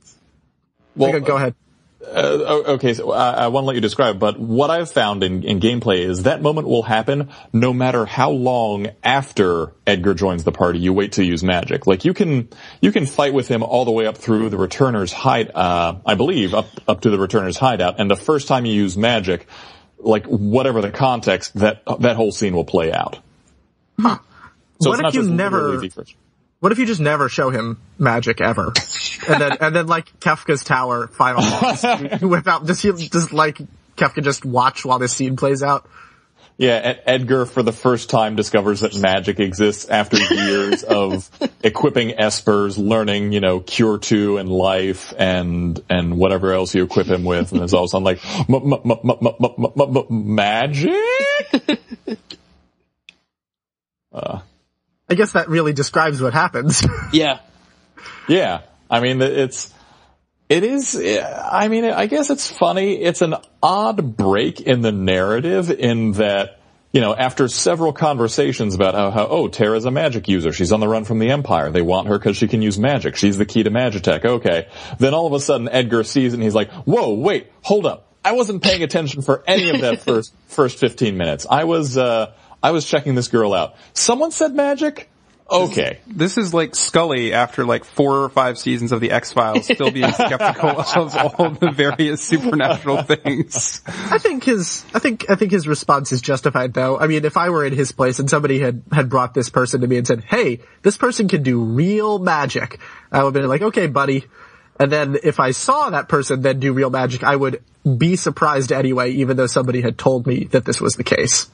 well, 0.96 1.20
go 1.20 1.36
ahead. 1.36 1.54
Uh, 2.02 2.62
okay, 2.74 2.94
so 2.94 3.12
I, 3.12 3.32
I 3.32 3.48
want 3.48 3.64
to 3.64 3.66
let 3.68 3.74
you 3.74 3.82
describe, 3.82 4.18
but 4.18 4.38
what 4.40 4.70
I've 4.70 4.90
found 4.90 5.22
in, 5.22 5.42
in 5.42 5.60
gameplay 5.60 5.98
is 5.98 6.22
that 6.22 6.40
moment 6.40 6.66
will 6.66 6.82
happen 6.82 7.28
no 7.52 7.74
matter 7.74 8.06
how 8.06 8.30
long 8.30 8.88
after 9.04 9.74
Edgar 9.86 10.14
joins 10.14 10.42
the 10.44 10.50
party. 10.50 10.78
You 10.78 10.94
wait 10.94 11.12
to 11.12 11.24
use 11.24 11.44
magic. 11.44 11.86
Like 11.86 12.06
you 12.06 12.14
can 12.14 12.48
you 12.80 12.90
can 12.90 13.04
fight 13.04 13.34
with 13.34 13.48
him 13.48 13.62
all 13.62 13.84
the 13.84 13.90
way 13.90 14.06
up 14.06 14.16
through 14.16 14.48
the 14.48 14.56
returner's 14.56 15.12
hide. 15.12 15.50
Uh, 15.54 15.96
I 16.06 16.14
believe 16.14 16.54
up 16.54 16.68
up 16.88 17.02
to 17.02 17.10
the 17.10 17.18
returner's 17.18 17.58
hideout, 17.58 18.00
and 18.00 18.10
the 18.10 18.16
first 18.16 18.48
time 18.48 18.64
you 18.64 18.72
use 18.72 18.96
magic, 18.96 19.46
like 19.98 20.24
whatever 20.24 20.80
the 20.80 20.90
context, 20.90 21.54
that 21.58 21.82
that 22.00 22.16
whole 22.16 22.32
scene 22.32 22.54
will 22.56 22.64
play 22.64 22.92
out. 22.92 23.18
So 23.98 24.08
What 24.08 24.20
it's 24.92 24.98
if 25.00 25.02
not 25.02 25.14
you 25.14 25.20
just 25.20 25.30
never- 25.32 25.60
literally 25.60 25.88
the 25.88 25.94
first- 25.94 26.14
What 26.60 26.72
if 26.72 26.78
you 26.78 26.86
just 26.86 27.00
never 27.00 27.28
show 27.28 27.50
him 27.50 27.80
magic 27.98 28.40
ever, 28.40 28.72
and 29.26 29.40
then 29.40 29.56
and 29.60 29.74
then 29.74 29.86
like 29.86 30.20
Kefka's 30.20 30.62
Tower 30.62 31.08
final 31.08 31.40
boss, 31.40 31.82
without 32.22 32.66
does 32.66 32.82
he 32.82 32.92
just 32.92 33.32
like 33.32 33.58
Kefka 33.96 34.22
just 34.22 34.44
watch 34.44 34.84
while 34.84 34.98
this 34.98 35.12
scene 35.14 35.36
plays 35.36 35.62
out? 35.62 35.88
Yeah, 36.60 36.74
Ed- 36.74 37.02
Edgar 37.06 37.46
for 37.46 37.62
the 37.62 37.72
first 37.72 38.10
time 38.10 38.36
discovers 38.36 38.80
that 38.80 38.94
magic 38.94 39.40
exists 39.40 39.88
after 39.88 40.18
years 40.18 40.82
of 40.82 41.30
equipping 41.62 42.10
espers, 42.10 42.76
learning, 42.76 43.32
you 43.32 43.40
know, 43.40 43.60
cure 43.60 43.96
two 43.96 44.36
and 44.36 44.50
life 44.50 45.14
and, 45.16 45.82
and 45.88 46.18
whatever 46.18 46.52
else 46.52 46.74
you 46.74 46.84
equip 46.84 47.06
him 47.06 47.24
with. 47.24 47.52
And 47.52 47.62
there's 47.62 47.72
all 47.72 47.84
of 47.84 47.86
a 47.86 47.88
sudden 47.88 48.04
like, 48.04 48.20
magic? 50.10 50.92
m- 54.12 54.42
I 55.10 55.14
guess 55.14 55.32
that 55.32 55.48
really 55.48 55.72
describes 55.72 56.22
what 56.22 56.32
happens. 56.32 56.82
Yeah. 57.12 57.40
Yeah. 58.28 58.60
I 58.88 59.00
mean, 59.00 59.20
it's, 59.20 59.74
it 60.48 60.62
is, 60.62 60.96
I 60.96 61.66
mean, 61.66 61.84
I 61.84 62.06
guess 62.06 62.30
it's 62.30 62.48
funny. 62.48 63.02
It's 63.02 63.20
an 63.20 63.34
odd 63.60 64.16
break 64.16 64.60
in 64.60 64.80
the 64.80 64.92
narrative 64.92 65.70
in 65.70 66.12
that, 66.12 66.60
you 66.92 67.00
know, 67.00 67.14
after 67.14 67.48
several 67.48 67.92
conversations 67.92 68.76
about 68.76 68.94
how, 68.94 69.10
how 69.10 69.26
oh, 69.26 69.48
Terra's 69.48 69.84
a 69.84 69.90
magic 69.90 70.28
user. 70.28 70.52
She's 70.52 70.70
on 70.72 70.78
the 70.78 70.86
run 70.86 71.04
from 71.04 71.18
the 71.18 71.30
Empire. 71.30 71.70
They 71.70 71.82
want 71.82 72.06
her 72.06 72.16
because 72.16 72.36
she 72.36 72.46
can 72.46 72.62
use 72.62 72.78
magic. 72.78 73.16
She's 73.16 73.36
the 73.36 73.46
key 73.46 73.64
to 73.64 73.70
Magitech. 73.70 74.24
Okay. 74.24 74.68
Then 74.98 75.14
all 75.14 75.26
of 75.26 75.32
a 75.32 75.40
sudden 75.40 75.68
Edgar 75.68 76.04
sees 76.04 76.32
and 76.32 76.42
he's 76.42 76.54
like, 76.54 76.70
whoa, 76.70 77.14
wait, 77.14 77.50
hold 77.62 77.86
up. 77.86 78.06
I 78.24 78.32
wasn't 78.32 78.62
paying 78.62 78.84
attention 78.84 79.22
for 79.22 79.42
any 79.48 79.70
of 79.70 79.80
that 79.80 80.02
first, 80.04 80.32
first 80.46 80.78
15 80.78 81.16
minutes. 81.16 81.46
I 81.50 81.64
was, 81.64 81.98
uh, 81.98 82.32
I 82.62 82.72
was 82.72 82.84
checking 82.84 83.14
this 83.14 83.28
girl 83.28 83.54
out. 83.54 83.76
Someone 83.94 84.30
said 84.30 84.54
magic? 84.54 85.08
Okay. 85.50 85.98
This 86.06 86.38
is 86.38 86.54
like 86.54 86.76
Scully 86.76 87.32
after 87.32 87.64
like 87.64 87.84
four 87.84 88.22
or 88.22 88.28
five 88.28 88.56
seasons 88.56 88.92
of 88.92 89.00
the 89.00 89.10
X-Files 89.10 89.64
still 89.64 89.90
being 89.90 90.12
skeptical 90.12 90.80
of 90.80 91.16
all 91.16 91.50
the 91.50 91.72
various 91.72 92.22
supernatural 92.22 93.02
things. 93.02 93.82
I 93.86 94.18
think 94.18 94.44
his, 94.44 94.84
I 94.94 95.00
think, 95.00 95.28
I 95.28 95.34
think 95.34 95.50
his 95.50 95.66
response 95.66 96.12
is 96.12 96.20
justified 96.20 96.72
though. 96.72 96.98
I 96.98 97.08
mean, 97.08 97.24
if 97.24 97.36
I 97.36 97.50
were 97.50 97.64
in 97.64 97.72
his 97.72 97.90
place 97.90 98.20
and 98.20 98.30
somebody 98.30 98.60
had, 98.60 98.82
had 98.92 99.08
brought 99.08 99.34
this 99.34 99.48
person 99.48 99.80
to 99.80 99.88
me 99.88 99.96
and 99.96 100.06
said, 100.06 100.22
hey, 100.22 100.60
this 100.82 100.96
person 100.96 101.26
can 101.26 101.42
do 101.42 101.60
real 101.60 102.20
magic, 102.20 102.78
I 103.10 103.24
would 103.24 103.34
be 103.34 103.40
like, 103.40 103.62
okay, 103.62 103.88
buddy. 103.88 104.26
And 104.78 104.90
then 104.90 105.18
if 105.24 105.40
I 105.40 105.50
saw 105.50 105.90
that 105.90 106.08
person 106.08 106.42
then 106.42 106.60
do 106.60 106.72
real 106.72 106.90
magic, 106.90 107.24
I 107.24 107.34
would 107.34 107.62
be 107.98 108.14
surprised 108.14 108.70
anyway, 108.70 109.12
even 109.12 109.36
though 109.36 109.48
somebody 109.48 109.80
had 109.80 109.98
told 109.98 110.26
me 110.28 110.44
that 110.52 110.64
this 110.64 110.80
was 110.80 110.94
the 110.94 111.04
case. 111.04 111.50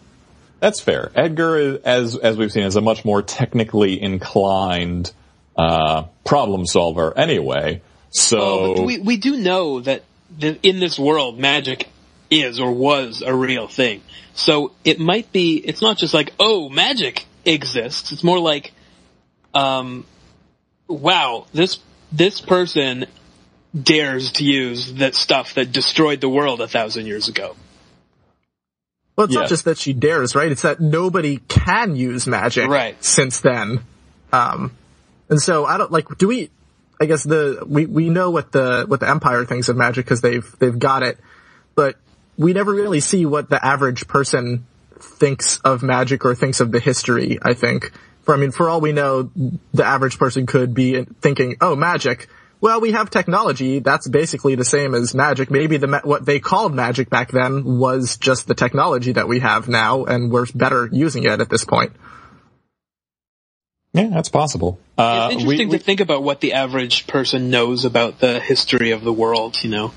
That's 0.60 0.80
fair. 0.80 1.10
Edgar, 1.14 1.58
is, 1.58 1.76
as 1.84 2.16
as 2.16 2.36
we've 2.36 2.50
seen, 2.50 2.64
is 2.64 2.76
a 2.76 2.80
much 2.80 3.04
more 3.04 3.22
technically 3.22 4.00
inclined 4.00 5.12
uh, 5.56 6.04
problem 6.24 6.66
solver. 6.66 7.16
Anyway, 7.16 7.82
so 8.10 8.82
we 8.82 8.98
we 8.98 9.16
do 9.16 9.36
know 9.36 9.80
that 9.80 10.02
the, 10.38 10.58
in 10.62 10.80
this 10.80 10.98
world, 10.98 11.38
magic 11.38 11.88
is 12.30 12.58
or 12.58 12.72
was 12.72 13.22
a 13.22 13.34
real 13.34 13.68
thing. 13.68 14.02
So 14.34 14.72
it 14.84 14.98
might 14.98 15.30
be. 15.32 15.56
It's 15.56 15.82
not 15.82 15.98
just 15.98 16.14
like 16.14 16.32
oh, 16.40 16.68
magic 16.68 17.26
exists. 17.44 18.12
It's 18.12 18.24
more 18.24 18.38
like, 18.38 18.72
um, 19.52 20.06
wow, 20.88 21.46
this 21.52 21.78
this 22.12 22.40
person 22.40 23.06
dares 23.78 24.32
to 24.32 24.44
use 24.44 24.94
that 24.94 25.14
stuff 25.14 25.54
that 25.54 25.70
destroyed 25.70 26.20
the 26.20 26.28
world 26.28 26.60
a 26.62 26.68
thousand 26.68 27.06
years 27.06 27.28
ago. 27.28 27.54
Well, 29.16 29.24
it's 29.26 29.34
Yeah. 29.34 29.40
not 29.40 29.48
just 29.48 29.64
that 29.64 29.78
she 29.78 29.92
dares, 29.92 30.34
right? 30.34 30.50
It's 30.52 30.62
that 30.62 30.78
nobody 30.80 31.38
can 31.48 31.96
use 31.96 32.26
magic 32.26 32.68
Right. 32.68 33.02
since 33.02 33.40
then. 33.40 33.80
Um, 34.32 34.72
and 35.30 35.40
so 35.40 35.64
I 35.64 35.78
don't 35.78 35.90
like, 35.90 36.06
do 36.18 36.28
we, 36.28 36.50
I 37.00 37.06
guess 37.06 37.24
the, 37.24 37.62
we, 37.66 37.86
we 37.86 38.10
know 38.10 38.30
what 38.30 38.52
the, 38.52 38.84
what 38.86 39.00
the 39.00 39.08
Empire 39.08 39.44
thinks 39.44 39.68
of 39.68 39.76
magic 39.76 40.04
because 40.04 40.20
they've, 40.20 40.46
they've 40.58 40.78
got 40.78 41.02
it, 41.02 41.18
but 41.74 41.96
we 42.36 42.52
never 42.52 42.72
really 42.72 43.00
see 43.00 43.24
what 43.24 43.48
the 43.48 43.64
average 43.64 44.06
person 44.06 44.66
thinks 44.98 45.58
of 45.60 45.82
magic 45.82 46.24
or 46.24 46.34
thinks 46.34 46.60
of 46.60 46.70
the 46.70 46.80
history, 46.80 47.38
I 47.40 47.54
think. 47.54 47.92
For, 48.24 48.34
I 48.34 48.38
mean, 48.38 48.50
for 48.50 48.68
all 48.68 48.80
we 48.80 48.92
know, 48.92 49.30
the 49.72 49.84
average 49.84 50.18
person 50.18 50.46
could 50.46 50.74
be 50.74 51.04
thinking, 51.20 51.56
oh, 51.60 51.76
magic. 51.76 52.28
Well, 52.66 52.80
we 52.80 52.90
have 52.90 53.10
technology. 53.10 53.78
That's 53.78 54.08
basically 54.08 54.56
the 54.56 54.64
same 54.64 54.92
as 54.96 55.14
magic. 55.14 55.52
Maybe 55.52 55.76
the 55.76 56.00
what 56.02 56.26
they 56.26 56.40
called 56.40 56.74
magic 56.74 57.08
back 57.08 57.30
then 57.30 57.62
was 57.78 58.16
just 58.16 58.48
the 58.48 58.56
technology 58.56 59.12
that 59.12 59.28
we 59.28 59.38
have 59.38 59.68
now, 59.68 60.04
and 60.04 60.32
we're 60.32 60.46
better 60.52 60.88
using 60.90 61.22
it 61.22 61.40
at 61.40 61.48
this 61.48 61.64
point. 61.64 61.92
yeah, 63.92 64.08
that's 64.08 64.30
possible. 64.30 64.80
Uh, 64.98 65.28
It's 65.30 65.36
we- 65.36 65.42
interesting 65.42 65.68
we- 65.68 65.78
to 65.78 65.84
think 65.84 66.00
about 66.00 66.24
what 66.24 66.40
the 66.40 66.54
average 66.54 67.06
person 67.06 67.50
knows 67.50 67.84
about 67.84 68.18
the 68.18 68.40
history 68.40 68.90
of 68.90 69.04
the 69.04 69.12
world. 69.12 69.62
You 69.62 69.70
know. 69.70 69.92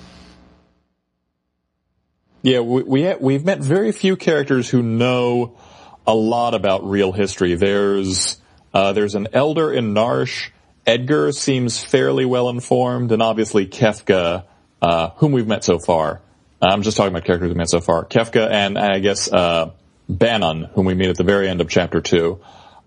Yeah, 2.44 2.60
we, 2.60 2.84
we 2.84 3.04
ha- 3.04 3.18
we've 3.20 3.44
met 3.44 3.62
very 3.62 3.92
few 3.92 4.16
characters 4.16 4.70
who 4.70 4.84
know 4.84 5.58
a 6.06 6.14
lot 6.14 6.54
about 6.54 6.88
real 6.88 7.14
history. 7.14 7.56
There's 7.56 8.38
uh, 8.76 8.94
there's 8.94 9.16
an 9.16 9.30
elder 9.34 9.74
in 9.74 9.96
Narshe. 9.96 10.52
Edgar 10.86 11.32
seems 11.32 11.84
fairly 11.84 12.26
well 12.26 12.50
informed, 12.50 13.12
and 13.12 13.22
obviously 13.22 13.68
Kefka, 13.68 14.46
uh, 14.82 15.10
whom 15.18 15.32
we've 15.32 15.48
met 15.48 15.64
so 15.64 15.80
far. 15.80 16.22
I'm 16.62 16.82
just 16.82 16.98
talking 16.98 17.14
about 17.14 17.26
characters 17.26 17.50
we've 17.50 17.58
met 17.58 17.70
so 17.70 17.80
far. 17.80 18.06
Kefka 18.06 18.50
and 18.50 18.78
I 18.78 19.00
guess 19.00 19.32
uh, 19.32 19.72
Banon, 20.10 20.64
whom 20.74 20.86
we 20.86 20.94
meet 20.94 21.10
at 21.10 21.18
the 21.18 21.24
very 21.24 21.48
end 21.48 21.62
of 21.62 21.70
chapter 21.70 22.02
two, 22.02 22.42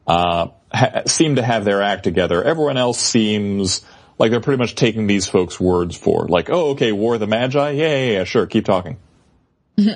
uh, 0.06 0.48
ha- 0.72 1.02
seem 1.06 1.36
to 1.36 1.42
have 1.42 1.64
their 1.64 1.82
act 1.82 2.04
together. 2.04 2.42
Everyone 2.42 2.76
else 2.76 2.98
seems 2.98 3.82
like 4.18 4.30
they're 4.30 4.40
pretty 4.40 4.58
much 4.58 4.74
taking 4.74 5.06
these 5.06 5.26
folks' 5.26 5.58
words 5.58 5.96
for, 5.96 6.26
like, 6.26 6.50
oh, 6.50 6.70
okay, 6.70 6.92
War 6.92 7.14
of 7.14 7.20
the 7.20 7.26
Magi, 7.26 7.70
yeah, 7.70 7.96
yeah, 7.96 8.12
yeah, 8.12 8.24
sure, 8.24 8.46
keep 8.46 8.64
talking. 8.64 8.98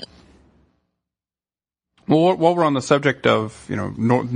Well, 2.08 2.36
while 2.36 2.54
we're 2.54 2.64
on 2.64 2.74
the 2.74 2.82
subject 2.82 3.26
of, 3.26 3.66
you 3.68 3.74
know, 3.74 3.92
nor- 3.96 4.28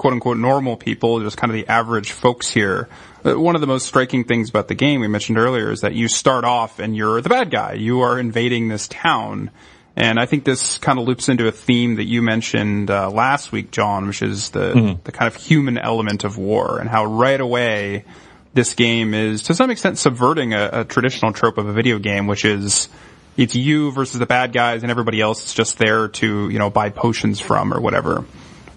quote 0.00 0.14
unquote 0.14 0.38
normal 0.38 0.78
people, 0.78 1.20
just 1.20 1.36
kind 1.36 1.50
of 1.50 1.54
the 1.54 1.70
average 1.70 2.12
folks 2.12 2.50
here, 2.50 2.88
uh, 3.22 3.38
one 3.38 3.54
of 3.54 3.60
the 3.60 3.66
most 3.66 3.84
striking 3.84 4.24
things 4.24 4.48
about 4.48 4.66
the 4.66 4.74
game 4.74 5.02
we 5.02 5.08
mentioned 5.08 5.36
earlier 5.36 5.70
is 5.70 5.82
that 5.82 5.92
you 5.92 6.08
start 6.08 6.42
off 6.42 6.78
and 6.78 6.96
you're 6.96 7.20
the 7.20 7.28
bad 7.28 7.50
guy. 7.50 7.74
You 7.74 8.00
are 8.00 8.18
invading 8.18 8.68
this 8.68 8.88
town. 8.88 9.50
And 9.96 10.18
I 10.18 10.24
think 10.24 10.44
this 10.44 10.78
kind 10.78 10.98
of 10.98 11.06
loops 11.06 11.28
into 11.28 11.46
a 11.48 11.52
theme 11.52 11.96
that 11.96 12.04
you 12.04 12.22
mentioned 12.22 12.90
uh, 12.90 13.10
last 13.10 13.52
week, 13.52 13.72
John, 13.72 14.06
which 14.06 14.22
is 14.22 14.48
the 14.48 14.72
the 15.04 15.12
kind 15.12 15.26
of 15.26 15.36
human 15.36 15.76
element 15.76 16.24
of 16.24 16.38
war 16.38 16.78
and 16.78 16.88
how 16.88 17.04
right 17.04 17.38
away 17.38 18.06
this 18.54 18.72
game 18.72 19.12
is 19.12 19.42
to 19.44 19.54
some 19.54 19.68
extent 19.68 19.98
subverting 19.98 20.54
a, 20.54 20.70
a 20.72 20.84
traditional 20.84 21.34
trope 21.34 21.58
of 21.58 21.66
a 21.66 21.74
video 21.74 21.98
game, 21.98 22.26
which 22.26 22.46
is 22.46 22.88
it's 23.36 23.54
you 23.54 23.92
versus 23.92 24.18
the 24.18 24.24
bad 24.24 24.54
guys 24.54 24.82
and 24.82 24.90
everybody 24.90 25.20
else 25.20 25.44
is 25.44 25.52
just 25.52 25.76
there 25.76 26.08
to, 26.08 26.48
you 26.48 26.58
know, 26.58 26.70
buy 26.70 26.88
potions 26.88 27.38
from 27.38 27.74
or 27.74 27.82
whatever. 27.82 28.24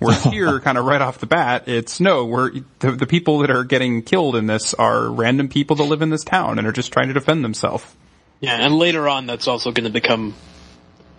Whereas 0.03 0.23
here, 0.31 0.59
kind 0.59 0.77
of 0.77 0.85
right 0.85 1.01
off 1.01 1.19
the 1.19 1.25
bat, 1.25 1.67
it's 1.67 1.99
no, 1.99 2.25
we're, 2.25 2.51
the, 2.79 2.91
the 2.91 3.07
people 3.07 3.39
that 3.39 3.49
are 3.49 3.63
getting 3.63 4.03
killed 4.03 4.35
in 4.35 4.47
this 4.47 4.73
are 4.73 5.09
random 5.09 5.47
people 5.47 5.75
that 5.77 5.83
live 5.83 6.01
in 6.01 6.09
this 6.09 6.23
town 6.23 6.59
and 6.59 6.67
are 6.67 6.71
just 6.71 6.91
trying 6.91 7.07
to 7.07 7.13
defend 7.13 7.43
themselves. 7.43 7.85
Yeah, 8.39 8.57
and 8.57 8.75
later 8.75 9.07
on, 9.07 9.25
that's 9.25 9.47
also 9.47 9.71
going 9.71 9.85
to 9.85 9.89
become 9.89 10.33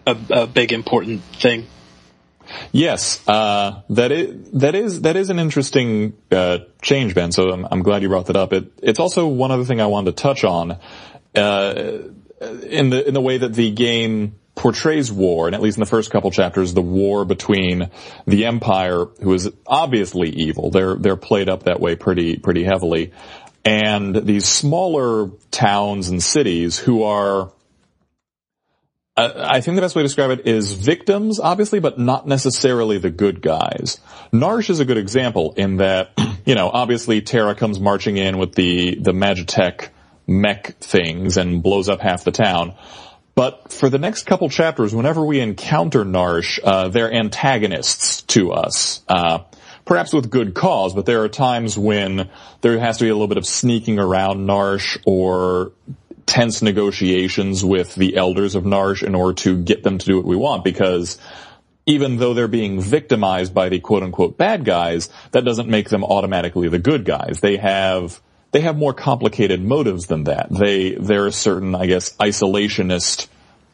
a, 0.07 0.17
a 0.31 0.47
big 0.47 0.73
important 0.73 1.23
thing. 1.23 1.67
Yes, 2.73 3.27
uh, 3.27 3.81
that 3.89 4.13
is 4.13 4.51
that 4.51 4.75
is 4.75 5.01
that 5.01 5.17
is 5.17 5.31
an 5.31 5.39
interesting 5.39 6.15
uh, 6.31 6.59
change, 6.83 7.15
Ben. 7.15 7.33
So 7.33 7.51
I'm, 7.51 7.67
I'm 7.71 7.83
glad 7.83 8.03
you 8.03 8.09
brought 8.09 8.27
that 8.27 8.37
up. 8.37 8.53
It, 8.53 8.71
it's 8.83 9.01
also 9.01 9.27
one 9.27 9.51
other 9.51 9.65
thing 9.65 9.81
I 9.81 9.87
wanted 9.87 10.17
to 10.17 10.23
touch 10.23 10.45
on 10.45 10.79
uh, 11.35 11.75
in 12.63 12.91
the 12.91 13.09
in 13.09 13.15
the 13.15 13.21
way 13.23 13.39
that 13.39 13.55
the 13.55 13.71
game 13.71 14.35
portrays 14.55 15.11
war, 15.11 15.47
and 15.47 15.55
at 15.55 15.61
least 15.61 15.77
in 15.77 15.81
the 15.81 15.87
first 15.87 16.11
couple 16.11 16.31
chapters, 16.31 16.75
the 16.75 16.83
war 16.83 17.25
between 17.25 17.91
the 18.27 18.47
Empire, 18.47 19.07
who 19.21 19.33
is 19.35 19.51
obviously 19.67 20.31
evil. 20.31 20.71
They're 20.71 20.95
they're 20.95 21.17
played 21.17 21.49
up 21.49 21.65
that 21.65 21.81
way 21.81 21.97
pretty 21.97 22.37
pretty 22.37 22.65
heavily, 22.65 23.13
and 23.65 24.15
these 24.15 24.47
smaller 24.47 25.31
towns 25.51 26.09
and 26.09 26.23
cities 26.23 26.79
who 26.79 27.03
are 27.03 27.51
uh, 29.17 29.47
I 29.49 29.61
think 29.61 29.77
the 29.77 29.81
best 29.81 29.95
way 29.95 30.03
to 30.03 30.09
describe 30.09 30.31
it 30.31 30.47
is 30.47 30.73
victims, 30.73 31.39
obviously, 31.39 31.79
but 31.79 31.99
not 31.99 32.27
necessarily 32.27 32.99
the 32.99 33.11
good 33.11 33.41
guys. 33.41 34.01
Narshe 34.33 34.71
is 34.71 34.81
a 34.81 34.85
good 34.85 34.99
example 34.99 35.55
in 35.57 35.77
that, 35.77 36.11
you 36.45 36.57
know, 36.57 36.69
obviously 36.69 37.23
Terra 37.23 37.55
comes 37.55 37.79
marching 37.79 38.17
in 38.17 38.39
with 38.39 38.55
the, 38.55 38.97
the 38.97 39.13
Magitech 39.13 39.91
mech 40.27 40.79
things 40.79 41.37
and 41.37 41.63
blows 41.63 41.89
up 41.89 42.01
half 42.01 42.25
the 42.25 42.33
town. 42.33 42.75
But 43.35 43.73
for 43.73 43.91
the 43.91 43.99
next 43.99 44.25
couple 44.25 44.49
chapters, 44.49 44.95
whenever 44.95 45.25
we 45.25 45.41
encounter 45.41 46.05
Narshe, 46.05 46.61
uh, 46.63 46.89
they're 46.89 47.13
antagonists 47.13 48.23
to 48.23 48.53
us. 48.53 49.03
Uh, 49.09 49.41
perhaps 49.85 50.13
with 50.13 50.31
good 50.31 50.55
cause, 50.55 50.95
but 50.95 51.07
there 51.07 51.23
are 51.23 51.29
times 51.29 51.77
when 51.77 52.31
there 52.61 52.79
has 52.79 52.99
to 52.99 53.05
be 53.05 53.11
a 53.11 53.15
little 53.15 53.29
bit 53.29 53.39
of 53.39 53.47
sneaking 53.47 53.99
around 53.99 54.47
Narshe 54.47 54.99
or 55.05 55.73
tense 56.27 56.63
negotiations 56.63 57.65
with 57.65 57.95
the 57.95 58.17
elders 58.17 58.55
of 58.55 58.65
Narshe 58.65 59.03
in 59.03 59.15
order 59.15 59.35
to 59.43 59.63
get 59.63 59.83
them 59.83 59.99
to 59.99 60.07
do 60.07 60.17
what 60.17 60.25
we 60.25 60.37
want 60.37 60.65
because 60.65 61.19
even 61.87 62.17
though 62.17 62.33
they're 62.33 62.49
being 62.49 62.81
victimized 62.81 63.53
by 63.53 63.69
the 63.69 63.79
quote 63.79 64.03
unquote 64.03 64.39
bad 64.39 64.65
guys, 64.65 65.11
that 65.33 65.45
doesn't 65.45 65.69
make 65.69 65.91
them 65.91 66.03
automatically 66.03 66.69
the 66.69 66.79
good 66.79 67.05
guys. 67.05 67.41
They 67.41 67.57
have, 67.57 68.21
they 68.55 68.61
have 68.61 68.77
more 68.77 68.95
complicated 68.95 69.61
motives 69.61 70.07
than 70.07 70.25
that. 70.25 70.47
They, 70.49 70.93
they're 70.93 71.27
a 71.27 71.33
certain, 71.33 71.75
I 71.75 71.87
guess, 71.87 72.13
isolationist, 72.19 73.27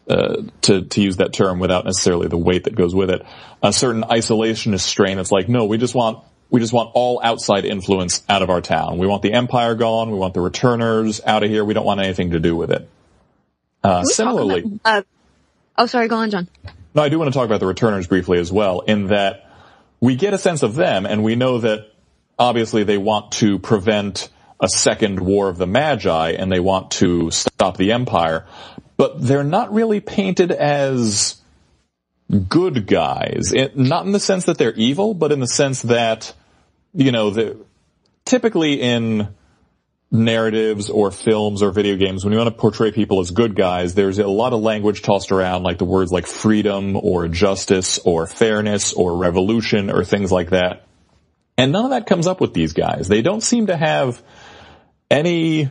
uh, 0.09 0.45
to, 0.62 0.87
to 0.87 1.03
use 1.03 1.18
that 1.18 1.35
term 1.35 1.59
without 1.59 1.85
necessarily 1.85 2.28
the 2.28 2.39
weight 2.39 2.64
that 2.64 2.74
goes 2.74 2.95
with 2.95 3.11
it, 3.11 3.20
a 3.62 3.74
certain 3.74 4.05
isolationist 4.05 4.81
strain 4.81 5.18
It's 5.18 5.31
like, 5.31 5.51
no, 5.51 5.66
we 5.66 5.76
just 5.76 5.95
want 5.95 6.24
we 6.49 6.61
just 6.61 6.72
want 6.72 6.93
all 6.95 7.20
outside 7.22 7.66
influence 7.66 8.22
out 8.26 8.41
of 8.41 8.49
our 8.49 8.62
town. 8.62 8.97
We 8.97 9.07
want 9.07 9.20
the 9.20 9.35
empire 9.35 9.74
gone. 9.74 10.11
We 10.11 10.16
want 10.16 10.33
the 10.33 10.41
returners 10.41 11.20
out 11.24 11.43
of 11.43 11.51
here. 11.51 11.62
We 11.62 11.74
don't 11.74 11.85
want 11.85 12.01
anything 12.01 12.31
to 12.31 12.41
do 12.41 12.57
with 12.57 12.70
it. 12.70 12.89
Uh, 13.85 14.03
similarly, 14.05 14.62
about, 14.62 14.81
uh, 14.85 15.03
oh, 15.76 15.87
sorry, 15.87 16.09
go 16.09 16.16
on, 16.16 16.31
John. 16.31 16.49
No, 16.95 17.03
I 17.03 17.11
do 17.11 17.18
want 17.18 17.31
to 17.31 17.39
talk 17.39 17.45
about 17.45 17.61
the 17.61 17.66
returners 17.66 18.07
briefly 18.07 18.39
as 18.39 18.51
well. 18.51 18.81
In 18.81 19.09
that 19.09 19.47
we 20.01 20.16
get 20.16 20.33
a 20.33 20.39
sense 20.39 20.62
of 20.62 20.74
them, 20.74 21.05
and 21.05 21.22
we 21.22 21.37
know 21.37 21.59
that 21.59 21.93
obviously 22.39 22.83
they 22.83 22.99
want 22.99 23.33
to 23.33 23.59
prevent 23.59 24.31
a 24.61 24.68
second 24.68 25.20
war 25.20 25.48
of 25.48 25.58
the 25.58 25.66
Magi, 25.66 26.32
and 26.32 26.50
they 26.50 26.61
want 26.61 26.92
to 26.92 27.30
stop 27.30 27.76
the 27.76 27.92
empire. 27.92 28.46
But 28.96 29.20
they're 29.20 29.44
not 29.44 29.72
really 29.72 30.00
painted 30.00 30.52
as 30.52 31.40
good 32.48 32.86
guys. 32.86 33.52
It, 33.54 33.76
not 33.76 34.06
in 34.06 34.12
the 34.12 34.20
sense 34.20 34.44
that 34.44 34.58
they're 34.58 34.74
evil, 34.74 35.14
but 35.14 35.32
in 35.32 35.40
the 35.40 35.48
sense 35.48 35.82
that 35.82 36.34
you 36.92 37.12
know, 37.12 37.30
the, 37.30 37.56
typically 38.24 38.80
in 38.80 39.28
narratives 40.11 40.90
or 40.90 41.11
films 41.11 41.62
or 41.62 41.70
video 41.70 41.96
games, 41.96 42.24
when 42.24 42.32
you 42.32 42.38
want 42.38 42.48
to 42.48 42.61
portray 42.61 42.90
people 42.90 43.20
as 43.20 43.30
good 43.30 43.54
guys, 43.54 43.94
there's 43.94 44.18
a 44.18 44.26
lot 44.26 44.52
of 44.52 44.61
language 44.61 45.02
tossed 45.02 45.30
around, 45.30 45.62
like 45.62 45.78
the 45.78 45.84
words 45.84 46.11
like 46.11 46.26
freedom 46.26 46.96
or 46.96 47.28
justice 47.28 47.98
or 48.00 48.26
fairness 48.26 48.92
or 48.92 49.16
revolution 49.16 49.90
or 49.90 50.04
things 50.04 50.32
like 50.32 50.50
that. 50.50 50.86
And 51.56 51.72
none 51.72 51.84
of 51.84 51.90
that 51.90 52.06
comes 52.06 52.26
up 52.26 52.40
with 52.40 52.54
these 52.54 52.72
guys. 52.72 53.06
They 53.06 53.22
don't 53.22 53.42
seem 53.42 53.66
to 53.66 53.76
have 53.76 54.22
any 55.11 55.70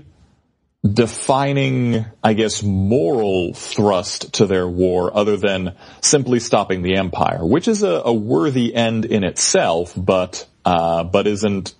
defining, 0.84 2.06
I 2.24 2.34
guess, 2.34 2.64
moral 2.64 3.54
thrust 3.54 4.34
to 4.36 4.46
their 4.46 4.68
war 4.68 5.16
other 5.16 5.38
than 5.38 5.76
simply 6.02 6.40
stopping 6.40 6.82
the 6.82 6.96
empire, 6.96 7.46
which 7.46 7.68
is 7.68 7.84
a, 7.84 8.02
a 8.06 8.14
worthy 8.14 8.74
end 8.74 9.06
in 9.06 9.24
itself, 9.24 9.94
but 9.96 10.48
uh, 10.66 11.04
but 11.04 11.28
isn't 11.28 11.74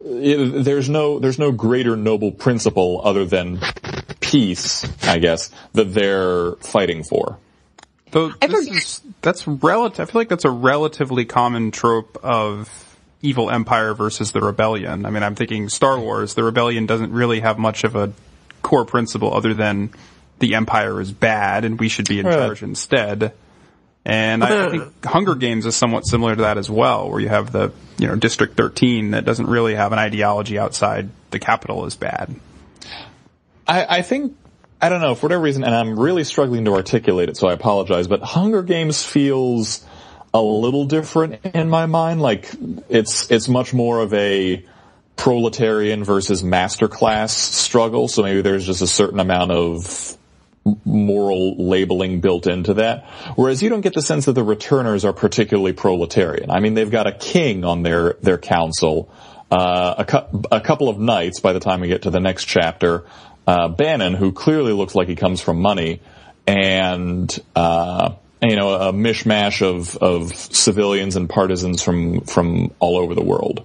it, 0.00 0.64
there's 0.64 0.88
no 0.88 1.18
there's 1.18 1.38
no 1.38 1.52
greater 1.52 1.96
noble 1.96 2.30
principle 2.30 3.00
other 3.02 3.24
than 3.24 3.60
peace, 4.20 4.86
I 5.02 5.18
guess, 5.18 5.50
that 5.72 5.92
they're 5.92 6.52
fighting 6.56 7.02
for. 7.02 7.38
Though 8.10 8.32
is, 8.40 9.02
that's 9.20 9.46
relative. 9.46 10.08
I 10.08 10.12
feel 10.12 10.20
like 10.20 10.28
that's 10.28 10.46
a 10.46 10.50
relatively 10.50 11.24
common 11.24 11.72
trope 11.72 12.18
of 12.22 12.87
evil 13.20 13.50
empire 13.50 13.94
versus 13.94 14.32
the 14.32 14.40
rebellion. 14.40 15.04
I 15.04 15.10
mean, 15.10 15.22
I'm 15.22 15.34
thinking 15.34 15.68
Star 15.68 15.98
Wars. 15.98 16.34
The 16.34 16.44
rebellion 16.44 16.86
doesn't 16.86 17.12
really 17.12 17.40
have 17.40 17.58
much 17.58 17.84
of 17.84 17.96
a 17.96 18.12
core 18.62 18.84
principle 18.84 19.34
other 19.34 19.54
than 19.54 19.90
the 20.38 20.54
empire 20.54 21.00
is 21.00 21.10
bad 21.10 21.64
and 21.64 21.80
we 21.80 21.88
should 21.88 22.08
be 22.08 22.20
in 22.20 22.26
right. 22.26 22.34
charge 22.34 22.62
instead. 22.62 23.32
And 24.04 24.42
I, 24.42 24.66
I, 24.66 24.70
think 24.70 25.04
Hunger 25.04 25.34
Games 25.34 25.66
is 25.66 25.76
somewhat 25.76 26.06
similar 26.06 26.34
to 26.34 26.42
that 26.42 26.56
as 26.56 26.70
well, 26.70 27.10
where 27.10 27.20
you 27.20 27.28
have 27.28 27.52
the, 27.52 27.72
you 27.98 28.06
know, 28.06 28.16
District 28.16 28.56
13 28.56 29.10
that 29.10 29.24
doesn't 29.24 29.46
really 29.46 29.74
have 29.74 29.92
an 29.92 29.98
ideology 29.98 30.58
outside 30.58 31.10
the 31.30 31.38
capital 31.38 31.84
is 31.84 31.94
bad. 31.94 32.34
I, 33.66 33.98
I 33.98 34.02
think, 34.02 34.34
I 34.80 34.88
don't 34.88 35.02
know, 35.02 35.14
for 35.14 35.26
whatever 35.26 35.42
reason, 35.42 35.62
and 35.62 35.74
I'm 35.74 35.98
really 35.98 36.24
struggling 36.24 36.64
to 36.64 36.74
articulate 36.74 37.28
it, 37.28 37.36
so 37.36 37.48
I 37.48 37.52
apologize, 37.52 38.06
but 38.06 38.22
Hunger 38.22 38.62
Games 38.62 39.04
feels 39.04 39.84
a 40.32 40.42
little 40.42 40.86
different 40.86 41.44
in 41.44 41.68
my 41.68 41.86
mind. 41.86 42.20
Like, 42.20 42.50
it's, 42.88 43.30
it's 43.30 43.48
much 43.48 43.72
more 43.74 44.00
of 44.00 44.12
a, 44.14 44.64
proletarian 45.18 46.04
versus 46.04 46.42
master 46.42 46.88
class 46.88 47.36
struggle. 47.36 48.08
So 48.08 48.22
maybe 48.22 48.40
there's 48.40 48.64
just 48.64 48.80
a 48.80 48.86
certain 48.86 49.20
amount 49.20 49.50
of 49.50 50.16
moral 50.84 51.56
labeling 51.68 52.20
built 52.20 52.46
into 52.46 52.74
that. 52.74 53.04
Whereas 53.34 53.62
you 53.62 53.68
don't 53.68 53.80
get 53.80 53.94
the 53.94 54.02
sense 54.02 54.26
that 54.26 54.32
the 54.32 54.44
returners 54.44 55.04
are 55.04 55.12
particularly 55.12 55.72
proletarian. 55.72 56.50
I 56.50 56.60
mean, 56.60 56.74
they've 56.74 56.90
got 56.90 57.06
a 57.06 57.12
king 57.12 57.64
on 57.64 57.82
their, 57.82 58.14
their 58.22 58.38
council, 58.38 59.12
uh, 59.50 59.96
a, 59.98 60.04
cu- 60.04 60.42
a 60.52 60.60
couple 60.60 60.88
of 60.88 60.98
knights 60.98 61.40
by 61.40 61.52
the 61.52 61.60
time 61.60 61.80
we 61.80 61.88
get 61.88 62.02
to 62.02 62.10
the 62.10 62.20
next 62.20 62.44
chapter, 62.44 63.04
uh, 63.46 63.68
Banon, 63.68 64.14
who 64.14 64.30
clearly 64.30 64.72
looks 64.72 64.94
like 64.94 65.08
he 65.08 65.16
comes 65.16 65.40
from 65.40 65.60
money, 65.60 66.00
and, 66.46 67.36
uh, 67.56 68.14
you 68.42 68.56
know, 68.56 68.74
a 68.74 68.92
mishmash 68.92 69.62
of, 69.62 69.96
of 69.96 70.34
civilians 70.34 71.16
and 71.16 71.28
partisans 71.28 71.82
from, 71.82 72.20
from 72.22 72.72
all 72.78 72.96
over 72.96 73.14
the 73.14 73.24
world. 73.24 73.64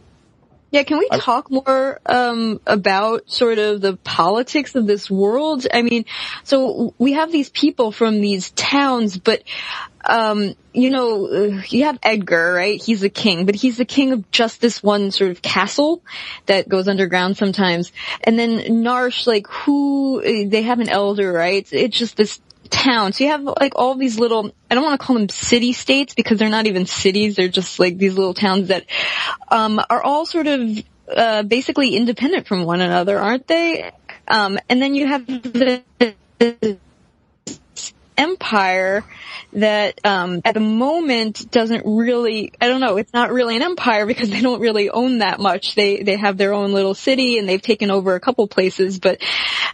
Yeah, 0.71 0.81
can 0.81 0.97
we 0.97 1.07
talk 1.09 1.51
more 1.51 1.99
um, 2.03 2.59
about 2.65 3.29
sort 3.29 3.59
of 3.59 3.79
the 3.79 3.95
politics 3.95 4.73
of 4.73 4.87
this 4.87 5.07
world? 5.07 5.67
I 5.71 5.83
mean, 5.83 6.05
so 6.43 6.95
we 6.97 7.13
have 7.13 7.31
these 7.31 7.51
people 7.51 7.91
from 7.91 8.21
these 8.21 8.49
towns, 8.49 9.15
but 9.15 9.43
um, 10.03 10.55
you 10.73 10.89
know, 10.89 11.61
you 11.67 11.83
have 11.83 11.99
Edgar, 12.01 12.53
right? 12.53 12.81
He's 12.81 13.01
the 13.01 13.09
king, 13.09 13.45
but 13.45 13.53
he's 13.53 13.77
the 13.77 13.85
king 13.85 14.13
of 14.13 14.31
just 14.31 14.61
this 14.61 14.81
one 14.81 15.11
sort 15.11 15.29
of 15.29 15.43
castle 15.43 16.01
that 16.47 16.67
goes 16.67 16.87
underground 16.87 17.37
sometimes. 17.37 17.91
And 18.23 18.39
then 18.39 18.83
Narshe, 18.83 19.27
like, 19.27 19.45
who, 19.47 20.47
they 20.47 20.63
have 20.63 20.79
an 20.79 20.89
elder, 20.89 21.31
right? 21.31 21.67
It's 21.71 21.97
just 21.97 22.17
this 22.17 22.41
town. 22.73 23.13
So 23.13 23.23
you 23.23 23.29
have 23.29 23.43
like 23.43 23.73
all 23.75 23.95
these 23.95 24.19
little, 24.19 24.51
I 24.69 24.75
don't 24.75 24.83
want 24.83 24.99
to 24.99 25.05
call 25.05 25.15
them 25.17 25.29
city 25.29 25.73
states 25.73 26.13
because 26.15 26.39
they're 26.39 26.49
not 26.49 26.65
even 26.65 26.85
cities. 26.85 27.35
They're 27.35 27.47
just 27.47 27.79
like 27.79 27.97
these 27.97 28.15
little 28.15 28.33
towns 28.33 28.69
that, 28.69 28.85
um, 29.49 29.79
are 29.89 30.01
all 30.01 30.25
sort 30.25 30.47
of, 30.47 30.83
uh, 31.15 31.43
basically 31.43 31.95
independent 31.95 32.47
from 32.47 32.65
one 32.65 32.81
another, 32.81 33.19
aren't 33.19 33.47
they? 33.47 33.91
Um, 34.27 34.57
and 34.69 34.81
then 34.81 34.95
you 34.95 35.07
have 35.07 35.27
the, 35.27 35.83
empire 38.17 39.03
that 39.53 39.99
um, 40.05 40.41
at 40.45 40.53
the 40.53 40.59
moment 40.59 41.49
doesn't 41.51 41.83
really 41.85 42.51
I 42.61 42.67
don't 42.67 42.79
know 42.79 42.97
it's 42.97 43.13
not 43.13 43.31
really 43.31 43.55
an 43.55 43.61
empire 43.61 44.05
because 44.05 44.29
they 44.29 44.41
don't 44.41 44.59
really 44.59 44.89
own 44.89 45.19
that 45.19 45.39
much 45.39 45.75
they 45.75 46.03
they 46.03 46.15
have 46.15 46.37
their 46.37 46.53
own 46.53 46.73
little 46.73 46.93
city 46.93 47.37
and 47.37 47.47
they've 47.49 47.61
taken 47.61 47.91
over 47.91 48.15
a 48.15 48.19
couple 48.19 48.47
places 48.47 48.99
but 48.99 49.19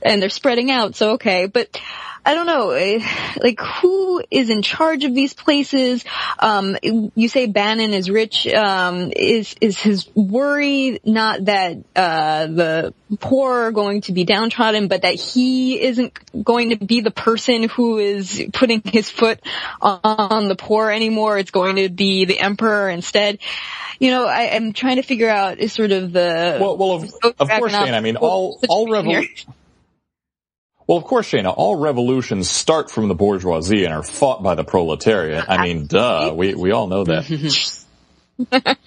and 0.02 0.22
they're 0.22 0.30
spreading 0.30 0.72
out 0.72 0.96
so 0.96 1.12
okay 1.14 1.48
but 1.48 1.80
I 2.26 2.34
don't 2.34 2.46
know, 2.46 2.72
eh, 2.72 3.00
like 3.42 3.60
who 3.60 4.24
is 4.30 4.50
in 4.50 4.62
charge 4.62 5.04
of 5.04 5.16
these 5.16 5.34
places? 5.34 6.04
Um, 6.38 6.78
you 6.84 7.30
say 7.30 7.48
Banon 7.48 7.94
is 7.94 8.10
rich. 8.10 8.48
Um, 8.48 9.12
is 9.16 9.56
is 9.62 9.80
his 9.80 10.08
worry 10.16 11.00
not 11.04 11.46
that 11.46 11.78
uh, 11.96 12.48
the 12.48 12.94
poor 13.20 13.68
are 13.68 13.72
going 13.72 14.02
to 14.02 14.12
be 14.12 14.26
downtrodden, 14.26 14.88
but 14.88 15.04
that 15.04 15.16
he 15.16 15.82
isn't 15.82 16.44
going 16.44 16.70
to 16.72 16.76
be 16.76 17.02
the 17.02 17.12
person 17.12 17.64
who 17.64 17.98
is 17.98 18.46
putting 18.54 18.82
his 18.84 19.10
foot 19.10 19.40
on 19.82 20.50
the 20.50 20.56
poor 20.56 20.92
anymore? 20.92 21.38
It's 21.38 21.52
going 21.52 21.78
to 21.78 21.90
be 21.90 22.26
the 22.26 22.40
emperor 22.40 22.90
instead 22.90 23.40
you 24.00 24.12
know, 24.12 24.26
I, 24.26 24.44
am 24.56 24.72
trying 24.72 24.96
to 24.96 25.02
figure 25.02 25.30
out 25.30 25.60
is 25.60 25.74
sort 25.74 25.92
of 25.92 26.14
the 26.14 26.58
well, 26.60 26.78
well, 26.78 26.92
of, 26.94 27.14
of 27.38 27.50
course, 27.50 27.74
Shane. 27.74 27.94
I 27.94 28.00
mean, 28.00 28.16
all 28.16 28.60
all 28.70 28.88
revol- 28.88 29.28
well, 30.90 30.98
of 30.98 31.04
course, 31.04 31.30
Shayna, 31.30 31.54
all 31.56 31.76
revolutions 31.76 32.50
start 32.50 32.90
from 32.90 33.10
the 33.10 33.14
bourgeoisie 33.14 33.86
and 33.86 33.94
are 33.94 34.02
fought 34.02 34.42
by 34.42 34.56
the 34.56 34.64
proletariat. 34.64 35.48
I 35.48 35.62
mean, 35.62 35.86
duh, 35.86 36.34
we, 36.36 36.56
we 36.56 36.72
all 36.72 36.88
know 36.88 37.04
that. 37.04 37.28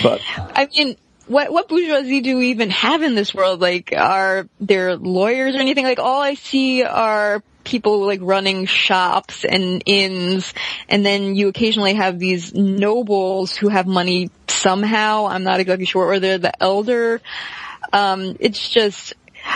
but. 0.00 0.20
I 0.54 0.68
mean, 0.72 0.96
what, 1.26 1.50
what 1.50 1.68
bourgeoisie 1.68 2.20
do 2.20 2.36
we 2.36 2.50
even 2.50 2.70
have 2.70 3.02
in 3.02 3.16
this 3.16 3.34
world? 3.34 3.60
Like, 3.60 3.92
are 3.92 4.48
there 4.60 4.94
lawyers 4.94 5.56
or 5.56 5.58
anything? 5.58 5.82
Like, 5.82 5.98
all 5.98 6.22
I 6.22 6.34
see 6.34 6.84
are 6.84 7.42
people 7.64 8.06
like 8.06 8.20
running 8.22 8.66
shops 8.66 9.44
and 9.44 9.82
inns, 9.84 10.54
and 10.88 11.04
then 11.04 11.34
you 11.34 11.48
occasionally 11.48 11.94
have 11.94 12.20
these 12.20 12.54
nobles 12.54 13.56
who 13.56 13.68
have 13.68 13.88
money 13.88 14.30
somehow. 14.46 15.26
I'm 15.26 15.42
not 15.42 15.58
exactly 15.58 15.86
sure, 15.86 16.06
or 16.06 16.20
they're 16.20 16.38
the 16.38 16.62
elder. 16.62 17.20
Um, 17.92 18.36
it's 18.38 18.68
just, 18.68 19.14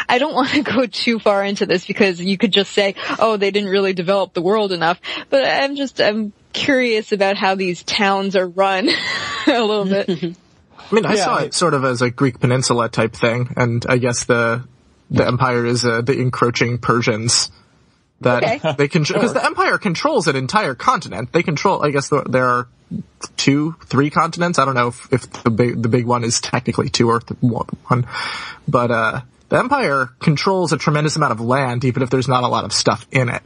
I 0.08 0.18
don't 0.18 0.34
want 0.34 0.50
to 0.50 0.62
go 0.62 0.86
too 0.86 1.18
far 1.18 1.44
into 1.44 1.66
this 1.66 1.86
because 1.86 2.20
you 2.20 2.36
could 2.38 2.52
just 2.52 2.72
say, 2.72 2.94
oh, 3.18 3.36
they 3.36 3.50
didn't 3.50 3.70
really 3.70 3.92
develop 3.92 4.34
the 4.34 4.42
world 4.42 4.72
enough. 4.72 5.00
But 5.30 5.44
I'm 5.44 5.76
just, 5.76 6.00
I'm 6.00 6.32
curious 6.52 7.12
about 7.12 7.36
how 7.36 7.54
these 7.54 7.82
towns 7.82 8.36
are 8.36 8.46
run 8.48 8.88
a 9.46 9.60
little 9.62 9.84
bit. 9.84 10.08
I 10.90 10.94
mean, 10.94 11.06
I 11.06 11.14
Yeah, 11.14 11.24
saw 11.24 11.38
it 11.38 11.54
sort 11.54 11.74
of 11.74 11.84
as 11.84 12.02
a 12.02 12.10
Greek 12.10 12.40
peninsula 12.40 12.88
type 12.88 13.14
thing, 13.14 13.54
and 13.56 13.84
I 13.88 13.98
guess 13.98 14.24
the 14.24 14.64
the 15.10 15.26
empire 15.26 15.64
is 15.66 15.84
uh, 15.84 16.00
the 16.00 16.18
encroaching 16.18 16.78
Persians 16.78 17.50
that 18.22 18.42
Okay. 18.44 18.74
they 18.78 18.88
control 18.88 19.20
because 19.20 19.34
the 19.34 19.44
empire 19.44 19.78
controls 19.78 20.26
an 20.28 20.36
entire 20.36 20.74
continent. 20.74 21.32
They 21.32 21.42
control, 21.42 21.84
I 21.84 21.90
guess, 21.90 22.08
there, 22.08 22.22
there 22.24 22.46
are 22.46 22.68
two, 23.36 23.74
three 23.86 24.10
continents. 24.10 24.58
I 24.58 24.64
don't 24.64 24.74
know 24.74 24.88
if, 24.88 25.12
if 25.12 25.30
the 25.44 25.50
big 25.50 25.82
the 25.82 25.88
big 25.88 26.06
one 26.06 26.24
is 26.24 26.40
technically 26.40 26.88
two 26.88 27.08
or 27.08 27.20
th- 27.20 27.40
one, 27.42 28.06
but 28.68 28.90
uh, 28.90 29.20
the 29.52 29.58
empire 29.58 30.08
controls 30.18 30.72
a 30.72 30.78
tremendous 30.78 31.16
amount 31.16 31.32
of 31.32 31.40
land, 31.42 31.84
even 31.84 32.02
if 32.02 32.08
there's 32.08 32.26
not 32.26 32.42
a 32.42 32.48
lot 32.48 32.64
of 32.64 32.72
stuff 32.72 33.06
in 33.12 33.28
it. 33.28 33.42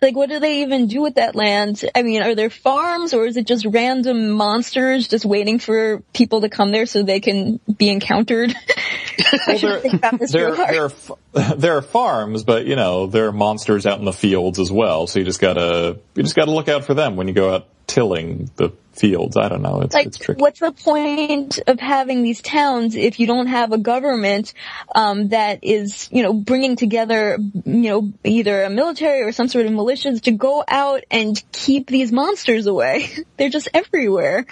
Like, 0.00 0.14
what 0.14 0.28
do 0.28 0.38
they 0.38 0.60
even 0.60 0.86
do 0.86 1.02
with 1.02 1.16
that 1.16 1.34
land? 1.34 1.84
I 1.96 2.04
mean, 2.04 2.22
are 2.22 2.36
there 2.36 2.48
farms 2.48 3.12
or 3.12 3.26
is 3.26 3.36
it 3.36 3.48
just 3.48 3.66
random 3.66 4.30
monsters 4.30 5.08
just 5.08 5.24
waiting 5.24 5.58
for 5.58 6.00
people 6.12 6.42
to 6.42 6.48
come 6.48 6.70
there 6.70 6.86
so 6.86 7.02
they 7.02 7.18
can 7.18 7.58
be 7.76 7.88
encountered? 7.88 8.54
I 9.48 9.58
there- 9.58 9.80
think 9.80 9.94
about 9.94 10.20
this 10.20 10.30
there, 10.30 10.54
there, 10.54 10.84
are, 10.84 11.54
there 11.56 11.76
are 11.78 11.82
farms, 11.82 12.44
but 12.44 12.66
you 12.66 12.76
know 12.76 13.08
there 13.08 13.26
are 13.26 13.32
monsters 13.32 13.84
out 13.84 13.98
in 13.98 14.04
the 14.04 14.12
fields 14.12 14.60
as 14.60 14.70
well. 14.70 15.08
So 15.08 15.18
you 15.18 15.24
just 15.24 15.40
gotta 15.40 15.98
you 16.14 16.22
just 16.22 16.36
gotta 16.36 16.52
look 16.52 16.68
out 16.68 16.84
for 16.84 16.94
them 16.94 17.16
when 17.16 17.26
you 17.26 17.34
go 17.34 17.52
out 17.52 17.66
tilling 17.86 18.50
the 18.56 18.70
fields. 18.92 19.36
I 19.36 19.48
don't 19.48 19.62
know. 19.62 19.80
It's 19.80 19.94
like 19.94 20.06
it's 20.06 20.18
tricky. 20.18 20.40
what's 20.40 20.60
the 20.60 20.72
point 20.72 21.58
of 21.66 21.80
having 21.80 22.22
these 22.22 22.40
towns 22.40 22.94
if 22.94 23.18
you 23.18 23.26
don't 23.26 23.48
have 23.48 23.72
a 23.72 23.78
government 23.78 24.52
um, 24.94 25.28
that 25.28 25.60
is 25.62 26.08
you 26.12 26.22
know 26.22 26.32
bringing 26.32 26.76
together 26.76 27.38
you 27.64 27.90
know 27.90 28.12
either 28.22 28.62
a 28.62 28.70
military 28.70 29.22
or 29.22 29.32
some 29.32 29.48
sort 29.48 29.66
of 29.66 29.72
militias 29.72 30.22
to 30.22 30.30
go 30.30 30.64
out 30.66 31.02
and 31.10 31.42
keep 31.50 31.88
these 31.88 32.12
monsters 32.12 32.66
away 32.66 33.08
they're 33.36 33.50
just 33.50 33.68
everywhere 33.74 34.46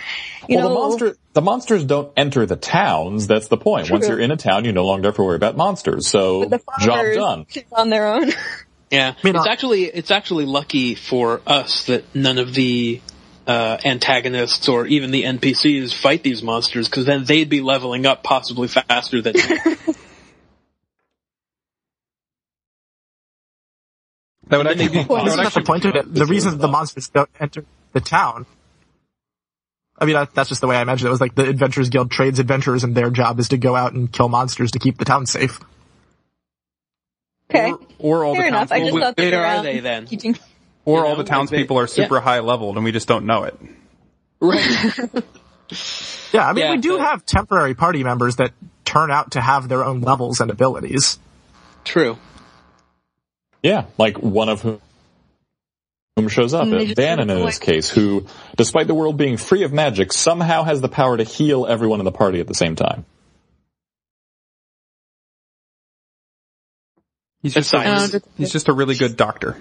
you 0.49 0.57
well, 0.57 0.68
know 0.68 0.74
the 0.74 0.80
monster 0.80 1.16
the 1.35 1.43
monsters 1.43 1.85
don't 1.85 2.12
enter 2.14 2.45
the 2.45 2.57
towns. 2.57 3.26
That's 3.26 3.49
the 3.49 3.57
point. 3.57 3.91
Once 3.91 4.07
you're 4.07 4.20
in 4.20 4.30
a 4.33 4.37
town, 4.37 4.66
you 4.66 4.72
no 4.72 4.85
longer 4.85 5.09
have 5.09 5.16
to 5.16 5.22
worry 5.22 5.37
about 5.37 5.57
monsters. 5.57 6.07
So 6.07 6.45
the 6.45 6.61
job 6.80 7.14
done. 7.14 7.47
on 7.72 7.89
their 7.89 8.07
own 8.07 8.33
Yeah, 8.93 9.14
mean, 9.24 9.35
it's 9.37 9.47
uh, 9.47 9.51
actually 9.51 9.85
it's 9.85 10.11
actually 10.11 10.45
lucky 10.45 10.95
for 10.95 11.41
us 11.47 11.87
that 11.87 12.14
none 12.14 12.37
of 12.37 12.53
the 12.53 13.01
uh, 13.53 13.78
antagonists 13.84 14.66
or 14.68 14.86
even 14.86 15.11
the 15.11 15.24
NPCs 15.24 15.92
fight 15.94 16.22
these 16.22 16.42
monsters 16.42 16.88
because 16.88 17.05
then 17.05 17.24
they'd 17.24 17.50
be 17.50 17.61
leveling 17.61 18.07
up 18.07 18.22
possibly 18.22 18.68
faster 18.68 19.20
than. 19.20 19.34
That 24.48 24.59
would 24.59 24.66
actually 24.66 24.88
be, 24.88 25.05
Well, 25.09 25.24
that 25.24 25.28
Isn't 25.28 25.44
that 25.44 25.55
the 25.55 25.62
point 25.62 25.86
of 25.86 25.94
it? 25.96 26.12
The 26.12 26.26
reason 26.26 26.59
the 26.59 26.68
monsters 26.68 27.09
don't 27.09 27.30
enter 27.40 27.64
the 27.94 28.00
town. 28.03 28.44
I 29.96 30.05
mean, 30.05 30.14
that's 30.34 30.50
just 30.50 30.61
the 30.61 30.66
way 30.66 30.76
I 30.76 30.82
imagine 30.82 31.07
it. 31.07 31.09
It 31.09 31.12
was 31.12 31.22
like 31.22 31.34
the 31.34 31.48
Adventurers 31.48 31.88
Guild 31.88 32.11
trades 32.11 32.38
adventurers, 32.38 32.84
and 32.84 32.94
their 32.94 33.09
job 33.09 33.40
is 33.40 33.48
to 33.48 33.57
go 33.57 33.74
out 33.74 33.94
and 33.94 34.12
kill 34.12 34.28
monsters 34.28 34.72
to 34.72 34.78
keep 34.78 34.98
the 34.98 35.07
town 35.07 35.24
safe. 35.24 35.59
okay 37.50 37.70
or, 37.98 38.18
or 38.18 38.24
all 38.26 38.34
fair 38.34 38.42
the 38.44 38.48
enough 38.48 38.72
i 38.72 38.80
just 38.80 38.92
townspeople, 38.92 39.00
thought 39.00 39.16
they 39.16 39.30
where 39.30 39.40
were 39.40 39.46
are 39.46 39.55
around 39.55 39.64
they 39.64 39.80
then? 39.80 40.07
keeping 40.07 40.36
or 40.85 40.99
you 41.01 41.05
all 41.05 41.11
know, 41.11 41.14
the 41.16 41.22
like 41.22 41.26
townspeople 41.28 41.76
they- 41.76 41.83
are 41.83 41.87
super 41.87 42.20
high 42.20 42.41
leveled 42.41 42.76
and 42.76 42.85
we 42.85 42.93
just 42.93 43.09
don't 43.09 43.26
know 43.26 43.45
it. 43.45 43.59
right. 44.41 45.24
Yeah, 46.33 46.47
I 46.49 46.53
mean, 46.53 46.64
Yeah, 46.64 46.70
we 46.72 46.78
do 46.78 46.99
but- 46.99 47.07
have 47.07 47.24
temporary 47.26 47.74
party 47.74 48.05
members 48.05 48.37
that 48.37 48.53
turn 48.85 49.11
out 49.11 49.33
to 49.33 49.41
have 49.41 49.68
their 49.68 49.85
own 49.85 50.01
levels 50.03 50.41
and 50.41 50.51
abilities. 50.51 51.18
True. 51.85 52.18
Yeah, 53.62 53.87
like 53.99 54.18
one 54.18 54.49
of 54.49 54.61
whom 54.62 54.80
whom 56.16 56.28
shows 56.28 56.53
up, 56.53 56.64
And 56.64 56.72
they 56.72 57.11
in 57.11 57.28
go 57.28 57.47
this 57.47 57.59
case, 57.59 57.89
who, 57.89 58.26
despite 58.57 58.87
the 58.87 58.95
world 58.95 59.16
being 59.16 59.39
free 59.39 59.62
of 59.62 59.72
magic, 59.72 60.12
somehow 60.12 60.62
has 60.64 60.83
the 60.83 60.89
power 60.89 61.16
to 61.16 61.24
heal 61.24 61.66
everyone 61.66 62.01
in 62.01 62.05
the 62.05 62.12
party 62.12 62.39
at 62.41 62.47
the 62.47 62.55
same 62.55 62.76
time. 62.76 63.07
He's 67.43 67.55
just, 67.55 67.72
a, 67.72 68.22
he's 68.37 68.53
just 68.53 68.68
a 68.68 68.72
really 68.72 68.95
good 68.95 69.16
doctor. 69.16 69.57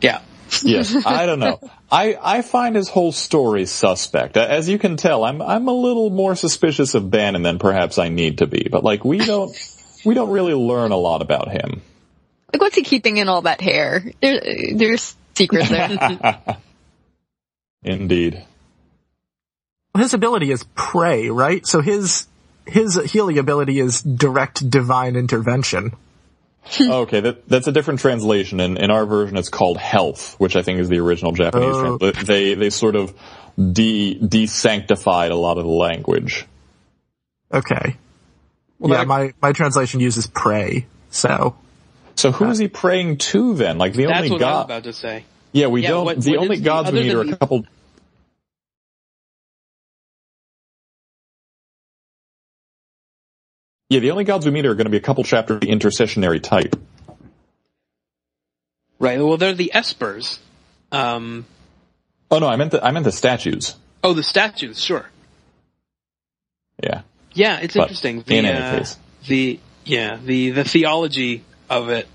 Yeah. 0.00 0.20
Yes, 0.62 0.94
I 1.04 1.26
don't 1.26 1.38
know. 1.38 1.58
I, 1.90 2.16
I 2.20 2.42
find 2.42 2.76
his 2.76 2.88
whole 2.88 3.12
story 3.12 3.66
suspect. 3.66 4.36
As 4.36 4.68
you 4.68 4.78
can 4.78 4.96
tell, 4.96 5.24
I'm 5.24 5.42
I'm 5.42 5.68
a 5.68 5.72
little 5.72 6.10
more 6.10 6.34
suspicious 6.34 6.94
of 6.94 7.10
Banon 7.10 7.42
than 7.42 7.58
perhaps 7.58 7.98
I 7.98 8.08
need 8.08 8.38
to 8.38 8.46
be. 8.46 8.68
But 8.70 8.84
like 8.84 9.04
we 9.04 9.18
don't 9.18 9.54
we 10.04 10.14
don't 10.14 10.30
really 10.30 10.54
learn 10.54 10.92
a 10.92 10.96
lot 10.96 11.20
about 11.22 11.50
him. 11.50 11.82
like 12.52 12.60
what's 12.62 12.76
he 12.76 12.82
keeping 12.82 13.16
in 13.16 13.28
all 13.28 13.42
that 13.42 13.60
hair 13.60 14.04
there, 14.22 14.40
there's 14.74 15.14
secrets 15.34 15.68
there 15.68 16.40
Indeed. 17.82 18.42
His 19.96 20.14
ability 20.14 20.50
is 20.50 20.64
pray, 20.74 21.28
right? 21.30 21.66
So 21.66 21.80
his 21.80 22.26
his 22.66 22.96
healing 22.96 23.38
ability 23.38 23.78
is 23.78 24.02
direct 24.02 24.68
divine 24.68 25.16
intervention. 25.16 25.92
Oh, 26.80 27.02
okay, 27.02 27.20
that 27.20 27.48
that's 27.48 27.66
a 27.68 27.72
different 27.72 28.00
translation. 28.00 28.60
In 28.60 28.76
in 28.76 28.90
our 28.90 29.06
version, 29.06 29.36
it's 29.36 29.48
called 29.48 29.78
health, 29.78 30.34
which 30.38 30.56
I 30.56 30.62
think 30.62 30.80
is 30.80 30.88
the 30.88 30.98
original 31.00 31.32
Japanese. 31.32 31.74
Oh. 31.74 31.98
translation. 31.98 32.26
They 32.26 32.54
they 32.54 32.70
sort 32.70 32.96
of 32.96 33.14
de 33.56 34.18
desanctified 34.18 35.30
a 35.30 35.34
lot 35.34 35.58
of 35.58 35.64
the 35.64 35.70
language. 35.70 36.44
Okay. 37.52 37.96
Well, 38.78 38.90
yeah, 38.92 38.98
that- 38.98 39.06
my 39.06 39.32
my 39.40 39.52
translation 39.52 40.00
uses 40.00 40.26
pray. 40.26 40.86
So 41.10 41.56
So 42.16 42.32
who 42.32 42.50
is 42.50 42.58
he 42.58 42.68
praying 42.68 43.18
to 43.18 43.54
then? 43.54 43.78
Like 43.78 43.92
the 43.94 44.06
That's 44.06 44.18
only 44.18 44.30
what 44.32 44.42
I 44.42 44.46
was 44.46 44.54
god? 44.56 44.64
about 44.66 44.84
to 44.84 44.92
say. 44.92 45.24
Yeah, 45.52 45.68
we 45.68 45.82
Yeah, 45.82 45.90
don't. 45.90 46.04
what- 46.04 46.20
the 46.20 46.30
what 46.32 46.38
only 46.40 46.54
is 46.56 46.60
the- 46.60 46.64
gods 46.64 46.92
we 46.92 46.98
other 46.98 47.06
meet 47.06 47.14
are 47.30 47.32
a 47.34 47.36
couple. 47.36 47.64
Yeah, 53.88 54.00
the 54.00 54.10
only 54.10 54.24
gods 54.24 54.44
we 54.44 54.50
meet 54.50 54.66
are 54.66 54.74
going 54.74 54.86
to 54.86 54.90
be 54.90 54.96
a 54.96 55.00
couple 55.00 55.22
chapters 55.24 55.56
of 55.56 55.60
the 55.60 55.68
intercessionary 55.68 56.42
type. 56.42 56.74
Right. 58.98 59.18
Well, 59.18 59.36
they're 59.36 59.52
the 59.52 59.70
Espers. 59.74 60.38
Um, 60.92 61.46
Oh 62.30 62.38
no, 62.40 62.48
I 62.48 62.56
meant 62.56 62.72
the 62.72 62.84
I 62.84 62.90
meant 62.90 63.04
the 63.04 63.12
statues. 63.12 63.76
oh, 64.02 64.12
the 64.12 64.22
statues. 64.24 64.80
Sure. 64.82 65.06
Yeah. 66.82 67.02
Yeah, 67.34 67.60
it's 67.60 67.74
But 67.74 67.82
interesting. 67.82 68.22
The, 68.22 68.36
in 68.38 68.44
any 68.46 68.58
uh, 68.58 68.78
case. 68.78 68.96
the 69.28 69.60
yeah 69.84 70.16
the 70.24 70.50
the 70.50 70.64
theology 70.64 71.44
of 71.70 71.90
it 71.90 72.08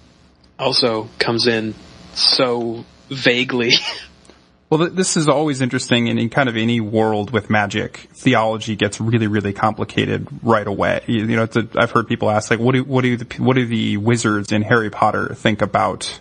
also 0.60 1.08
comes 1.20 1.48
in 1.48 1.74
so 2.14 2.84
vaguely. 3.10 3.72
Well, 4.72 4.90
this 4.90 5.18
is 5.18 5.28
always 5.28 5.60
interesting 5.60 6.08
in, 6.08 6.18
in 6.18 6.30
kind 6.30 6.48
of 6.48 6.56
any 6.56 6.80
world 6.80 7.32
with 7.32 7.50
magic. 7.50 8.08
Theology 8.14 8.78
gets 8.78 9.02
really, 9.02 9.28
really 9.28 9.52
complicated 9.52 10.30
right 10.42 10.66
away. 10.66 11.04
You, 11.08 11.26
you 11.26 11.36
know, 11.36 11.44
it's 11.44 11.58
a, 11.58 11.68
I've 11.76 11.92
heard 11.92 12.08
people 12.08 12.30
ask, 12.30 12.50
like, 12.50 12.62
what 12.62 12.74
do 12.74 12.86
what 12.86 13.02
do 13.02 13.18
the 13.18 13.44
what 13.44 13.58
do 13.58 13.66
the 13.66 13.98
wizards 13.98 14.54
in 14.54 14.62
Harry 14.62 14.90
Potter 14.90 15.36
think 15.36 15.62
about 15.62 16.18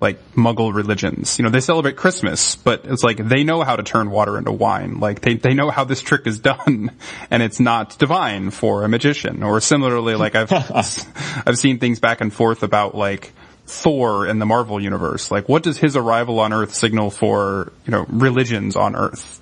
like 0.00 0.18
Muggle 0.34 0.74
religions? 0.74 1.38
You 1.38 1.44
know, 1.44 1.50
they 1.50 1.60
celebrate 1.60 1.94
Christmas, 1.94 2.56
but 2.56 2.86
it's 2.86 3.04
like 3.04 3.18
they 3.18 3.44
know 3.44 3.62
how 3.62 3.76
to 3.76 3.84
turn 3.84 4.10
water 4.10 4.36
into 4.36 4.50
wine. 4.50 4.98
Like 4.98 5.20
they 5.20 5.34
they 5.34 5.54
know 5.54 5.70
how 5.70 5.84
this 5.84 6.02
trick 6.02 6.26
is 6.26 6.40
done, 6.40 6.90
and 7.30 7.40
it's 7.40 7.60
not 7.60 7.96
divine 8.00 8.50
for 8.50 8.82
a 8.82 8.88
magician. 8.88 9.44
Or 9.44 9.60
similarly, 9.60 10.16
like 10.16 10.34
I've 10.34 10.52
I've 11.46 11.56
seen 11.56 11.78
things 11.78 12.00
back 12.00 12.20
and 12.20 12.34
forth 12.34 12.64
about 12.64 12.96
like. 12.96 13.32
Thor 13.70 14.26
in 14.26 14.38
the 14.38 14.46
Marvel 14.46 14.82
universe. 14.82 15.30
Like, 15.30 15.48
what 15.48 15.62
does 15.62 15.78
his 15.78 15.96
arrival 15.96 16.40
on 16.40 16.52
Earth 16.52 16.74
signal 16.74 17.10
for, 17.10 17.72
you 17.86 17.92
know, 17.92 18.04
religions 18.08 18.76
on 18.76 18.96
Earth? 18.96 19.40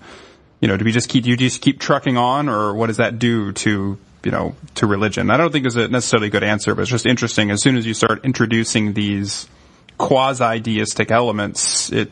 You 0.60 0.68
know, 0.68 0.76
do 0.76 0.84
we 0.84 0.92
just 0.92 1.08
keep, 1.08 1.24
do 1.24 1.30
you 1.30 1.36
just 1.36 1.62
keep 1.62 1.80
trucking 1.80 2.16
on 2.16 2.48
or 2.48 2.74
what 2.74 2.88
does 2.88 2.98
that 2.98 3.18
do 3.18 3.52
to, 3.52 3.98
you 4.24 4.30
know, 4.30 4.54
to 4.76 4.86
religion? 4.86 5.30
I 5.30 5.36
don't 5.36 5.52
think 5.52 5.62
there's 5.62 5.76
a 5.76 5.88
necessarily 5.88 6.30
good 6.30 6.42
answer, 6.44 6.74
but 6.74 6.82
it's 6.82 6.90
just 6.90 7.06
interesting. 7.06 7.50
As 7.50 7.62
soon 7.62 7.76
as 7.76 7.86
you 7.86 7.94
start 7.94 8.24
introducing 8.24 8.92
these 8.92 9.48
quasi-deistic 9.98 11.10
elements, 11.10 11.90
it, 11.92 12.10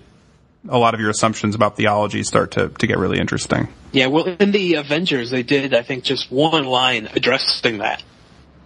a 0.69 0.79
lot 0.79 0.95
of 0.95 1.01
your 1.01 1.11
assumptions 1.11 1.55
about 1.55 1.77
theology 1.77 2.23
start 2.23 2.53
to, 2.53 2.69
to 2.69 2.87
get 2.87 2.99
really 2.99 3.19
interesting. 3.19 3.69
yeah. 3.93 4.07
Well, 4.07 4.25
in 4.27 4.51
the 4.53 4.75
Avengers, 4.75 5.31
they 5.31 5.43
did 5.43 5.75
I 5.75 5.83
think 5.83 6.03
just 6.05 6.31
one 6.31 6.65
line 6.65 7.09
addressing 7.15 7.79
that. 7.79 8.03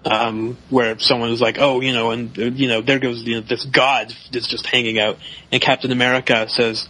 Um, 0.03 0.57
where 0.71 0.99
someone 0.99 1.29
was 1.31 1.43
like, 1.43 1.59
"Oh, 1.59 1.81
you 1.83 1.93
know," 1.93 2.11
and 2.11 2.37
uh, 2.39 2.45
you 2.45 2.69
know, 2.69 2.81
there 2.81 2.99
goes 2.99 3.23
you 3.23 3.35
know, 3.35 3.41
this 3.43 3.65
god 3.67 4.15
that's 4.33 4.49
just 4.49 4.65
hanging 4.67 4.99
out, 4.99 5.19
and 5.53 5.61
Captain 5.61 5.93
America 5.93 6.49
says, 6.49 6.89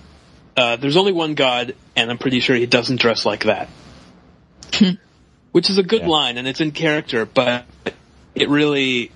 uh, 0.56 0.76
"There's 0.76 0.96
only 0.96 1.10
one 1.10 1.34
god, 1.34 1.74
and 1.96 2.08
I'm 2.08 2.18
pretty 2.18 2.38
sure 2.38 2.54
he 2.54 2.66
doesn't 2.66 3.00
dress 3.00 3.26
like 3.26 3.44
that." 3.44 3.68
Which 5.52 5.70
is 5.70 5.78
a 5.78 5.82
good 5.82 6.02
Yeah. 6.02 6.08
line, 6.08 6.38
and 6.38 6.46
it's 6.46 6.60
in 6.60 6.70
character, 6.70 7.26
but 7.26 7.64
it 8.36 8.48
really, 8.48 9.10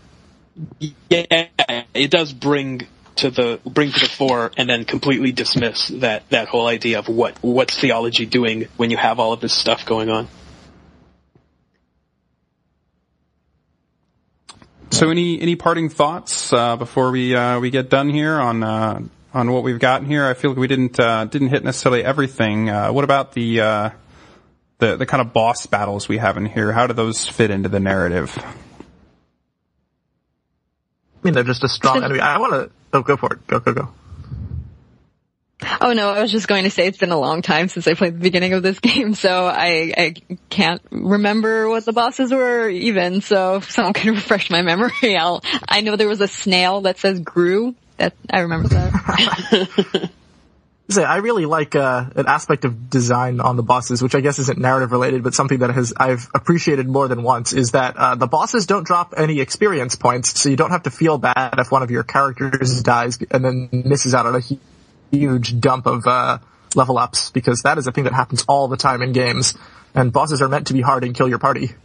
yeah, 1.08 1.46
it 1.94 2.10
does 2.10 2.32
bring 2.32 2.88
to 3.16 3.30
the 3.30 3.60
bring 3.64 3.92
to 3.92 4.00
the 4.00 4.08
fore, 4.08 4.50
and 4.56 4.68
then 4.68 4.84
completely 4.84 5.30
dismiss 5.30 5.86
that 5.88 6.28
that 6.30 6.48
whole 6.48 6.66
idea 6.66 6.98
of 6.98 7.06
what 7.06 7.38
what's 7.42 7.78
theology 7.78 8.26
doing 8.26 8.66
when 8.76 8.90
you 8.90 8.96
have 8.96 9.20
all 9.20 9.32
of 9.32 9.40
this 9.40 9.54
stuff 9.54 9.86
going 9.86 10.10
on. 10.10 10.26
So 14.94 15.10
any 15.10 15.40
any 15.40 15.56
parting 15.56 15.88
thoughts 15.88 16.52
uh, 16.52 16.76
before 16.76 17.10
we 17.10 17.34
uh, 17.34 17.58
we 17.58 17.70
get 17.70 17.90
done 17.90 18.10
here 18.10 18.34
on 18.34 18.62
uh, 18.62 19.00
on 19.32 19.50
what 19.50 19.64
we've 19.64 19.80
gotten 19.80 20.06
here? 20.06 20.24
I 20.24 20.34
feel 20.34 20.52
like 20.52 20.58
we 20.58 20.68
didn't 20.68 21.00
uh, 21.00 21.24
didn't 21.24 21.48
hit 21.48 21.64
necessarily 21.64 22.04
everything. 22.04 22.70
Uh, 22.70 22.92
what 22.92 23.02
about 23.02 23.32
the 23.32 23.60
uh, 23.60 23.90
the 24.78 24.94
the 24.94 25.04
kind 25.04 25.20
of 25.20 25.32
boss 25.32 25.66
battles 25.66 26.08
we 26.08 26.18
have 26.18 26.36
in 26.36 26.46
here? 26.46 26.70
How 26.70 26.86
do 26.86 26.94
those 26.94 27.26
fit 27.26 27.50
into 27.50 27.68
the 27.68 27.80
narrative? 27.80 28.38
I 28.38 28.54
mean, 31.24 31.34
they're 31.34 31.42
just 31.42 31.64
a 31.64 31.68
strong 31.68 32.04
enemy. 32.04 32.20
I 32.20 32.38
want 32.38 32.52
to. 32.52 32.70
Oh, 32.92 33.02
go 33.02 33.16
for 33.16 33.32
it. 33.32 33.44
Go, 33.48 33.58
go, 33.58 33.72
go. 33.72 33.88
Oh 35.80 35.92
no, 35.92 36.10
I 36.10 36.20
was 36.20 36.32
just 36.32 36.48
going 36.48 36.64
to 36.64 36.70
say 36.70 36.86
it's 36.86 36.98
been 36.98 37.12
a 37.12 37.18
long 37.18 37.40
time 37.42 37.68
since 37.68 37.86
I 37.86 37.94
played 37.94 38.14
the 38.14 38.20
beginning 38.20 38.52
of 38.54 38.62
this 38.62 38.80
game, 38.80 39.14
so 39.14 39.46
I, 39.46 39.92
I 39.96 40.14
can't 40.50 40.82
remember 40.90 41.68
what 41.68 41.84
the 41.84 41.92
bosses 41.92 42.32
were 42.32 42.68
even, 42.68 43.20
so 43.20 43.56
if 43.56 43.70
someone 43.70 43.92
can 43.92 44.14
refresh 44.14 44.50
my 44.50 44.62
memory, 44.62 45.16
I'll, 45.16 45.42
I 45.68 45.80
know 45.80 45.96
there 45.96 46.08
was 46.08 46.20
a 46.20 46.28
snail 46.28 46.82
that 46.82 46.98
says 46.98 47.20
Gru. 47.20 47.74
That, 47.98 48.14
I 48.28 48.40
remember 48.40 48.68
that. 48.68 50.10
Say, 50.90 51.02
I 51.02 51.16
really 51.18 51.46
like 51.46 51.74
uh, 51.74 52.10
an 52.14 52.26
aspect 52.26 52.66
of 52.66 52.90
design 52.90 53.40
on 53.40 53.56
the 53.56 53.62
bosses, 53.62 54.02
which 54.02 54.14
I 54.14 54.20
guess 54.20 54.38
isn't 54.38 54.58
narrative 54.58 54.92
related, 54.92 55.22
but 55.22 55.32
something 55.32 55.60
that 55.60 55.70
has 55.70 55.94
I've 55.96 56.28
appreciated 56.34 56.86
more 56.86 57.08
than 57.08 57.22
once 57.22 57.54
is 57.54 57.70
that 57.70 57.96
uh, 57.96 58.16
the 58.16 58.26
bosses 58.26 58.66
don't 58.66 58.86
drop 58.86 59.14
any 59.16 59.40
experience 59.40 59.96
points, 59.96 60.38
so 60.38 60.50
you 60.50 60.56
don't 60.56 60.72
have 60.72 60.82
to 60.82 60.90
feel 60.90 61.16
bad 61.16 61.54
if 61.58 61.72
one 61.72 61.82
of 61.82 61.90
your 61.90 62.02
characters 62.02 62.82
dies 62.82 63.18
and 63.30 63.42
then 63.42 63.68
misses 63.72 64.14
out 64.14 64.26
on 64.26 64.34
a 64.34 64.42
huge 65.10 65.60
dump 65.60 65.86
of 65.86 66.06
uh, 66.06 66.38
level 66.74 66.98
ups, 66.98 67.30
because 67.30 67.62
that 67.62 67.78
is 67.78 67.86
a 67.86 67.92
thing 67.92 68.04
that 68.04 68.12
happens 68.12 68.44
all 68.48 68.68
the 68.68 68.76
time 68.76 69.02
in 69.02 69.12
games, 69.12 69.54
and 69.94 70.12
bosses 70.12 70.42
are 70.42 70.48
meant 70.48 70.68
to 70.68 70.72
be 70.74 70.80
hard 70.80 71.04
and 71.04 71.14
kill 71.14 71.28
your 71.28 71.38
party. 71.38 71.70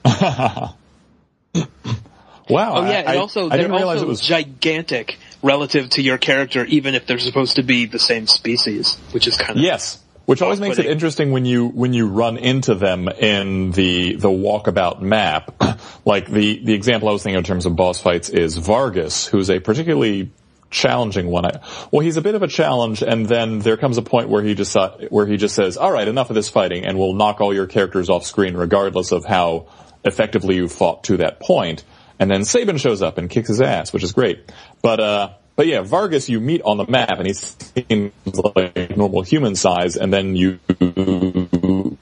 Wow. 2.49 2.77
Oh 2.77 2.81
yeah, 2.89 3.03
I, 3.05 3.11
and 3.11 3.19
also 3.19 3.45
I 3.45 3.49
they're 3.49 3.67
didn't 3.67 3.83
also 3.83 4.05
it 4.05 4.07
was 4.07 4.21
gigantic 4.21 5.17
relative 5.43 5.91
to 5.91 6.01
your 6.01 6.17
character, 6.17 6.65
even 6.65 6.95
if 6.95 7.05
they're 7.05 7.19
supposed 7.19 7.57
to 7.57 7.63
be 7.63 7.85
the 7.85 7.99
same 7.99 8.25
species, 8.25 8.95
which 9.11 9.27
is 9.27 9.37
kind 9.37 9.51
of 9.51 9.57
Yes. 9.57 10.03
Which 10.25 10.43
always 10.43 10.59
makes 10.59 10.77
it 10.77 10.85
interesting 10.85 11.31
when 11.31 11.45
you 11.45 11.67
when 11.67 11.93
you 11.93 12.07
run 12.07 12.37
into 12.37 12.75
them 12.75 13.07
in 13.07 13.71
the 13.71 14.15
the 14.15 14.29
walkabout 14.29 15.01
map. 15.01 15.55
like 16.05 16.29
the 16.29 16.63
the 16.63 16.73
example 16.73 17.09
I 17.09 17.13
was 17.13 17.23
thinking 17.23 17.39
in 17.39 17.43
terms 17.43 17.65
of 17.65 17.75
boss 17.75 17.99
fights 17.99 18.29
is 18.29 18.55
Vargas, 18.55 19.25
who's 19.25 19.49
a 19.49 19.59
particularly 19.59 20.29
challenging 20.69 21.27
one. 21.27 21.45
I, 21.45 21.59
well, 21.91 22.01
he's 22.01 22.17
a 22.17 22.21
bit 22.21 22.35
of 22.35 22.43
a 22.43 22.47
challenge, 22.47 23.01
and 23.01 23.25
then 23.25 23.59
there 23.59 23.77
comes 23.77 23.97
a 23.97 24.01
point 24.01 24.29
where 24.29 24.43
he 24.43 24.55
just 24.55 24.75
where 25.09 25.25
he 25.25 25.37
just 25.37 25.55
says, 25.55 25.77
"All 25.77 25.91
right, 25.91 26.07
enough 26.07 26.29
of 26.29 26.35
this 26.35 26.49
fighting," 26.49 26.85
and 26.85 26.97
we'll 26.97 27.13
knock 27.13 27.41
all 27.41 27.53
your 27.53 27.67
characters 27.67 28.09
off 28.09 28.25
screen, 28.25 28.55
regardless 28.55 29.11
of 29.11 29.25
how 29.25 29.67
effectively 30.03 30.55
you 30.55 30.67
fought 30.67 31.03
to 31.05 31.17
that 31.17 31.39
point. 31.39 31.83
And 32.19 32.29
then 32.29 32.43
Sabin 32.43 32.77
shows 32.77 33.01
up 33.01 33.17
and 33.17 33.29
kicks 33.29 33.47
his 33.47 33.61
ass, 33.61 33.93
which 33.93 34.03
is 34.03 34.11
great. 34.11 34.51
But 34.81 34.99
uh, 34.99 35.29
but 35.55 35.67
yeah, 35.67 35.81
Vargas 35.81 36.29
you 36.29 36.39
meet 36.39 36.61
on 36.61 36.77
the 36.77 36.85
map, 36.85 37.17
and 37.17 37.27
he 37.27 37.33
seems 37.33 38.13
like 38.55 38.95
normal 38.95 39.23
human 39.23 39.55
size, 39.55 39.97
and 39.97 40.13
then 40.13 40.35
you 40.35 40.59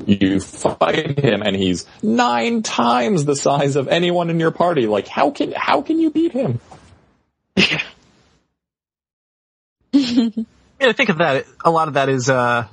you 0.05 0.39
fight 0.39 1.19
him, 1.19 1.41
and 1.41 1.55
he's 1.55 1.85
nine 2.03 2.61
times 2.63 3.25
the 3.25 3.35
size 3.35 3.75
of 3.75 3.87
anyone 3.87 4.29
in 4.29 4.39
your 4.39 4.51
party. 4.51 4.87
Like, 4.87 5.07
how 5.07 5.31
can 5.31 5.53
how 5.53 5.81
can 5.81 5.99
you 5.99 6.11
beat 6.11 6.33
him? 6.33 6.59
I 9.93 9.97
mean, 9.97 10.45
I 10.81 10.93
think 10.93 11.09
of 11.09 11.17
that. 11.19 11.45
A 11.63 11.71
lot 11.71 11.87
of 11.87 11.95
that 11.95 12.09
is 12.09 12.29
uh, 12.29 12.67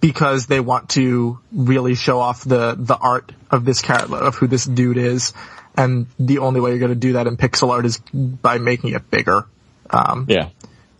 because 0.00 0.46
they 0.46 0.60
want 0.60 0.90
to 0.90 1.38
really 1.52 1.94
show 1.94 2.20
off 2.20 2.44
the 2.44 2.74
the 2.78 2.96
art 2.96 3.32
of 3.50 3.64
this 3.64 3.82
character, 3.82 4.16
of 4.16 4.36
who 4.36 4.46
this 4.46 4.64
dude 4.64 4.96
is, 4.96 5.32
and 5.76 6.06
the 6.18 6.38
only 6.38 6.60
way 6.60 6.70
you're 6.70 6.78
going 6.78 6.90
to 6.90 6.94
do 6.94 7.14
that 7.14 7.26
in 7.26 7.36
pixel 7.36 7.70
art 7.70 7.84
is 7.84 7.98
by 8.12 8.58
making 8.58 8.94
it 8.94 9.10
bigger. 9.10 9.46
Um, 9.90 10.26
Yeah. 10.28 10.48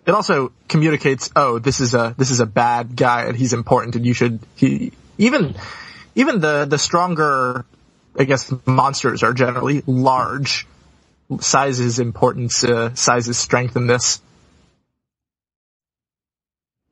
it 0.06 0.12
also 0.14 0.52
communicates, 0.68 1.30
oh, 1.36 1.58
this 1.58 1.80
is 1.80 1.94
a 1.94 2.14
this 2.18 2.30
is 2.30 2.40
a 2.40 2.46
bad 2.46 2.96
guy 2.96 3.24
and 3.24 3.36
he's 3.36 3.52
important, 3.52 3.96
and 3.96 4.04
you 4.06 4.14
should 4.14 4.40
he 4.56 4.92
even 5.16 5.54
even 6.14 6.40
the 6.40 6.66
the 6.66 6.78
stronger, 6.78 7.64
I 8.18 8.24
guess, 8.24 8.52
monsters 8.66 9.22
are 9.22 9.32
generally 9.32 9.82
large. 9.86 10.66
Size 11.40 11.78
is 11.80 11.98
importance. 11.98 12.64
Uh, 12.64 12.94
size 12.94 13.28
is 13.28 13.38
strength 13.38 13.76
in 13.76 13.86
this. 13.86 14.20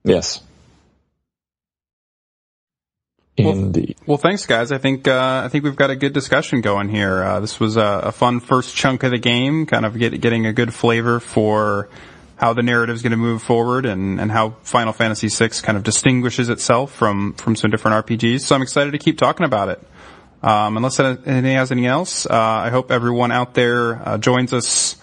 Yes. 0.07 0.41
Indeed. 3.37 3.97
Well, 4.07 4.17
thanks, 4.17 4.47
guys. 4.47 4.73
I 4.73 4.79
think 4.79 5.07
uh, 5.07 5.43
I 5.45 5.49
think 5.49 5.65
we've 5.65 5.77
got 5.77 5.91
a 5.91 5.97
good 5.97 6.15
discussion 6.15 6.63
going 6.63 6.89
here. 6.89 7.23
Uh, 7.23 7.41
this 7.41 7.61
was 7.61 7.77
a, 7.77 8.01
a 8.05 8.13
fun 8.13 8.41
first 8.41 8.75
chunk 8.75 9.03
of 9.03 9.11
the 9.11 9.19
game, 9.19 9.67
kind 9.67 9.85
of 9.85 9.99
get, 9.99 10.19
getting 10.21 10.47
a 10.47 10.55
good 10.55 10.73
flavor 10.73 11.21
for 11.21 11.91
how 12.37 12.55
the 12.55 12.63
narrative 12.63 12.95
is 12.97 13.03
going 13.03 13.11
to 13.11 13.19
move 13.19 13.43
forward 13.43 13.85
and, 13.85 14.21
and 14.21 14.31
how 14.31 14.51
Final 14.63 14.93
Fantasy 14.93 15.29
VI 15.29 15.49
kind 15.63 15.77
of 15.77 15.85
distinguishes 15.85 16.49
itself 16.49 16.93
from 16.93 17.35
from 17.35 17.57
some 17.57 17.71
different 17.71 18.07
RPGs. 18.07 18.41
So 18.41 18.55
I'm 18.55 18.63
excited 18.63 18.93
to 18.93 18.99
keep 18.99 19.19
talking 19.19 19.45
about 19.45 19.69
it. 19.69 19.87
Um, 20.43 20.77
unless 20.77 21.01
anything 21.01 21.57
has 21.57 21.73
anything 21.73 21.87
else, 21.87 22.27
uh, 22.27 22.33
I 22.33 22.71
hope 22.71 22.91
everyone 22.91 23.33
out 23.33 23.55
there 23.55 24.09
uh, 24.09 24.19
joins 24.19 24.53
us 24.53 24.97